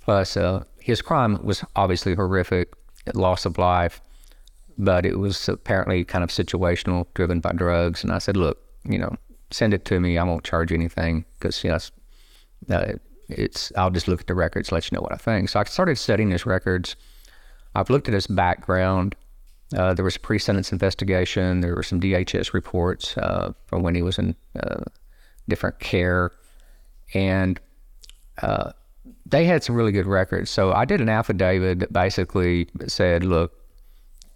Plus, 0.00 0.36
uh, 0.36 0.64
his 0.80 1.02
crime 1.02 1.44
was 1.44 1.64
obviously 1.76 2.14
horrific, 2.14 2.72
loss 3.14 3.44
of 3.44 3.58
life, 3.58 4.00
but 4.78 5.04
it 5.04 5.18
was 5.18 5.48
apparently 5.48 6.04
kind 6.04 6.24
of 6.24 6.30
situational, 6.30 7.06
driven 7.14 7.40
by 7.40 7.52
drugs. 7.52 8.02
And 8.02 8.12
I 8.12 8.18
said, 8.18 8.36
look, 8.36 8.58
you 8.84 8.98
know, 8.98 9.14
send 9.50 9.74
it 9.74 9.84
to 9.86 10.00
me. 10.00 10.16
I 10.16 10.24
won't 10.24 10.44
charge 10.44 10.70
you 10.70 10.76
anything 10.76 11.24
because, 11.38 11.62
you 11.62 11.70
know, 11.70 11.78
uh, 12.74 12.92
it's, 13.28 13.72
I'll 13.76 13.90
just 13.90 14.08
look 14.08 14.20
at 14.20 14.26
the 14.26 14.34
records, 14.34 14.72
let 14.72 14.90
you 14.90 14.96
know 14.96 15.02
what 15.02 15.12
I 15.12 15.16
think. 15.16 15.48
So 15.48 15.60
I 15.60 15.64
started 15.64 15.98
studying 15.98 16.30
his 16.30 16.46
records. 16.46 16.96
I've 17.74 17.90
looked 17.90 18.08
at 18.08 18.14
his 18.14 18.26
background. 18.26 19.14
Uh, 19.76 19.94
there 19.94 20.04
was 20.04 20.16
a 20.16 20.20
pre-sentence 20.20 20.72
investigation. 20.72 21.60
There 21.60 21.74
were 21.74 21.82
some 21.82 22.00
DHS 22.00 22.52
reports 22.52 23.16
uh, 23.16 23.52
from 23.66 23.82
when 23.82 23.94
he 23.94 24.02
was 24.02 24.18
in 24.18 24.34
uh, 24.58 24.82
different 25.48 25.78
care, 25.78 26.32
and 27.14 27.60
uh, 28.42 28.72
they 29.26 29.44
had 29.44 29.62
some 29.62 29.76
really 29.76 29.92
good 29.92 30.06
records. 30.06 30.50
So 30.50 30.72
I 30.72 30.84
did 30.84 31.00
an 31.00 31.08
affidavit 31.08 31.78
that 31.80 31.92
basically 31.92 32.68
said, 32.88 33.22
"Look, 33.24 33.52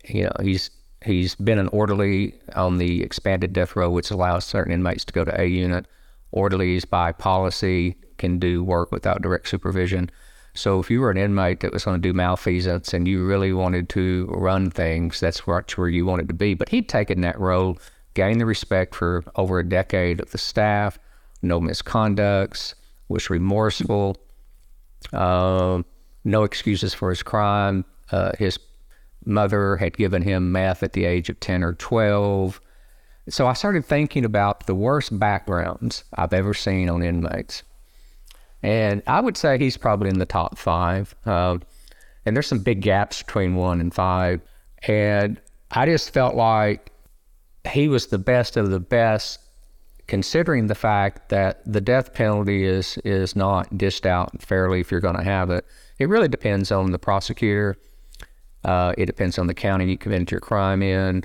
you 0.09 0.25
know, 0.25 0.33
he's 0.41 0.71
he's 1.05 1.35
been 1.35 1.59
an 1.59 1.69
orderly 1.69 2.35
on 2.55 2.79
the 2.79 3.03
expanded 3.03 3.53
death 3.53 3.75
row, 3.75 3.91
which 3.91 4.11
allows 4.11 4.45
certain 4.45 4.73
inmates 4.73 5.05
to 5.07 5.13
go 5.13 5.25
to 5.25 5.41
A 5.41 5.47
unit. 5.47 5.87
Orderlies 6.31 6.85
by 6.85 7.13
policy 7.13 7.97
can 8.19 8.39
do 8.39 8.63
work 8.63 8.93
without 8.93 9.23
direct 9.23 9.49
supervision." 9.49 10.11
So 10.55 10.79
if 10.79 10.89
you 10.89 11.01
were 11.01 11.11
an 11.11 11.17
inmate 11.17 11.61
that 11.61 11.73
was 11.73 11.85
going 11.85 12.01
to 12.01 12.09
do 12.09 12.13
malfeasance 12.13 12.95
and 12.95 13.09
you 13.09 13.25
really 13.25 13.53
wanted 13.53 13.89
to 13.91 14.27
run 14.31 14.71
things, 14.71 15.19
that's 15.19 15.47
where 15.47 15.89
you 15.89 16.07
wanted 16.07 16.29
to 16.29 16.35
be. 16.35 16.55
But 16.55 16.69
he'd 16.69 16.89
taken 16.89 17.23
that 17.23 17.39
role, 17.41 17.79
gained 18.15 18.41
the 18.41 18.47
respect 18.47 18.95
for 18.95 19.25
over 19.35 19.59
a 19.59 19.69
decade 19.69 20.21
of 20.21 20.31
the 20.31 20.39
staff, 20.39 20.99
no 21.43 21.61
misconducts, 21.61 22.75
was 23.09 23.31
remorseful, 23.31 24.17
uh, 25.13 25.83
no 26.25 26.45
excuses 26.45 26.95
for 26.95 27.11
his 27.11 27.23
crime. 27.23 27.85
Uh, 28.13 28.33
his 28.39 28.59
mother 29.25 29.77
had 29.77 29.97
given 29.97 30.23
him 30.23 30.53
meth 30.53 30.83
at 30.83 30.93
the 30.93 31.05
age 31.05 31.29
of 31.29 31.41
10 31.41 31.65
or 31.65 31.75
12. 31.75 32.61
So 33.29 33.47
I 33.47 33.55
started 33.55 33.85
thinking 33.85 34.25
about 34.25 34.67
the 34.67 34.75
worst 34.75 35.19
backgrounds 35.19 36.05
I've 36.15 36.33
ever 36.33 36.55
seen 36.55 36.89
on 36.89 37.03
inmates. 37.03 37.63
And 38.65 39.03
I 39.07 39.21
would 39.21 39.37
say 39.37 39.59
he's 39.59 39.77
probably 39.77 40.09
in 40.09 40.19
the 40.19 40.25
top 40.25 40.57
five. 40.57 41.15
Uh, 41.27 41.59
and 42.25 42.35
there's 42.35 42.47
some 42.47 42.61
big 42.61 42.81
gaps 42.81 43.23
between 43.23 43.57
one 43.57 43.79
and 43.79 43.93
five. 43.93 44.41
And 44.89 45.39
I 45.71 45.85
just 45.85 46.15
felt 46.15 46.35
like 46.35 46.91
he 47.71 47.89
was 47.89 48.07
the 48.07 48.19
best 48.19 48.57
of 48.57 48.71
the 48.71 48.81
best, 48.81 49.39
considering 50.07 50.67
the 50.67 50.75
fact 50.75 51.29
that 51.29 51.61
the 51.71 51.81
death 51.83 52.15
penalty 52.15 52.65
is 52.65 52.97
is 53.05 53.37
not 53.37 53.77
dished 53.77 54.07
out 54.07 54.43
fairly 54.43 54.81
if 54.81 54.91
you're 54.91 55.01
going 55.01 55.17
to 55.17 55.23
have 55.23 55.51
it. 55.51 55.67
It 55.99 56.09
really 56.09 56.29
depends 56.29 56.73
on 56.73 56.91
the 56.91 56.99
prosecutor. 56.99 57.77
Uh, 58.65 58.95
it 58.97 59.05
depends 59.05 59.39
on 59.39 59.47
the 59.47 59.55
county 59.55 59.91
you 59.91 59.99
committed 59.99 60.31
your 60.31 60.41
crime 60.41 60.83
in, 60.83 61.23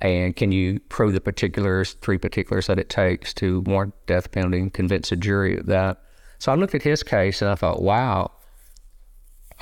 and 0.00 0.34
can 0.34 0.52
you 0.52 0.80
prove 0.88 1.12
the 1.12 1.20
particulars, 1.20 1.92
three 2.00 2.16
particulars 2.16 2.66
that 2.68 2.78
it 2.78 2.88
takes 2.88 3.34
to 3.34 3.60
warrant 3.60 3.94
death 4.06 4.32
penalty 4.32 4.58
and 4.58 4.72
convince 4.72 5.12
a 5.12 5.16
jury 5.16 5.58
of 5.58 5.66
that. 5.66 6.00
So 6.38 6.52
I 6.52 6.54
looked 6.54 6.74
at 6.74 6.82
his 6.82 7.02
case 7.02 7.42
and 7.42 7.50
I 7.50 7.54
thought, 7.54 7.82
wow, 7.82 8.30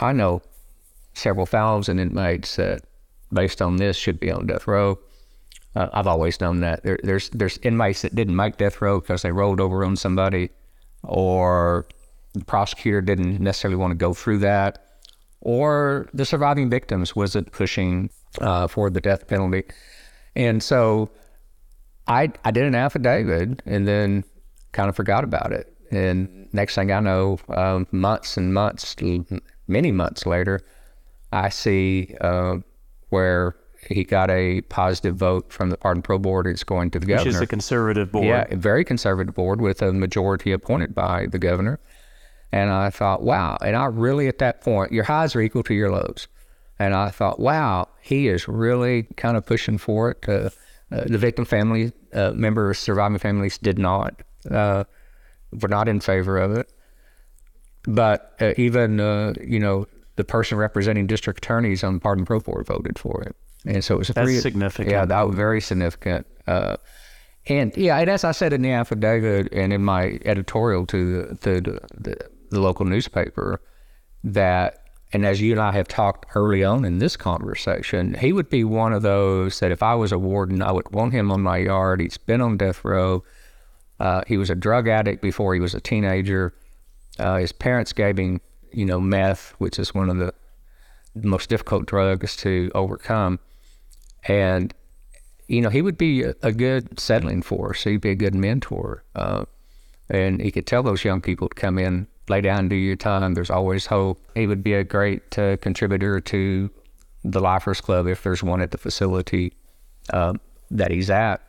I 0.00 0.12
know 0.12 0.42
several 1.14 1.46
thousand 1.46 1.98
inmates 1.98 2.56
that, 2.56 2.82
based 3.32 3.62
on 3.62 3.76
this, 3.76 3.96
should 3.96 4.18
be 4.20 4.30
on 4.30 4.46
death 4.46 4.66
row. 4.66 4.98
Uh, 5.76 5.88
I've 5.92 6.06
always 6.06 6.40
known 6.40 6.60
that 6.60 6.82
there, 6.84 6.98
there's 7.02 7.28
there's 7.30 7.58
inmates 7.58 8.02
that 8.02 8.14
didn't 8.14 8.36
make 8.36 8.56
death 8.56 8.80
row 8.80 9.00
because 9.00 9.22
they 9.22 9.32
rolled 9.32 9.60
over 9.60 9.84
on 9.84 9.96
somebody, 9.96 10.50
or 11.02 11.86
the 12.32 12.44
prosecutor 12.44 13.00
didn't 13.00 13.40
necessarily 13.40 13.76
want 13.76 13.90
to 13.90 13.96
go 13.96 14.14
through 14.14 14.38
that, 14.38 14.78
or 15.40 16.08
the 16.14 16.24
surviving 16.24 16.70
victims 16.70 17.16
wasn't 17.16 17.50
pushing 17.50 18.10
uh, 18.40 18.68
for 18.68 18.88
the 18.88 19.00
death 19.00 19.26
penalty, 19.26 19.64
and 20.36 20.62
so 20.62 21.10
I 22.06 22.32
I 22.44 22.52
did 22.52 22.64
an 22.64 22.76
affidavit 22.76 23.62
and 23.66 23.88
then 23.88 24.22
kind 24.70 24.88
of 24.88 24.94
forgot 24.94 25.24
about 25.24 25.52
it. 25.52 25.73
And 25.94 26.48
next 26.52 26.74
thing 26.74 26.90
I 26.90 27.00
know, 27.00 27.38
um, 27.48 27.86
months 27.92 28.36
and 28.36 28.52
months, 28.52 28.96
many 29.66 29.92
months 29.92 30.26
later, 30.26 30.60
I 31.32 31.48
see 31.48 32.14
uh, 32.20 32.56
where 33.10 33.56
he 33.88 34.04
got 34.04 34.30
a 34.30 34.62
positive 34.62 35.16
vote 35.16 35.52
from 35.52 35.70
the 35.70 35.76
Pardon 35.76 36.02
Parole 36.02 36.18
Board. 36.18 36.46
It's 36.46 36.64
going 36.64 36.90
to 36.92 36.98
the 36.98 37.06
governor. 37.06 37.28
Which 37.28 37.34
is 37.34 37.40
a 37.40 37.46
conservative 37.46 38.10
board. 38.12 38.26
Yeah, 38.26 38.46
a 38.50 38.56
very 38.56 38.84
conservative 38.84 39.34
board 39.34 39.60
with 39.60 39.82
a 39.82 39.92
majority 39.92 40.52
appointed 40.52 40.94
by 40.94 41.26
the 41.26 41.38
governor. 41.38 41.80
And 42.52 42.70
I 42.70 42.90
thought, 42.90 43.22
wow. 43.22 43.58
And 43.60 43.76
I 43.76 43.86
really, 43.86 44.28
at 44.28 44.38
that 44.38 44.60
point, 44.60 44.92
your 44.92 45.04
highs 45.04 45.34
are 45.34 45.40
equal 45.40 45.64
to 45.64 45.74
your 45.74 45.90
lows. 45.90 46.28
And 46.78 46.94
I 46.94 47.10
thought, 47.10 47.40
wow, 47.40 47.88
he 48.00 48.28
is 48.28 48.48
really 48.48 49.04
kind 49.16 49.36
of 49.36 49.44
pushing 49.44 49.78
for 49.78 50.12
it. 50.12 50.28
Uh, 50.28 50.50
uh, 50.92 51.04
the 51.06 51.18
victim 51.18 51.44
family 51.44 51.92
uh, 52.12 52.32
members, 52.32 52.78
surviving 52.78 53.18
families 53.18 53.58
did 53.58 53.78
not. 53.78 54.22
Uh, 54.48 54.84
were 55.60 55.68
not 55.68 55.88
in 55.88 56.00
favor 56.00 56.38
of 56.38 56.52
it. 56.52 56.72
But 57.86 58.34
uh, 58.40 58.52
even, 58.56 59.00
uh, 59.00 59.34
you 59.42 59.58
know, 59.58 59.86
the 60.16 60.24
person 60.24 60.56
representing 60.56 61.06
district 61.06 61.44
attorneys 61.44 61.84
on 61.84 61.94
the 61.94 62.00
Pardon 62.00 62.24
Parole 62.24 62.40
Board 62.40 62.66
voted 62.66 62.98
for 62.98 63.22
it. 63.22 63.36
And 63.66 63.84
so 63.84 63.96
it 63.96 63.98
was 63.98 64.10
a 64.10 64.12
That's 64.14 64.26
three, 64.26 64.38
significant. 64.38 64.90
Yeah, 64.90 65.04
that 65.04 65.26
was 65.26 65.36
very 65.36 65.60
significant. 65.60 66.26
Uh, 66.46 66.76
and 67.46 67.76
yeah, 67.76 67.98
and 67.98 68.08
as 68.08 68.24
I 68.24 68.32
said 68.32 68.52
in 68.52 68.62
the 68.62 68.70
affidavit 68.70 69.52
and 69.52 69.72
in 69.72 69.82
my 69.84 70.18
editorial 70.24 70.86
to 70.86 71.22
the, 71.22 71.34
the, 71.34 71.80
the, 71.94 72.16
the 72.50 72.60
local 72.60 72.86
newspaper, 72.86 73.60
that 74.22 74.80
and 75.12 75.24
as 75.24 75.40
you 75.40 75.52
and 75.52 75.60
I 75.60 75.72
have 75.72 75.86
talked 75.86 76.26
early 76.34 76.64
on 76.64 76.84
in 76.84 76.98
this 76.98 77.16
conversation, 77.16 78.14
he 78.14 78.32
would 78.32 78.48
be 78.48 78.64
one 78.64 78.92
of 78.92 79.02
those 79.02 79.60
that 79.60 79.70
if 79.70 79.82
I 79.82 79.94
was 79.94 80.10
a 80.10 80.18
warden, 80.18 80.60
I 80.60 80.72
would 80.72 80.90
want 80.90 81.12
him 81.12 81.30
on 81.30 81.40
my 81.40 81.58
yard. 81.58 82.00
He's 82.00 82.18
been 82.18 82.40
on 82.40 82.56
death 82.56 82.84
row. 82.84 83.22
Uh, 84.00 84.22
he 84.26 84.36
was 84.36 84.50
a 84.50 84.54
drug 84.54 84.88
addict 84.88 85.22
before 85.22 85.54
he 85.54 85.60
was 85.60 85.74
a 85.74 85.80
teenager. 85.80 86.54
Uh, 87.18 87.36
his 87.36 87.52
parents 87.52 87.92
gave 87.92 88.18
him, 88.18 88.40
you 88.72 88.84
know, 88.84 89.00
meth, 89.00 89.54
which 89.58 89.78
is 89.78 89.94
one 89.94 90.10
of 90.10 90.18
the 90.18 90.34
most 91.14 91.48
difficult 91.48 91.86
drugs 91.86 92.36
to 92.36 92.70
overcome. 92.74 93.38
And, 94.26 94.74
you 95.46 95.60
know, 95.60 95.68
he 95.68 95.82
would 95.82 95.96
be 95.96 96.22
a, 96.22 96.52
good 96.52 96.98
settling 96.98 97.42
force. 97.42 97.84
He'd 97.84 98.00
be 98.00 98.10
a 98.10 98.16
good 98.16 98.34
mentor. 98.34 99.04
Uh, 99.14 99.44
and 100.10 100.40
he 100.40 100.50
could 100.50 100.66
tell 100.66 100.82
those 100.82 101.04
young 101.04 101.20
people 101.20 101.48
to 101.48 101.54
come 101.54 101.78
in, 101.78 102.08
lay 102.28 102.40
down, 102.40 102.68
do 102.68 102.74
your 102.74 102.96
time. 102.96 103.34
There's 103.34 103.50
always 103.50 103.86
hope. 103.86 104.24
He 104.34 104.46
would 104.46 104.64
be 104.64 104.74
a 104.74 104.84
great 104.84 105.38
uh, 105.38 105.56
contributor 105.58 106.20
to 106.20 106.70
the 107.22 107.40
Lifers 107.40 107.80
Club 107.80 108.06
if 108.06 108.22
there's 108.22 108.42
one 108.42 108.60
at 108.60 108.70
the 108.70 108.78
facility 108.78 109.54
uh, 110.10 110.34
that 110.70 110.90
he's 110.90 111.10
at 111.10 111.40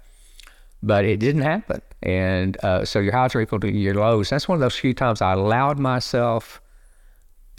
but 0.86 1.04
it 1.04 1.20
didn't 1.20 1.42
happen. 1.42 1.82
And 2.04 2.64
uh, 2.64 2.86
so 2.86 3.00
your 3.00 3.12
highs 3.12 3.34
are 3.36 3.42
equal 3.42 3.60
to 3.60 3.72
your 3.72 3.96
lows. 3.96 4.30
That's 4.30 4.48
one 4.48 4.58
of 4.58 4.62
those 4.62 4.76
few 4.76 4.94
times 4.94 5.22
I 5.22 5.34
allowed 5.34 5.80
myself 5.80 6.62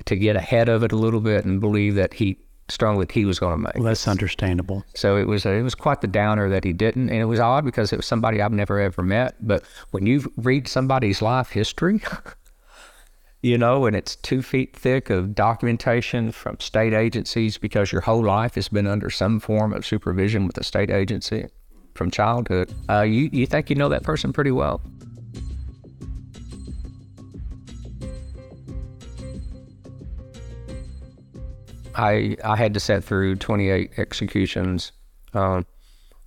to 0.05 0.15
get 0.15 0.37
ahead 0.37 0.69
of 0.69 0.85
it 0.85 0.93
a 0.93 0.97
little 0.97 1.21
bit 1.21 1.45
and 1.45 1.61
believe 1.61 1.97
that 1.97 2.15
he 2.15 2.39
strongly 2.69 3.05
that 3.05 3.13
he 3.13 3.25
was 3.25 3.39
going 3.39 3.53
to 3.53 3.59
make. 3.59 3.75
Well, 3.75 3.85
that's 3.85 4.07
understandable. 4.07 4.85
So 4.95 5.17
it 5.17 5.27
was 5.27 5.45
it 5.45 5.63
was 5.63 5.75
quite 5.75 6.01
the 6.01 6.07
downer 6.07 6.49
that 6.49 6.63
he 6.63 6.73
didn't, 6.73 7.11
and 7.11 7.19
it 7.19 7.25
was 7.25 7.41
odd 7.41 7.65
because 7.65 7.93
it 7.93 7.97
was 7.97 8.07
somebody 8.07 8.41
I've 8.41 8.53
never 8.53 8.79
ever 8.81 9.03
met. 9.03 9.35
But 9.41 9.65
when 9.91 10.07
you 10.07 10.33
read 10.37 10.69
somebody's 10.69 11.21
life 11.21 11.51
history. 11.51 12.01
you 13.43 13.59
know, 13.59 13.87
and 13.87 13.95
it's 13.95 14.17
two 14.17 14.43
feet 14.43 14.75
thick 14.75 15.09
of 15.09 15.35
documentation 15.35 16.33
from 16.33 16.59
state 16.59 16.93
agencies 16.93 17.59
because 17.59 17.93
your 17.93 18.01
whole 18.01 18.25
life 18.25 18.57
has 18.57 18.69
been 18.69 18.89
under 18.89 19.09
some 19.11 19.39
form 19.39 19.73
of 19.73 19.87
supervision 19.87 20.47
with 20.47 20.59
a 20.59 20.65
state 20.65 20.91
agency 20.91 21.47
from 21.97 22.11
childhood, 22.11 22.73
uh, 22.89 23.03
you, 23.03 23.29
you 23.33 23.47
think 23.47 23.71
you 23.71 23.77
know 23.77 23.89
that 23.89 24.03
person 24.03 24.33
pretty 24.33 24.51
well. 24.51 24.81
I 31.97 32.37
I 32.45 32.57
had 32.57 32.75
to 32.75 32.81
set 32.81 33.03
through 33.03 33.37
28 33.37 33.93
executions, 33.97 34.93
um, 35.33 35.65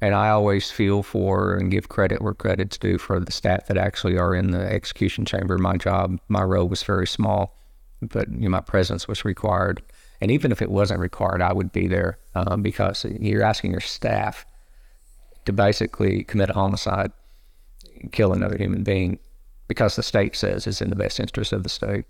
and 0.02 0.16
I 0.16 0.30
always 0.30 0.72
feel 0.72 1.04
for 1.04 1.56
and 1.56 1.70
give 1.70 1.90
credit 1.90 2.22
where 2.22 2.34
credit's 2.34 2.78
due 2.78 2.98
for 2.98 3.20
the 3.20 3.32
staff 3.32 3.68
that 3.68 3.78
actually 3.78 4.18
are 4.18 4.34
in 4.34 4.52
the 4.52 4.62
execution 4.62 5.26
chamber. 5.26 5.58
My 5.58 5.78
job, 5.78 6.20
my 6.28 6.42
role 6.42 6.68
was 6.68 6.82
very 6.84 7.06
small, 7.06 7.56
but 8.02 8.30
you 8.32 8.42
know, 8.42 8.50
my 8.50 8.62
presence 8.62 9.08
was 9.08 9.24
required. 9.24 9.82
And 10.22 10.32
even 10.32 10.52
if 10.52 10.62
it 10.62 10.70
wasn't 10.70 11.00
required, 11.00 11.42
I 11.42 11.54
would 11.54 11.72
be 11.72 11.88
there 11.88 12.18
um, 12.36 12.62
because 12.62 13.06
you're 13.06 13.44
asking 13.44 13.72
your 13.72 13.80
staff 13.80 14.46
to 15.50 15.54
basically 15.54 16.24
commit 16.24 16.52
a 16.52 16.54
homicide, 16.54 17.12
kill 18.12 18.34
another 18.34 18.58
human 18.58 18.84
being. 18.84 19.20
because 19.68 19.96
the 19.96 20.04
state 20.04 20.36
says 20.36 20.66
it's 20.66 20.82
in 20.82 20.90
the 20.90 20.96
best 20.96 21.20
interest 21.20 21.54
of 21.54 21.62
the 21.62 21.70
state. 21.70 22.06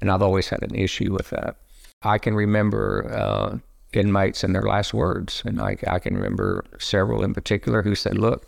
And 0.00 0.10
I've 0.10 0.22
always 0.22 0.48
had 0.48 0.62
an 0.62 0.74
issue 0.74 1.12
with 1.12 1.28
that. 1.28 1.56
I 2.02 2.16
can 2.18 2.34
remember 2.34 3.10
uh, 3.12 3.58
inmates 3.92 4.42
in 4.44 4.52
their 4.54 4.62
last 4.62 4.94
words, 4.94 5.42
and 5.44 5.60
I, 5.60 5.76
I 5.86 5.98
can 5.98 6.14
remember 6.14 6.64
several 6.78 7.22
in 7.22 7.34
particular 7.34 7.82
who 7.82 7.94
said, 7.94 8.16
Look, 8.16 8.46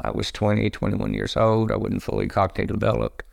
I 0.00 0.10
was 0.10 0.30
20, 0.30 0.68
21 0.68 1.14
years 1.14 1.36
old. 1.36 1.72
I 1.72 1.76
wasn't 1.76 2.02
fully 2.02 2.28
cognitively 2.28 2.66
developed. 2.66 3.24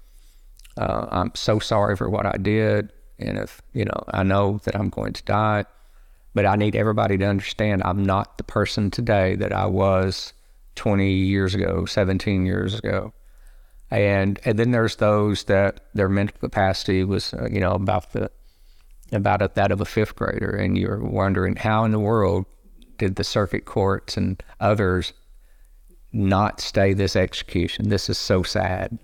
Uh, 0.78 1.08
I'm 1.12 1.32
so 1.36 1.60
sorry 1.60 1.96
for 1.98 2.10
what 2.10 2.26
I 2.26 2.38
did. 2.38 2.92
And 3.20 3.38
if, 3.38 3.62
you 3.74 3.86
know, 3.86 4.04
I 4.14 4.24
know 4.24 4.60
that 4.64 4.76
I'm 4.76 4.90
going 4.90 5.14
to 5.14 5.24
die, 5.24 5.66
but 6.34 6.46
I 6.46 6.56
need 6.56 6.76
everybody 6.76 7.18
to 7.18 7.26
understand 7.26 7.84
I'm 7.86 8.04
not 8.04 8.38
the 8.38 8.44
person 8.44 8.90
today 8.90 9.36
that 9.36 9.54
I 9.54 9.66
was 9.66 10.34
20 10.76 11.12
years 11.12 11.54
ago, 11.54 11.86
17 11.86 12.46
years 12.46 12.78
ago. 12.80 13.14
And, 13.92 14.40
and 14.44 14.58
then 14.58 14.72
there's 14.72 14.96
those 14.96 15.44
that 15.44 15.82
their 15.94 16.10
mental 16.10 16.38
capacity 16.40 17.04
was, 17.04 17.34
uh, 17.34 17.48
you 17.52 17.60
know, 17.60 17.74
about 17.74 18.14
the, 18.14 18.32
about 19.12 19.54
that 19.54 19.72
of 19.72 19.82
a 19.82 19.86
fifth 19.86 20.16
grader. 20.16 20.50
And 20.50 20.78
you're 20.78 21.00
wondering 21.00 21.56
how 21.56 21.86
in 21.86 21.92
the 21.92 22.00
world 22.00 22.46
did 22.98 23.16
the 23.16 23.24
circuit 23.24 23.66
courts 23.66 24.18
and 24.18 24.42
others 24.60 25.14
not 26.12 26.60
stay 26.60 26.94
this 26.94 27.16
execution? 27.16 27.90
This 27.90 28.10
is 28.10 28.18
so 28.18 28.42
sad. 28.42 28.98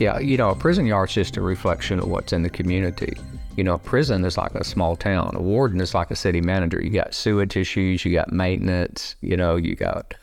Yeah, 0.00 0.18
you 0.18 0.36
know, 0.36 0.50
a 0.50 0.56
prison 0.56 0.86
yard's 0.86 1.12
just 1.12 1.36
a 1.36 1.42
reflection 1.42 1.98
of 2.00 2.08
what's 2.08 2.32
in 2.32 2.42
the 2.42 2.50
community. 2.50 3.16
You 3.60 3.64
know, 3.64 3.74
a 3.74 3.78
prison 3.78 4.24
is 4.24 4.38
like 4.38 4.54
a 4.54 4.64
small 4.64 4.96
town. 4.96 5.32
A 5.34 5.42
warden 5.42 5.82
is 5.82 5.92
like 5.94 6.10
a 6.10 6.16
city 6.16 6.40
manager. 6.40 6.82
You 6.82 6.88
got 6.88 7.12
sewage 7.12 7.58
issues, 7.58 8.06
you 8.06 8.14
got 8.14 8.32
maintenance, 8.32 9.16
you 9.20 9.36
know, 9.36 9.56
you 9.56 9.76
got 9.76 10.14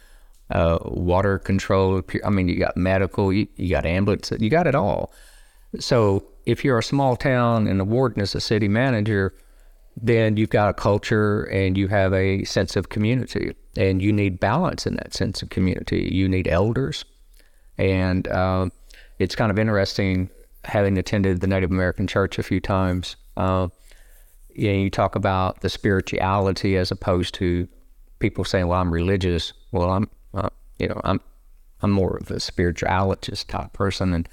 uh, 0.49 0.79
water 0.85 1.37
control. 1.37 2.01
I 2.25 2.31
mean, 2.31 2.47
you 2.47 2.57
got 2.57 2.75
medical, 2.75 3.31
you, 3.31 3.47
you 3.55 3.69
got 3.69 3.85
ambulance, 3.85 4.31
you 4.39 4.49
got 4.49 4.65
it 4.65 4.73
all. 4.73 5.13
So 5.79 6.25
if 6.47 6.65
you're 6.65 6.79
a 6.79 6.83
small 6.83 7.15
town 7.15 7.67
and 7.67 7.79
the 7.79 7.85
warden 7.85 8.23
is 8.23 8.33
a 8.33 8.41
city 8.41 8.67
manager, 8.67 9.35
then 9.95 10.35
you've 10.35 10.49
got 10.49 10.69
a 10.69 10.73
culture 10.73 11.43
and 11.43 11.77
you 11.77 11.89
have 11.89 12.13
a 12.13 12.43
sense 12.43 12.75
of 12.75 12.89
community, 12.89 13.53
and 13.75 14.01
you 14.01 14.11
need 14.11 14.39
balance 14.39 14.87
in 14.87 14.95
that 14.95 15.13
sense 15.13 15.43
of 15.43 15.51
community. 15.51 16.09
You 16.11 16.27
need 16.27 16.47
elders, 16.47 17.05
and 17.77 18.27
uh, 18.29 18.69
it's 19.19 19.35
kind 19.35 19.51
of 19.51 19.59
interesting 19.59 20.31
having 20.63 20.97
attended 20.97 21.41
the 21.41 21.45
Native 21.45 21.69
American 21.69 22.07
church 22.07 22.39
a 22.39 22.43
few 22.43 22.59
times. 22.59 23.15
Uh, 23.37 23.67
you, 24.53 24.67
know, 24.67 24.77
you 24.79 24.89
talk 24.89 25.15
about 25.15 25.61
the 25.61 25.69
spirituality 25.69 26.77
as 26.77 26.91
opposed 26.91 27.33
to 27.35 27.67
people 28.19 28.43
saying, 28.43 28.67
"Well, 28.67 28.81
I'm 28.81 28.91
religious." 28.91 29.53
Well, 29.71 29.89
I'm, 29.91 30.09
uh, 30.33 30.49
you 30.79 30.87
know, 30.87 30.99
I'm, 31.03 31.21
I'm 31.81 31.91
more 31.91 32.17
of 32.17 32.31
a 32.31 32.39
spiritualist 32.39 33.47
type 33.47 33.73
person, 33.73 34.13
and 34.13 34.29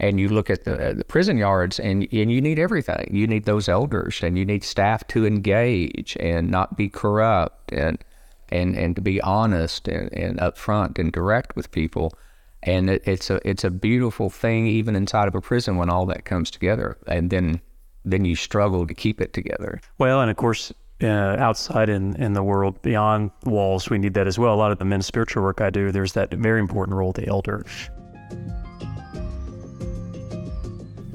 and 0.00 0.20
you 0.20 0.28
look 0.28 0.50
at 0.50 0.64
the, 0.64 0.94
the 0.96 1.04
prison 1.04 1.38
yards, 1.38 1.78
and 1.78 2.08
and 2.12 2.32
you 2.32 2.40
need 2.40 2.58
everything. 2.58 3.08
You 3.12 3.26
need 3.26 3.44
those 3.44 3.68
elders, 3.68 4.20
and 4.22 4.38
you 4.38 4.44
need 4.44 4.64
staff 4.64 5.06
to 5.08 5.26
engage 5.26 6.16
and 6.18 6.50
not 6.50 6.76
be 6.76 6.88
corrupt, 6.88 7.72
and 7.72 8.02
and 8.48 8.76
and 8.76 8.96
to 8.96 9.02
be 9.02 9.20
honest 9.20 9.88
and, 9.88 10.12
and 10.12 10.38
upfront 10.38 10.98
and 10.98 11.12
direct 11.12 11.56
with 11.56 11.70
people 11.70 12.12
and 12.62 12.90
it, 12.90 13.02
it's 13.06 13.30
a 13.30 13.40
it's 13.48 13.64
a 13.64 13.70
beautiful 13.70 14.30
thing 14.30 14.66
even 14.66 14.96
inside 14.96 15.28
of 15.28 15.34
a 15.34 15.40
prison 15.40 15.76
when 15.76 15.90
all 15.90 16.06
that 16.06 16.24
comes 16.24 16.50
together 16.50 16.96
and 17.06 17.30
then 17.30 17.60
then 18.06 18.24
you 18.24 18.36
struggle 18.36 18.86
to 18.86 18.94
keep 18.94 19.20
it 19.20 19.32
together. 19.32 19.80
Well 19.98 20.20
and 20.22 20.30
of 20.30 20.36
course 20.36 20.72
uh, 21.02 21.36
outside 21.38 21.90
in, 21.90 22.16
in 22.16 22.32
the 22.32 22.42
world 22.42 22.80
beyond 22.80 23.30
walls 23.44 23.90
we 23.90 23.98
need 23.98 24.14
that 24.14 24.26
as 24.26 24.38
well. 24.38 24.54
A 24.54 24.56
lot 24.56 24.72
of 24.72 24.78
the 24.78 24.84
men's 24.86 25.04
spiritual 25.06 25.42
work 25.42 25.60
i 25.60 25.68
do 25.68 25.92
there's 25.92 26.14
that 26.14 26.30
very 26.32 26.60
important 26.60 26.96
role 26.96 27.10
of 27.10 27.16
the 27.16 27.26
elder. 27.26 27.66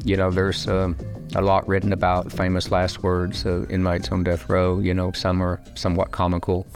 You 0.04 0.18
know 0.18 0.30
there's 0.32 0.68
um, 0.68 0.96
a 1.36 1.42
lot 1.42 1.68
written 1.68 1.94
about 1.94 2.32
famous 2.32 2.72
last 2.72 3.04
words 3.04 3.46
of 3.46 3.70
inmates 3.72 4.12
on 4.12 4.24
death 4.24 4.50
row. 4.50 4.80
You 4.80 4.94
know 4.94 5.12
some 5.12 5.42
are 5.42 5.62
somewhat 5.76 6.12
comical. 6.12 6.68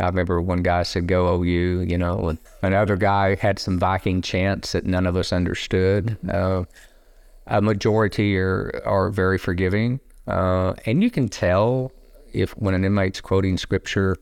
I 0.00 0.06
remember 0.06 0.40
one 0.40 0.62
guy 0.62 0.82
said, 0.82 1.06
"Go 1.06 1.42
OU," 1.42 1.82
you 1.88 1.98
know, 1.98 2.28
and 2.28 2.38
another 2.62 2.96
guy 2.96 3.34
had 3.36 3.58
some 3.58 3.78
Viking 3.78 4.22
chants 4.22 4.72
that 4.72 4.86
none 4.86 5.06
of 5.06 5.16
us 5.16 5.32
understood. 5.32 6.16
Uh, 6.28 6.64
a 7.46 7.60
majority 7.60 8.38
are 8.38 8.82
are 8.84 9.10
very 9.10 9.38
forgiving, 9.38 10.00
uh, 10.26 10.74
and 10.86 11.02
you 11.02 11.10
can 11.10 11.28
tell 11.28 11.92
if 12.32 12.52
when 12.52 12.74
an 12.74 12.84
inmate's 12.84 13.20
quoting 13.20 13.58
scripture, 13.58 14.16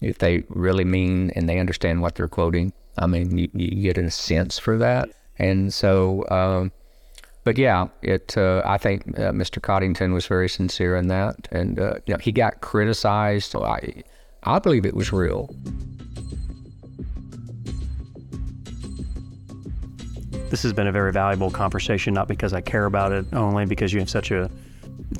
if 0.00 0.18
they 0.18 0.44
really 0.48 0.84
mean 0.84 1.30
and 1.30 1.48
they 1.48 1.58
understand 1.58 2.02
what 2.02 2.14
they're 2.14 2.28
quoting. 2.28 2.72
I 2.98 3.06
mean, 3.06 3.38
you, 3.38 3.48
you 3.54 3.82
get 3.82 3.98
a 3.98 4.10
sense 4.10 4.58
for 4.58 4.78
that, 4.78 5.08
and 5.38 5.72
so. 5.72 6.24
Um, 6.30 6.72
but 7.44 7.56
yeah, 7.56 7.88
it. 8.02 8.36
Uh, 8.36 8.60
I 8.66 8.76
think 8.76 9.18
uh, 9.18 9.32
Mr. 9.32 9.62
Coddington 9.62 10.12
was 10.12 10.26
very 10.26 10.50
sincere 10.50 10.96
in 10.96 11.08
that, 11.08 11.48
and 11.50 11.78
uh, 11.78 11.94
you 12.04 12.12
know, 12.12 12.18
he 12.18 12.30
got 12.30 12.60
criticized. 12.60 13.56
I, 13.56 14.02
I 14.42 14.58
believe 14.58 14.84
it 14.84 14.94
was 14.94 15.12
real. 15.14 15.48
This 20.50 20.62
has 20.62 20.72
been 20.72 20.86
a 20.86 20.92
very 20.92 21.12
valuable 21.12 21.50
conversation, 21.50 22.14
not 22.14 22.26
because 22.26 22.54
I 22.54 22.62
care 22.62 22.86
about 22.86 23.12
it, 23.12 23.26
only 23.34 23.66
because 23.66 23.92
you 23.92 24.00
have 24.00 24.08
such 24.08 24.30
a 24.30 24.50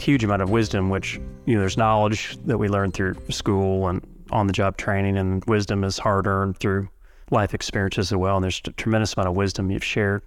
huge 0.01 0.25
amount 0.25 0.41
of 0.41 0.49
wisdom, 0.49 0.89
which, 0.89 1.21
you 1.45 1.55
know, 1.55 1.61
there's 1.61 1.77
knowledge 1.77 2.39
that 2.47 2.57
we 2.57 2.69
learn 2.69 2.93
through 2.93 3.15
school 3.29 3.89
and 3.89 4.07
on 4.31 4.47
the 4.47 4.55
job 4.55 4.79
training, 4.79 5.19
and 5.19 5.45
wisdom 5.45 5.85
is 5.85 5.99
hard 5.99 6.27
earned 6.27 6.57
through 6.59 6.89
life 7.31 7.53
experiences 7.53 8.11
as 8.11 8.17
well. 8.17 8.37
And 8.37 8.45
there's 8.45 8.63
a 8.67 8.73
tremendous 8.73 9.15
amount 9.15 9.29
of 9.29 9.37
wisdom 9.37 9.71
you've 9.71 9.85
shared 9.85 10.23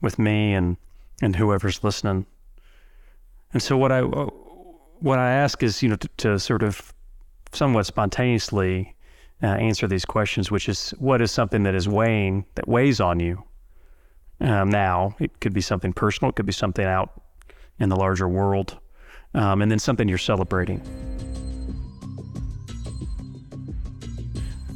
with 0.00 0.18
me 0.18 0.54
and, 0.54 0.78
and 1.20 1.36
whoever's 1.36 1.84
listening. 1.84 2.24
And 3.52 3.62
so 3.62 3.76
what 3.76 3.92
I, 3.92 4.00
what 4.00 5.18
I 5.18 5.30
ask 5.30 5.62
is, 5.62 5.82
you 5.82 5.90
know, 5.90 5.96
to, 5.96 6.08
to 6.18 6.38
sort 6.38 6.62
of 6.62 6.94
somewhat 7.52 7.84
spontaneously 7.84 8.94
uh, 9.42 9.46
answer 9.46 9.86
these 9.86 10.06
questions, 10.06 10.50
which 10.50 10.66
is 10.66 10.90
what 10.98 11.20
is 11.20 11.30
something 11.30 11.62
that 11.64 11.74
is 11.74 11.88
weighing, 11.88 12.46
that 12.54 12.66
weighs 12.66 13.00
on 13.00 13.20
you 13.20 13.44
um, 14.40 14.70
now? 14.70 15.14
It 15.18 15.40
could 15.40 15.52
be 15.52 15.60
something 15.60 15.92
personal, 15.92 16.30
it 16.30 16.36
could 16.36 16.46
be 16.46 16.52
something 16.52 16.84
out 16.84 17.22
in 17.78 17.88
the 17.88 17.96
larger 17.96 18.28
world, 18.28 18.78
um, 19.34 19.62
and 19.62 19.70
then 19.70 19.78
something 19.78 20.08
you're 20.08 20.18
celebrating. 20.18 20.82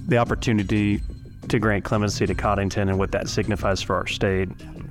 The 0.09 0.19
opportunity 0.19 1.01
to 1.49 1.59
grant 1.59 1.85
clemency 1.85 2.27
to 2.27 2.35
Coddington 2.35 2.89
and 2.89 2.99
what 2.99 3.13
that 3.13 3.29
signifies 3.29 3.83
for 3.83 3.97
our 3.97 4.07
state. 4.07 4.49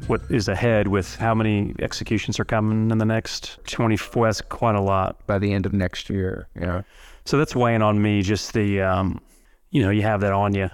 What 0.07 0.21
is 0.29 0.47
ahead 0.47 0.87
with 0.87 1.15
how 1.15 1.33
many 1.33 1.73
executions 1.79 2.39
are 2.39 2.45
coming 2.45 2.91
in 2.91 2.97
the 2.97 3.05
next 3.05 3.59
24? 3.67 4.27
That's 4.27 4.41
quite 4.41 4.75
a 4.75 4.81
lot. 4.81 5.25
By 5.27 5.39
the 5.39 5.53
end 5.53 5.65
of 5.65 5.73
next 5.73 6.09
year, 6.09 6.47
yeah. 6.59 6.81
So 7.25 7.37
that's 7.37 7.55
weighing 7.55 7.81
on 7.81 8.01
me. 8.01 8.21
Just 8.21 8.53
the, 8.53 8.81
um, 8.81 9.21
you 9.69 9.81
know, 9.81 9.89
you 9.89 10.01
have 10.01 10.21
that 10.21 10.33
on 10.33 10.53
you. 10.53 10.69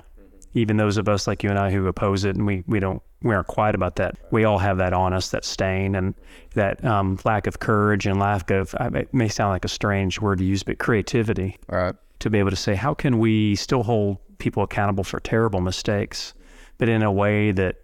Even 0.53 0.77
those 0.77 0.97
of 0.97 1.07
us 1.07 1.27
like 1.27 1.43
you 1.43 1.49
and 1.49 1.59
I 1.59 1.71
who 1.71 1.85
oppose 1.87 2.23
it, 2.23 2.35
and 2.35 2.45
we, 2.45 2.63
we 2.67 2.79
don't 2.79 3.01
we 3.23 3.33
aren't 3.33 3.47
quiet 3.47 3.75
about 3.75 3.95
that. 3.95 4.15
We 4.31 4.43
all 4.43 4.59
have 4.59 4.77
that 4.77 4.93
on 4.93 5.13
us, 5.13 5.29
that 5.29 5.43
stain, 5.43 5.95
and 5.95 6.13
that 6.53 6.83
um, 6.85 7.19
lack 7.25 7.47
of 7.47 7.59
courage 7.59 8.05
and 8.05 8.19
lack 8.19 8.51
of. 8.51 8.75
It 8.79 9.13
may 9.13 9.27
sound 9.27 9.51
like 9.51 9.65
a 9.65 9.69
strange 9.69 10.21
word 10.21 10.37
to 10.39 10.45
use, 10.45 10.63
but 10.63 10.77
creativity. 10.77 11.57
Right. 11.67 11.95
To 12.19 12.29
be 12.29 12.39
able 12.39 12.49
to 12.49 12.55
say, 12.55 12.75
how 12.75 12.93
can 12.93 13.19
we 13.19 13.55
still 13.55 13.83
hold 13.83 14.17
people 14.37 14.63
accountable 14.63 15.03
for 15.03 15.19
terrible 15.19 15.61
mistakes, 15.61 16.33
but 16.77 16.89
in 16.89 17.03
a 17.03 17.11
way 17.11 17.51
that 17.51 17.77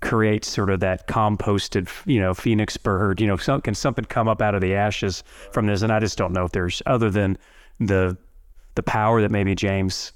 creates 0.00 0.48
sort 0.48 0.70
of 0.70 0.80
that 0.80 1.08
composted, 1.08 1.88
you 2.04 2.20
know, 2.20 2.34
phoenix 2.34 2.76
bird. 2.76 3.20
You 3.20 3.26
know, 3.26 3.36
some, 3.36 3.60
can 3.62 3.74
something 3.74 4.04
come 4.04 4.28
up 4.28 4.42
out 4.42 4.54
of 4.54 4.60
the 4.60 4.74
ashes 4.74 5.24
from 5.50 5.66
this? 5.66 5.82
And 5.82 5.90
I 5.90 5.98
just 5.98 6.18
don't 6.18 6.32
know 6.32 6.44
if 6.44 6.52
there's 6.52 6.82
other 6.86 7.10
than 7.10 7.38
the 7.80 8.16
the 8.74 8.82
power 8.82 9.20
that 9.22 9.30
maybe 9.30 9.54
James 9.54 10.12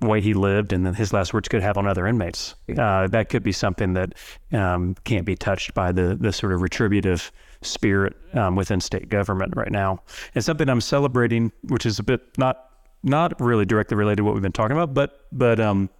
way 0.00 0.20
he 0.20 0.34
lived 0.34 0.72
and 0.72 0.86
then 0.86 0.94
his 0.94 1.12
last 1.12 1.34
words 1.34 1.48
could 1.48 1.62
have 1.62 1.76
on 1.76 1.86
other 1.86 2.06
inmates. 2.06 2.54
Uh, 2.76 3.06
that 3.08 3.28
could 3.28 3.42
be 3.42 3.52
something 3.52 3.92
that 3.94 4.14
um, 4.52 4.94
can't 5.04 5.26
be 5.26 5.36
touched 5.36 5.74
by 5.74 5.92
the 5.92 6.16
the 6.18 6.32
sort 6.32 6.52
of 6.52 6.62
retributive 6.62 7.30
spirit 7.62 8.14
um, 8.34 8.56
within 8.56 8.80
state 8.80 9.08
government 9.08 9.54
right 9.56 9.70
now. 9.70 10.02
And 10.34 10.44
something 10.44 10.68
I'm 10.68 10.80
celebrating, 10.80 11.52
which 11.64 11.84
is 11.86 11.98
a 11.98 12.02
bit 12.02 12.22
not 12.38 12.66
not 13.02 13.38
really 13.40 13.64
directly 13.64 13.96
related 13.96 14.16
to 14.18 14.24
what 14.24 14.34
we've 14.34 14.42
been 14.42 14.52
talking 14.52 14.76
about, 14.76 14.94
but 14.94 15.26
but 15.32 15.60
um, 15.60 15.90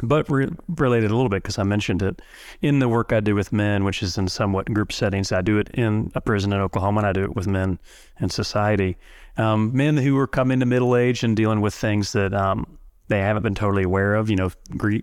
but 0.00 0.28
re- 0.30 0.50
related 0.68 1.10
a 1.10 1.14
little 1.14 1.28
bit 1.28 1.42
because 1.42 1.58
I 1.58 1.64
mentioned 1.64 2.02
it 2.02 2.22
in 2.60 2.78
the 2.78 2.88
work 2.88 3.12
I 3.12 3.20
do 3.20 3.34
with 3.34 3.52
men, 3.52 3.84
which 3.84 4.02
is 4.02 4.16
in 4.16 4.28
somewhat 4.28 4.72
group 4.72 4.92
settings. 4.92 5.32
I 5.32 5.42
do 5.42 5.58
it 5.58 5.68
in 5.74 6.10
a 6.14 6.20
prison 6.20 6.52
in 6.52 6.60
Oklahoma, 6.60 7.00
and 7.00 7.06
I 7.06 7.12
do 7.12 7.24
it 7.24 7.36
with 7.36 7.46
men 7.46 7.78
in 8.20 8.30
society. 8.30 8.96
Um, 9.36 9.74
men 9.76 9.96
who 9.96 10.16
are 10.18 10.26
coming 10.26 10.60
to 10.60 10.66
middle 10.66 10.96
age 10.96 11.22
and 11.22 11.36
dealing 11.36 11.60
with 11.60 11.74
things 11.74 12.12
that 12.12 12.32
um, 12.32 12.78
they 13.08 13.20
haven't 13.20 13.42
been 13.42 13.54
totally 13.54 13.82
aware 13.82 14.14
of. 14.14 14.30
You 14.30 14.36
know, 14.36 14.50
grief, 14.76 15.02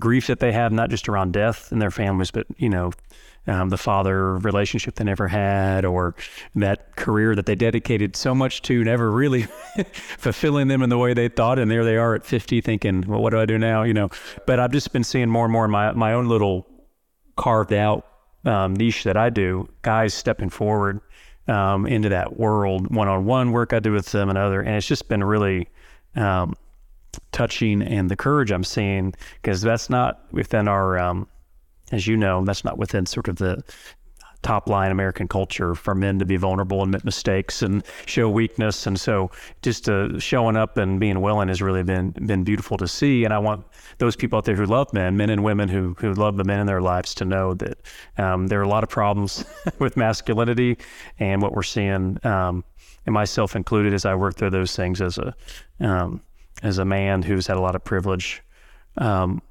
grief 0.00 0.26
that 0.26 0.40
they 0.40 0.52
have, 0.52 0.72
not 0.72 0.90
just 0.90 1.08
around 1.08 1.32
death 1.32 1.70
in 1.72 1.78
their 1.78 1.90
families, 1.90 2.30
but 2.30 2.46
you 2.56 2.68
know, 2.68 2.92
um, 3.46 3.70
the 3.70 3.78
father 3.78 4.36
relationship 4.38 4.94
they 4.96 5.04
never 5.04 5.28
had, 5.28 5.84
or 5.84 6.14
that 6.54 6.96
career 6.96 7.34
that 7.34 7.46
they 7.46 7.54
dedicated 7.54 8.16
so 8.16 8.34
much 8.34 8.62
to, 8.62 8.84
never 8.84 9.10
really 9.10 9.42
fulfilling 10.18 10.68
them 10.68 10.82
in 10.82 10.90
the 10.90 10.98
way 10.98 11.14
they 11.14 11.28
thought, 11.28 11.58
and 11.58 11.70
there 11.70 11.84
they 11.84 11.96
are 11.96 12.14
at 12.14 12.24
50, 12.24 12.60
thinking, 12.60 13.04
"Well, 13.06 13.22
what 13.22 13.30
do 13.30 13.40
I 13.40 13.46
do 13.46 13.58
now?" 13.58 13.82
You 13.82 13.94
know. 13.94 14.08
But 14.46 14.60
I've 14.60 14.72
just 14.72 14.92
been 14.92 15.04
seeing 15.04 15.28
more 15.28 15.44
and 15.44 15.52
more 15.52 15.64
in 15.64 15.70
my 15.70 15.92
my 15.92 16.12
own 16.12 16.28
little 16.28 16.66
carved 17.36 17.72
out 17.72 18.06
um, 18.44 18.74
niche 18.74 19.04
that 19.04 19.16
I 19.16 19.30
do, 19.30 19.68
guys 19.82 20.14
stepping 20.14 20.50
forward 20.50 21.00
um, 21.48 21.86
into 21.86 22.08
that 22.10 22.38
world, 22.38 22.94
one 22.94 23.08
on 23.08 23.24
one 23.24 23.52
work 23.52 23.72
I 23.72 23.80
do 23.80 23.92
with 23.92 24.12
them 24.12 24.28
and 24.28 24.38
other, 24.38 24.60
and 24.60 24.76
it's 24.76 24.86
just 24.86 25.08
been 25.08 25.24
really 25.24 25.68
um, 26.16 26.54
touching 27.32 27.82
and 27.82 28.10
the 28.10 28.16
courage 28.16 28.50
I'm 28.50 28.64
seeing 28.64 29.14
because 29.42 29.60
that's 29.60 29.90
not 29.90 30.24
within 30.32 30.68
our, 30.68 30.98
um, 30.98 31.26
as 31.90 32.06
you 32.06 32.16
know, 32.16 32.44
that's 32.44 32.64
not 32.64 32.78
within 32.78 33.06
sort 33.06 33.28
of 33.28 33.36
the 33.36 33.62
top 34.42 34.68
line 34.68 34.90
American 34.90 35.28
culture 35.28 35.74
for 35.74 35.94
men 35.94 36.18
to 36.18 36.24
be 36.24 36.36
vulnerable 36.36 36.82
and 36.82 36.90
make 36.90 37.04
mistakes 37.04 37.62
and 37.62 37.84
show 38.06 38.28
weakness. 38.28 38.86
And 38.86 38.98
so 38.98 39.30
just 39.62 39.88
uh, 39.88 40.18
showing 40.18 40.56
up 40.56 40.76
and 40.76 40.98
being 40.98 41.20
willing 41.20 41.48
has 41.48 41.60
really 41.60 41.82
been 41.82 42.10
been 42.10 42.44
beautiful 42.44 42.76
to 42.78 42.88
see. 42.88 43.24
And 43.24 43.34
I 43.34 43.38
want 43.38 43.66
those 43.98 44.16
people 44.16 44.38
out 44.38 44.44
there 44.44 44.56
who 44.56 44.64
love 44.64 44.92
men, 44.92 45.16
men 45.16 45.30
and 45.30 45.44
women 45.44 45.68
who 45.68 45.94
who 45.98 46.14
love 46.14 46.36
the 46.36 46.44
men 46.44 46.60
in 46.60 46.66
their 46.66 46.80
lives, 46.80 47.14
to 47.16 47.24
know 47.24 47.54
that 47.54 47.78
um, 48.16 48.46
there 48.46 48.60
are 48.60 48.64
a 48.64 48.68
lot 48.68 48.82
of 48.82 48.88
problems 48.88 49.44
with 49.78 49.96
masculinity 49.96 50.78
and 51.18 51.42
what 51.42 51.52
we're 51.52 51.62
seeing, 51.62 52.18
um, 52.24 52.64
and 53.06 53.12
myself 53.12 53.56
included, 53.56 53.92
as 53.92 54.04
I 54.04 54.14
work 54.14 54.36
through 54.36 54.50
those 54.50 54.74
things 54.74 55.00
as 55.00 55.18
a 55.18 55.34
um, 55.80 56.22
as 56.62 56.78
a 56.78 56.84
man 56.84 57.22
who's 57.22 57.46
had 57.46 57.56
a 57.56 57.60
lot 57.60 57.74
of 57.74 57.84
privilege. 57.84 58.42
Um, 58.96 59.42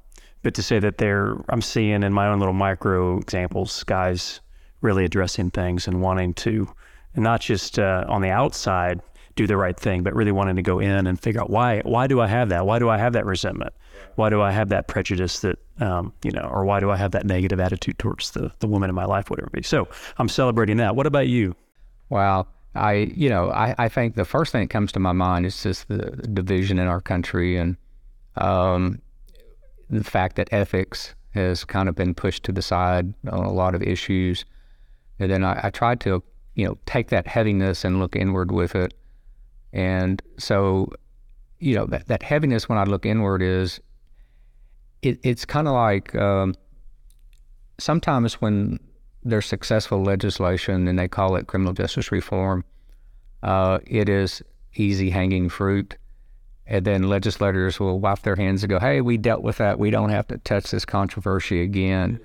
but 0.42 0.54
to 0.54 0.62
say 0.62 0.78
that 0.78 0.98
there, 0.98 1.36
I'm 1.48 1.62
seeing 1.62 2.02
in 2.02 2.12
my 2.12 2.28
own 2.28 2.38
little 2.38 2.54
micro 2.54 3.18
examples, 3.18 3.84
guys 3.84 4.40
really 4.80 5.04
addressing 5.04 5.50
things 5.50 5.86
and 5.86 6.00
wanting 6.00 6.34
to, 6.34 6.68
and 7.14 7.22
not 7.22 7.40
just 7.40 7.78
uh, 7.78 8.04
on 8.08 8.22
the 8.22 8.30
outside 8.30 9.00
do 9.36 9.46
the 9.46 9.56
right 9.56 9.78
thing, 9.78 10.02
but 10.02 10.14
really 10.14 10.32
wanting 10.32 10.56
to 10.56 10.62
go 10.62 10.78
in 10.78 11.06
and 11.06 11.20
figure 11.20 11.40
out 11.40 11.50
why 11.50 11.80
why 11.84 12.06
do 12.06 12.20
I 12.20 12.26
have 12.26 12.48
that? 12.48 12.66
Why 12.66 12.78
do 12.78 12.88
I 12.88 12.98
have 12.98 13.12
that 13.12 13.24
resentment? 13.24 13.72
Why 14.16 14.28
do 14.28 14.42
I 14.42 14.50
have 14.50 14.68
that 14.70 14.88
prejudice 14.88 15.40
that 15.40 15.58
um, 15.80 16.12
you 16.22 16.30
know, 16.30 16.48
or 16.50 16.64
why 16.64 16.80
do 16.80 16.90
I 16.90 16.96
have 16.96 17.12
that 17.12 17.24
negative 17.24 17.60
attitude 17.60 17.98
towards 17.98 18.32
the 18.32 18.52
the 18.58 18.66
woman 18.66 18.90
in 18.90 18.96
my 18.96 19.04
life, 19.04 19.30
whatever 19.30 19.46
it 19.46 19.52
be? 19.52 19.62
So 19.62 19.88
I'm 20.18 20.28
celebrating 20.28 20.78
that. 20.78 20.96
What 20.96 21.06
about 21.06 21.28
you? 21.28 21.54
Wow. 22.08 22.48
I, 22.74 23.12
you 23.16 23.28
know, 23.28 23.50
I, 23.50 23.74
I 23.78 23.88
think 23.88 24.14
the 24.14 24.24
first 24.24 24.52
thing 24.52 24.62
that 24.62 24.70
comes 24.70 24.92
to 24.92 25.00
my 25.00 25.12
mind 25.12 25.44
is 25.44 25.60
just 25.62 25.88
the 25.88 26.10
division 26.32 26.78
in 26.78 26.86
our 26.86 27.00
country 27.00 27.56
and 27.56 27.76
um, 28.36 29.00
the 29.90 30.04
fact 30.04 30.36
that 30.36 30.48
ethics 30.52 31.14
has 31.30 31.64
kind 31.64 31.88
of 31.88 31.94
been 31.94 32.14
pushed 32.14 32.44
to 32.44 32.52
the 32.52 32.62
side 32.62 33.12
on 33.30 33.44
a 33.44 33.52
lot 33.52 33.74
of 33.74 33.82
issues. 33.82 34.44
And 35.18 35.30
then 35.30 35.44
I, 35.44 35.60
I 35.64 35.70
tried 35.70 36.00
to, 36.00 36.22
you 36.54 36.66
know, 36.66 36.78
take 36.86 37.10
that 37.10 37.26
heaviness 37.26 37.84
and 37.84 37.98
look 37.98 38.16
inward 38.16 38.52
with 38.52 38.74
it. 38.74 38.94
And 39.72 40.22
so, 40.38 40.92
you 41.58 41.74
know, 41.74 41.86
that, 41.86 42.06
that 42.06 42.22
heaviness 42.22 42.68
when 42.68 42.78
I 42.78 42.84
look 42.84 43.04
inward 43.04 43.42
is, 43.42 43.80
it, 45.02 45.18
it's 45.22 45.44
kind 45.44 45.68
of 45.68 45.74
like 45.74 46.14
um, 46.14 46.54
sometimes 47.78 48.34
when 48.34 48.78
there's 49.22 49.46
successful 49.46 50.02
legislation 50.02 50.88
and 50.88 50.98
they 50.98 51.08
call 51.08 51.36
it 51.36 51.46
criminal 51.46 51.72
justice 51.72 52.10
reform, 52.10 52.64
uh, 53.42 53.78
it 53.86 54.08
is 54.08 54.42
easy 54.74 55.10
hanging 55.10 55.48
fruit. 55.48 55.96
And 56.70 56.84
then 56.84 57.02
legislators 57.02 57.78
will 57.80 57.98
wipe 57.98 58.22
their 58.22 58.36
hands 58.36 58.62
and 58.62 58.70
go, 58.70 58.78
hey, 58.78 59.00
we 59.00 59.18
dealt 59.18 59.42
with 59.42 59.58
that. 59.58 59.78
We 59.78 59.90
don't 59.90 60.10
have 60.10 60.28
to 60.28 60.38
touch 60.38 60.70
this 60.70 60.84
controversy 60.84 61.60
again. 61.60 62.20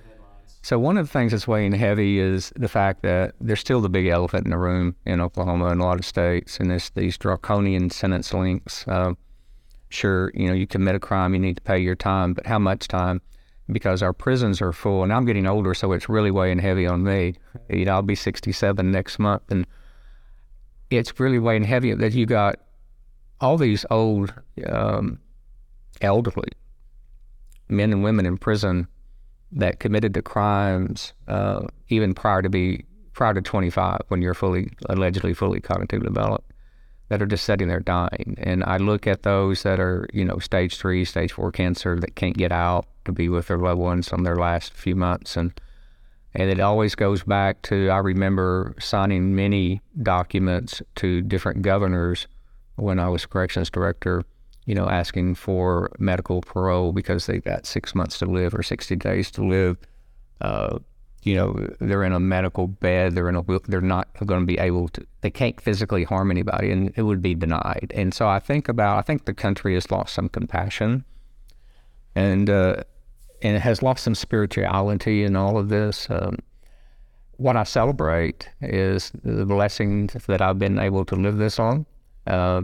So, 0.62 0.80
one 0.80 0.98
of 0.98 1.08
the 1.08 1.12
things 1.12 1.32
that's 1.32 1.48
weighing 1.48 1.74
heavy 1.74 2.20
is 2.20 2.54
the 2.56 2.68
fact 2.68 3.02
that 3.04 3.36
there's 3.42 3.60
still 3.60 3.82
the 3.82 3.90
big 3.90 4.08
elephant 4.08 4.46
in 4.46 4.52
the 4.52 4.58
room 4.58 4.96
in 5.06 5.20
Oklahoma 5.20 5.68
and 5.68 5.82
a 5.82 5.84
lot 5.84 6.00
of 6.00 6.06
states, 6.06 6.60
and 6.60 6.72
it's 6.72 6.90
these 6.92 7.18
draconian 7.18 7.90
sentence 7.90 8.34
links. 8.34 8.88
Uh, 8.88 9.14
sure, 9.90 10.32
you 10.34 10.48
know, 10.48 10.54
you 10.54 10.66
commit 10.66 10.96
a 10.96 11.00
crime, 11.00 11.34
you 11.34 11.40
need 11.40 11.58
to 11.58 11.62
pay 11.62 11.78
your 11.78 11.96
time, 11.96 12.34
but 12.34 12.48
how 12.48 12.58
much 12.58 12.88
time? 12.88 13.22
because 13.72 14.04
our 14.04 14.14
prisons 14.14 14.62
are 14.62 14.72
full, 14.72 15.04
and 15.04 15.12
I'm 15.12 15.26
getting 15.26 15.48
older, 15.48 15.74
so 15.74 15.92
it's 15.92 16.08
really 16.08 16.32
weighing 16.32 16.60
heavy 16.60 16.86
on 16.86 17.04
me. 17.04 17.36
You 17.70 17.86
know, 17.86 17.94
I'll 17.94 18.02
be 18.02 18.16
67 18.16 18.92
next 18.92 19.18
month, 19.18 19.44
and 19.50 19.66
it's 20.90 21.20
really 21.20 21.40
weighing 21.40 21.64
heavy 21.64 21.94
that 21.94 22.14
you 22.14 22.26
got 22.26 22.60
all 23.42 23.58
these 23.58 23.86
old, 23.90 24.34
um, 24.68 25.20
elderly 26.02 26.50
men 27.70 27.92
and 27.92 28.04
women 28.04 28.26
in 28.26 28.38
prison 28.38 28.88
that 29.52 29.80
committed 29.80 30.14
the 30.14 30.22
crimes 30.22 31.14
uh, 31.28 31.66
even 31.90 32.14
prior 32.14 32.42
to 32.42 32.50
be 32.50 32.86
prior 33.14 33.34
to 33.34 33.42
25 33.42 34.02
when 34.10 34.22
you're 34.22 34.34
fully 34.34 34.70
allegedly 34.90 35.34
fully 35.34 35.62
cognitively 35.62 36.04
developed 36.04 36.52
that 37.10 37.22
are 37.22 37.28
just 37.28 37.44
sitting 37.44 37.68
there 37.68 37.80
dying. 37.80 38.36
And 38.40 38.64
I 38.64 38.78
look 38.78 39.06
at 39.06 39.24
those 39.24 39.64
that 39.64 39.80
are, 39.80 40.08
you 40.12 40.26
know, 40.26 40.40
stage 40.40 40.78
three, 40.78 41.06
stage 41.06 41.32
four 41.32 41.52
cancer 41.52 42.00
that 42.00 42.16
can't 42.16 42.36
get 42.36 42.52
out 42.52 42.88
to 43.06 43.12
be 43.12 43.30
with 43.30 43.48
their 43.48 43.60
loved 43.60 43.80
ones 43.80 44.12
on 44.12 44.24
their 44.24 44.36
last 44.36 44.74
few 44.74 44.96
months. 44.96 45.38
And 45.38 45.60
and 46.34 46.50
it 46.50 46.60
always 46.60 46.96
goes 46.96 47.24
back 47.24 47.62
to 47.64 47.90
I 47.90 47.98
remember 48.00 48.76
signing 48.80 49.36
many 49.36 49.82
documents 50.02 50.82
to 50.96 51.22
different 51.22 51.62
governors 51.62 52.28
when 52.76 53.00
I 53.00 53.10
was 53.10 53.26
corrections 53.26 53.70
director, 53.70 54.24
you 54.66 54.76
know, 54.76 54.90
asking 54.90 55.36
for 55.36 55.92
medical 56.00 56.42
parole 56.42 56.92
because 56.92 57.26
they've 57.26 57.44
got 57.44 57.66
six 57.66 57.96
months 57.96 58.20
to 58.20 58.26
live 58.26 58.54
or 58.54 58.64
60 58.64 58.96
days 58.96 59.32
to 59.32 59.46
live. 59.46 59.78
Uh, 60.42 60.80
you 61.24 61.36
know, 61.36 61.68
they're 61.80 62.04
in 62.04 62.14
a 62.14 62.20
medical 62.20 62.68
bed, 62.68 63.16
they're 63.16 63.30
in 63.30 63.36
a, 63.36 63.44
they're 63.68 63.82
not 63.82 64.08
going 64.26 64.42
to 64.42 64.46
be 64.46 64.60
able 64.60 64.90
to, 64.90 65.06
they 65.22 65.32
can't 65.32 65.60
physically 65.60 66.04
harm 66.04 66.30
anybody, 66.30 66.72
and 66.72 66.94
it 66.96 67.02
would 67.02 67.22
be 67.22 67.34
denied. 67.34 67.92
And 67.96 68.14
so 68.14 68.28
I 68.28 68.40
think 68.40 68.70
about, 68.70 69.00
I 69.00 69.02
think 69.02 69.26
the 69.26 69.34
country 69.34 69.74
has 69.74 69.90
lost 69.90 70.14
some 70.14 70.30
compassion, 70.30 71.04
and 72.14 72.48
uh, 72.48 72.84
and 73.42 73.56
it 73.56 73.62
has 73.62 73.82
lost 73.82 74.04
some 74.04 74.16
spirituality 74.16 75.24
in 75.24 75.36
all 75.36 75.58
of 75.58 75.70
this. 75.70 76.08
Um, 76.10 76.38
what 77.38 77.58
I 77.58 77.64
celebrate 77.64 78.48
is 78.62 79.12
the 79.24 79.46
blessings 79.46 80.14
that 80.28 80.42
I've 80.42 80.60
been 80.60 80.80
able 80.80 81.06
to 81.06 81.16
live 81.16 81.38
this 81.38 81.60
on, 81.60 81.86
uh, 82.28 82.62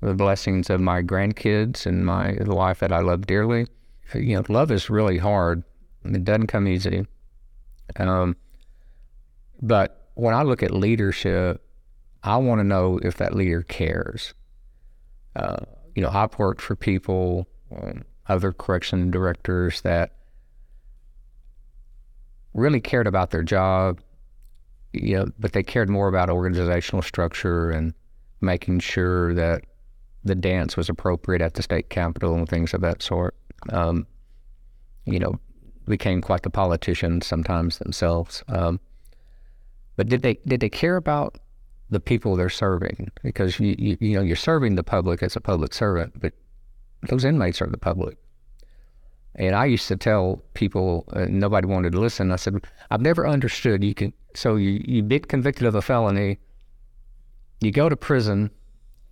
the 0.00 0.14
blessings 0.14 0.70
of 0.70 0.80
my 0.80 1.02
grandkids 1.02 1.86
and 1.86 2.04
my 2.04 2.32
life 2.32 2.80
that 2.80 2.92
I 2.92 3.00
love 3.00 3.26
dearly. 3.26 3.66
You 4.14 4.36
know, 4.36 4.44
love 4.48 4.70
is 4.70 4.90
really 4.90 5.18
hard. 5.18 5.64
It 6.04 6.24
doesn't 6.24 6.48
come 6.48 6.68
easy. 6.68 7.06
Um, 7.96 8.36
but 9.62 10.08
when 10.14 10.34
I 10.34 10.42
look 10.42 10.62
at 10.62 10.70
leadership, 10.70 11.62
I 12.22 12.36
want 12.36 12.60
to 12.60 12.64
know 12.64 12.98
if 13.02 13.16
that 13.16 13.34
leader 13.34 13.62
cares. 13.62 14.34
Uh, 15.36 15.64
you 15.94 16.02
know, 16.02 16.10
I've 16.10 16.38
worked 16.38 16.60
for 16.60 16.76
people, 16.76 17.46
um, 17.74 18.04
other 18.26 18.52
correction 18.52 19.10
directors 19.10 19.80
that 19.82 20.12
really 22.54 22.80
cared 22.80 23.06
about 23.06 23.30
their 23.30 23.42
job, 23.42 24.00
you 24.92 25.16
know, 25.16 25.26
but 25.38 25.52
they 25.52 25.62
cared 25.62 25.90
more 25.90 26.08
about 26.08 26.30
organizational 26.30 27.02
structure 27.02 27.70
and 27.70 27.92
making 28.40 28.80
sure 28.80 29.34
that 29.34 29.62
the 30.24 30.34
dance 30.34 30.76
was 30.76 30.88
appropriate 30.88 31.42
at 31.42 31.54
the 31.54 31.62
state 31.62 31.90
capitol 31.90 32.34
and 32.34 32.48
things 32.48 32.74
of 32.74 32.80
that 32.80 33.02
sort. 33.02 33.34
Um, 33.70 34.06
you 35.06 35.18
know, 35.18 35.38
became 35.86 36.20
quite 36.20 36.42
the 36.42 36.50
politicians 36.50 37.26
sometimes 37.26 37.78
themselves. 37.78 38.42
Um, 38.48 38.80
but 39.96 40.08
did 40.08 40.22
they 40.22 40.38
did 40.46 40.60
they 40.60 40.68
care 40.68 40.96
about 40.96 41.38
the 41.90 42.00
people 42.00 42.36
they're 42.36 42.48
serving? 42.48 43.10
Because 43.22 43.60
you, 43.60 43.74
you 43.78 43.96
you 44.00 44.16
know 44.16 44.22
you're 44.22 44.36
serving 44.36 44.74
the 44.74 44.82
public 44.82 45.22
as 45.22 45.36
a 45.36 45.40
public 45.40 45.74
servant, 45.74 46.18
but 46.20 46.32
those 47.08 47.24
inmates 47.24 47.60
are 47.60 47.66
the 47.66 47.78
public. 47.78 48.16
And 49.36 49.56
I 49.56 49.64
used 49.64 49.88
to 49.88 49.96
tell 49.96 50.44
people, 50.54 51.04
uh, 51.12 51.26
nobody 51.28 51.66
wanted 51.66 51.92
to 51.92 52.00
listen. 52.00 52.30
I 52.30 52.36
said, 52.36 52.64
I've 52.92 53.00
never 53.00 53.26
understood. 53.26 53.82
You 53.82 53.94
can 53.94 54.12
so 54.34 54.56
you 54.56 54.82
you 54.84 55.02
get 55.02 55.28
convicted 55.28 55.66
of 55.66 55.74
a 55.74 55.82
felony, 55.82 56.38
you 57.64 57.72
go 57.72 57.88
to 57.88 57.96
prison, 57.96 58.50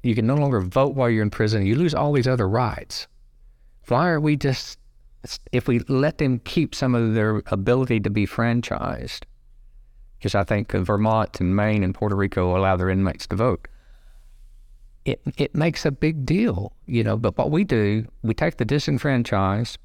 you 0.03 0.15
can 0.15 0.27
no 0.27 0.35
longer 0.35 0.61
vote 0.61 0.95
while 0.95 1.09
you're 1.09 1.23
in 1.23 1.31
prison. 1.31 1.67
You 1.67 1.77
lose 1.77 1.95
all 1.95 2.13
these 2.13 2.29
other 2.29 2.49
rights. 2.49 3.07
Why 3.89 4.09
are 4.09 4.21
we 4.21 4.37
just 4.37 4.79
if 5.53 5.69
we 5.69 5.79
let 5.81 6.19
them 6.19 6.41
keep 6.41 6.75
some 6.75 6.95
of 6.95 7.15
their 7.15 7.43
ability 7.47 8.01
to 8.01 8.11
be 8.11 8.27
franchised, 8.27 9.23
because 10.19 10.35
I 10.35 10.45
think 10.45 10.73
Vermont 10.73 11.41
and 11.41 11.55
Maine 11.55 11.85
and 11.85 11.95
Puerto 11.95 12.17
Rico 12.17 12.57
allow 12.57 12.77
their 12.77 12.91
inmates 12.91 13.27
to 13.29 13.37
vote, 13.37 13.69
it 15.05 15.21
it 15.37 15.55
makes 15.55 15.87
a 15.87 15.93
big 15.93 16.27
deal, 16.27 16.73
you 16.87 17.05
know. 17.05 17.17
But 17.17 17.37
what 17.37 17.51
we 17.51 17.65
do, 17.65 18.07
we 18.23 18.35
take 18.35 18.57
the 18.57 18.65
disenfranchised, 18.65 19.79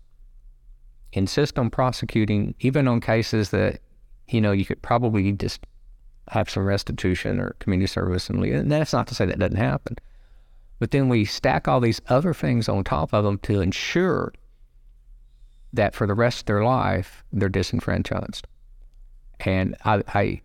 insist 1.13 1.59
on 1.59 1.69
prosecuting, 1.69 2.55
even 2.59 2.87
on 2.87 3.01
cases 3.01 3.51
that, 3.51 3.81
you 4.27 4.41
know, 4.41 4.51
you 4.51 4.65
could 4.65 4.81
probably 4.81 5.31
just 5.31 5.65
have 6.29 6.49
some 6.49 6.65
restitution 6.65 7.39
or 7.39 7.55
community 7.59 7.87
service 7.87 8.29
and. 8.29 8.43
And 8.43 8.71
that's 8.71 8.93
not 8.93 9.07
to 9.07 9.15
say 9.15 9.25
that 9.25 9.39
doesn't 9.39 9.55
happen. 9.57 9.97
But 10.79 10.91
then 10.91 11.09
we 11.09 11.25
stack 11.25 11.67
all 11.67 11.79
these 11.79 12.01
other 12.07 12.33
things 12.33 12.69
on 12.69 12.83
top 12.83 13.13
of 13.13 13.23
them 13.23 13.39
to 13.39 13.61
ensure 13.61 14.31
that 15.73 15.95
for 15.95 16.07
the 16.07 16.13
rest 16.13 16.41
of 16.41 16.45
their 16.45 16.63
life 16.63 17.23
they're 17.33 17.49
disenfranchised. 17.49 18.47
And 19.41 19.75
I, 19.85 20.03
I, 20.13 20.41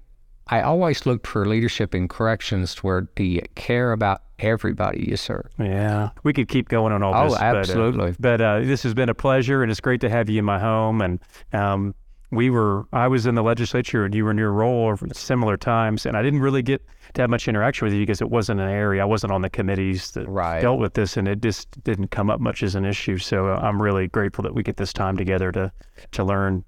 I 0.49 0.63
always 0.63 1.07
looked 1.07 1.27
for 1.27 1.47
leadership 1.47 1.95
in 1.95 2.09
corrections 2.09 2.77
where 2.83 3.03
do 3.03 3.23
you 3.25 3.43
care 3.55 3.93
about 3.93 4.23
everybody 4.39 5.07
you 5.09 5.17
serve? 5.17 5.49
Yeah, 5.59 6.11
we 6.25 6.33
could 6.33 6.49
keep 6.49 6.69
going 6.69 6.93
on 6.93 7.03
all 7.03 7.15
Oh, 7.15 7.29
this. 7.31 7.39
absolutely. 7.41 8.15
But, 8.19 8.41
uh, 8.41 8.59
but 8.59 8.63
uh, 8.63 8.67
this 8.67 8.83
has 8.83 8.93
been 8.93 9.09
a 9.09 9.15
pleasure, 9.15 9.63
and 9.63 9.71
it's 9.71 9.81
great 9.81 10.01
to 10.01 10.11
have 10.11 10.29
you 10.29 10.41
in 10.41 10.45
my 10.45 10.59
home. 10.59 11.01
And 11.01 11.21
um, 11.53 11.95
we 12.33 12.49
were, 12.51 12.87
I 12.93 13.09
was 13.09 13.27
in 13.27 13.35
the 13.35 13.43
legislature, 13.43 14.05
and 14.05 14.15
you 14.15 14.25
were 14.25 14.31
in 14.31 14.39
your 14.39 14.53
role 14.53 14.89
over 14.89 15.07
similar 15.13 15.57
times, 15.59 16.07
and 16.07 16.17
I 16.17 16.23
didn't 16.23 16.41
really 16.41 16.63
get 16.63 16.83
to 17.13 17.21
have 17.21 17.29
much 17.31 17.47
interaction 17.47 17.85
with 17.85 17.93
you 17.95 18.01
because 18.01 18.23
it 18.23 18.31
wasn't 18.31 18.59
an 18.61 18.71
area 18.71 19.03
I 19.03 19.05
wasn't 19.05 19.33
on 19.33 19.43
the 19.43 19.51
committees 19.51 20.13
that 20.13 20.27
Right. 20.29 20.63
dealt 20.63 20.81
with 20.81 20.95
this, 20.95 21.17
and 21.19 21.29
it 21.29 21.43
just 21.43 21.83
didn't 21.85 22.09
come 22.09 22.31
up 22.31 22.41
much 22.41 22.63
as 22.63 22.75
an 22.75 22.87
issue. 22.87 23.19
So 23.19 23.49
uh, 23.49 23.61
I'm 23.63 23.81
really 23.81 24.09
grateful 24.09 24.43
that 24.45 24.55
we 24.55 24.63
get 24.63 24.79
this 24.79 24.93
time 24.95 25.17
together 25.17 25.53
to 25.53 25.71
to 26.13 26.25
learn 26.25 26.65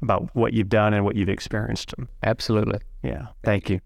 about 0.00 0.28
what 0.34 0.52
you've 0.52 0.68
done 0.68 0.94
and 0.94 1.04
what 1.04 1.16
you've 1.16 1.28
experienced. 1.28 1.92
Absolutely. 2.22 2.78
Yeah, 3.02 3.26
thank 3.42 3.68
you. 3.68 3.80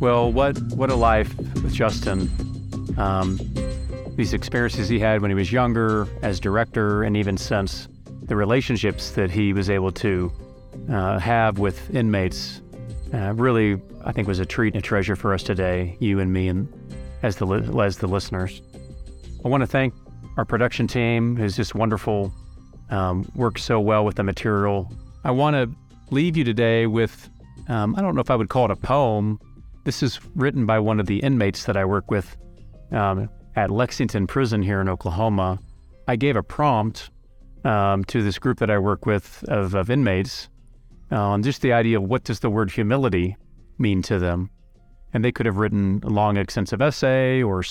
Well, 0.00 0.32
what 0.32 0.58
what 0.74 0.90
a 0.90 0.94
life 0.96 1.36
with 1.36 1.74
Justin. 1.74 2.30
Um, 2.96 3.38
these 4.16 4.32
experiences 4.34 4.88
he 4.88 4.98
had 4.98 5.22
when 5.22 5.30
he 5.30 5.34
was 5.34 5.52
younger 5.52 6.06
as 6.22 6.40
director, 6.40 7.02
and 7.02 7.16
even 7.16 7.36
since 7.36 7.88
the 8.22 8.36
relationships 8.36 9.10
that 9.12 9.30
he 9.30 9.52
was 9.52 9.68
able 9.68 9.92
to 9.92 10.32
uh, 10.90 11.18
have 11.18 11.58
with 11.58 11.94
inmates, 11.94 12.62
uh, 13.12 13.34
really, 13.34 13.80
I 14.04 14.12
think 14.12 14.28
was 14.28 14.38
a 14.38 14.46
treat 14.46 14.74
and 14.74 14.82
a 14.82 14.86
treasure 14.86 15.16
for 15.16 15.34
us 15.34 15.42
today, 15.42 15.96
you 16.00 16.20
and 16.20 16.32
me, 16.32 16.48
and 16.48 16.72
as 17.22 17.36
the 17.36 17.46
li- 17.46 17.84
as 17.84 17.98
the 17.98 18.06
listeners. 18.06 18.62
I 19.44 19.48
want 19.48 19.62
to 19.62 19.66
thank 19.66 19.94
our 20.36 20.44
production 20.44 20.86
team, 20.86 21.36
who's 21.36 21.56
just 21.56 21.74
wonderful, 21.74 22.32
um, 22.90 23.30
worked 23.34 23.60
so 23.60 23.80
well 23.80 24.04
with 24.04 24.16
the 24.16 24.22
material. 24.22 24.90
I 25.24 25.30
want 25.30 25.54
to 25.54 25.70
leave 26.10 26.36
you 26.36 26.44
today 26.44 26.86
with, 26.86 27.28
um, 27.68 27.94
I 27.96 28.02
don't 28.02 28.14
know 28.14 28.20
if 28.20 28.30
I 28.30 28.36
would 28.36 28.48
call 28.48 28.66
it 28.66 28.70
a 28.70 28.76
poem. 28.76 29.38
This 29.84 30.02
is 30.02 30.20
written 30.34 30.64
by 30.64 30.78
one 30.78 31.00
of 31.00 31.06
the 31.06 31.18
inmates 31.18 31.64
that 31.64 31.76
I 31.76 31.84
work 31.84 32.10
with 32.10 32.36
um, 32.92 33.28
at 33.56 33.70
Lexington 33.70 34.26
Prison 34.26 34.62
here 34.62 34.80
in 34.80 34.88
Oklahoma. 34.88 35.58
I 36.08 36.16
gave 36.16 36.36
a 36.36 36.42
prompt 36.42 37.10
um, 37.64 38.04
to 38.04 38.22
this 38.22 38.38
group 38.38 38.58
that 38.58 38.70
I 38.70 38.78
work 38.78 39.06
with 39.06 39.44
of, 39.48 39.74
of 39.74 39.90
inmates 39.90 40.48
on 41.10 41.42
just 41.42 41.62
the 41.62 41.72
idea 41.72 41.98
of 41.98 42.04
what 42.04 42.24
does 42.24 42.40
the 42.40 42.50
word 42.50 42.70
humility 42.70 43.36
mean 43.78 44.02
to 44.02 44.18
them. 44.18 44.50
And 45.12 45.24
they 45.24 45.32
could 45.32 45.46
have 45.46 45.58
written 45.58 46.00
a 46.04 46.08
long, 46.08 46.36
extensive 46.36 46.80
essay 46.80 47.42
or 47.42 47.62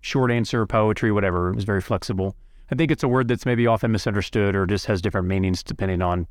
short 0.00 0.30
answer, 0.30 0.64
poetry, 0.66 1.10
whatever. 1.10 1.50
It 1.50 1.56
was 1.56 1.64
very 1.64 1.80
flexible. 1.80 2.36
I 2.70 2.74
think 2.74 2.90
it's 2.90 3.02
a 3.02 3.08
word 3.08 3.28
that's 3.28 3.46
maybe 3.46 3.66
often 3.66 3.90
misunderstood 3.90 4.54
or 4.54 4.66
just 4.66 4.86
has 4.86 5.02
different 5.02 5.26
meanings 5.26 5.62
depending 5.62 6.02
on 6.02 6.26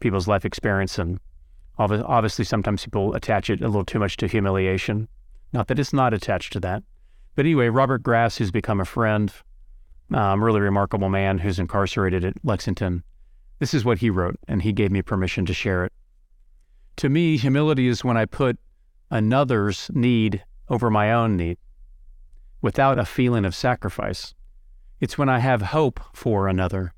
people's 0.00 0.28
life 0.28 0.44
experience. 0.44 0.98
And 0.98 1.18
obvi- 1.78 2.04
obviously, 2.06 2.44
sometimes 2.44 2.84
people 2.84 3.14
attach 3.14 3.50
it 3.50 3.60
a 3.60 3.66
little 3.66 3.84
too 3.84 3.98
much 3.98 4.16
to 4.18 4.28
humiliation. 4.28 5.08
Not 5.52 5.66
that 5.68 5.78
it's 5.78 5.92
not 5.92 6.14
attached 6.14 6.52
to 6.52 6.60
that. 6.60 6.82
But 7.34 7.46
anyway, 7.46 7.68
Robert 7.68 8.02
Grass, 8.02 8.36
who's 8.36 8.50
become 8.50 8.80
a 8.80 8.84
friend, 8.84 9.32
um, 10.12 10.42
really 10.42 10.60
remarkable 10.60 11.08
man 11.08 11.38
who's 11.38 11.58
incarcerated 11.58 12.24
at 12.24 12.34
Lexington, 12.42 13.02
this 13.58 13.74
is 13.74 13.84
what 13.84 13.98
he 13.98 14.10
wrote, 14.10 14.38
and 14.46 14.62
he 14.62 14.72
gave 14.72 14.90
me 14.90 15.02
permission 15.02 15.44
to 15.46 15.54
share 15.54 15.84
it. 15.84 15.92
To 16.96 17.08
me, 17.08 17.36
humility 17.36 17.88
is 17.88 18.04
when 18.04 18.16
I 18.16 18.24
put 18.24 18.58
another's 19.10 19.90
need 19.92 20.44
over 20.68 20.90
my 20.90 21.12
own 21.12 21.36
need 21.36 21.58
without 22.60 22.98
a 22.98 23.04
feeling 23.04 23.44
of 23.44 23.54
sacrifice. 23.54 24.34
It's 25.00 25.16
when 25.16 25.28
I 25.28 25.38
have 25.38 25.62
hope 25.62 26.00
for 26.12 26.48
another. 26.48 26.92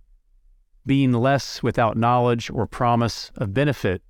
Being 0.86 1.12
less 1.12 1.62
without 1.62 1.96
knowledge 1.96 2.50
or 2.50 2.66
promise 2.66 3.30
of 3.36 3.52
benefit. 3.52 4.02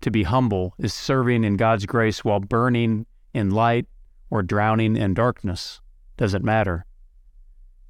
To 0.00 0.10
be 0.10 0.24
humble 0.24 0.74
is 0.78 0.92
serving 0.92 1.44
in 1.44 1.56
God's 1.56 1.86
grace 1.86 2.24
while 2.24 2.40
burning 2.40 3.06
in 3.32 3.50
light 3.50 3.86
or 4.28 4.42
drowning 4.42 4.96
in 4.96 5.14
darkness. 5.14 5.80
Doesn't 6.16 6.44
matter. 6.44 6.84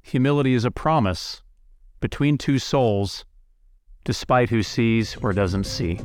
Humility 0.03 0.53
is 0.53 0.65
a 0.65 0.71
promise 0.71 1.41
between 1.99 2.37
two 2.37 2.59
souls, 2.59 3.25
despite 4.03 4.49
who 4.49 4.63
sees 4.63 5.15
or 5.17 5.33
doesn't 5.33 5.65
see. 5.65 5.99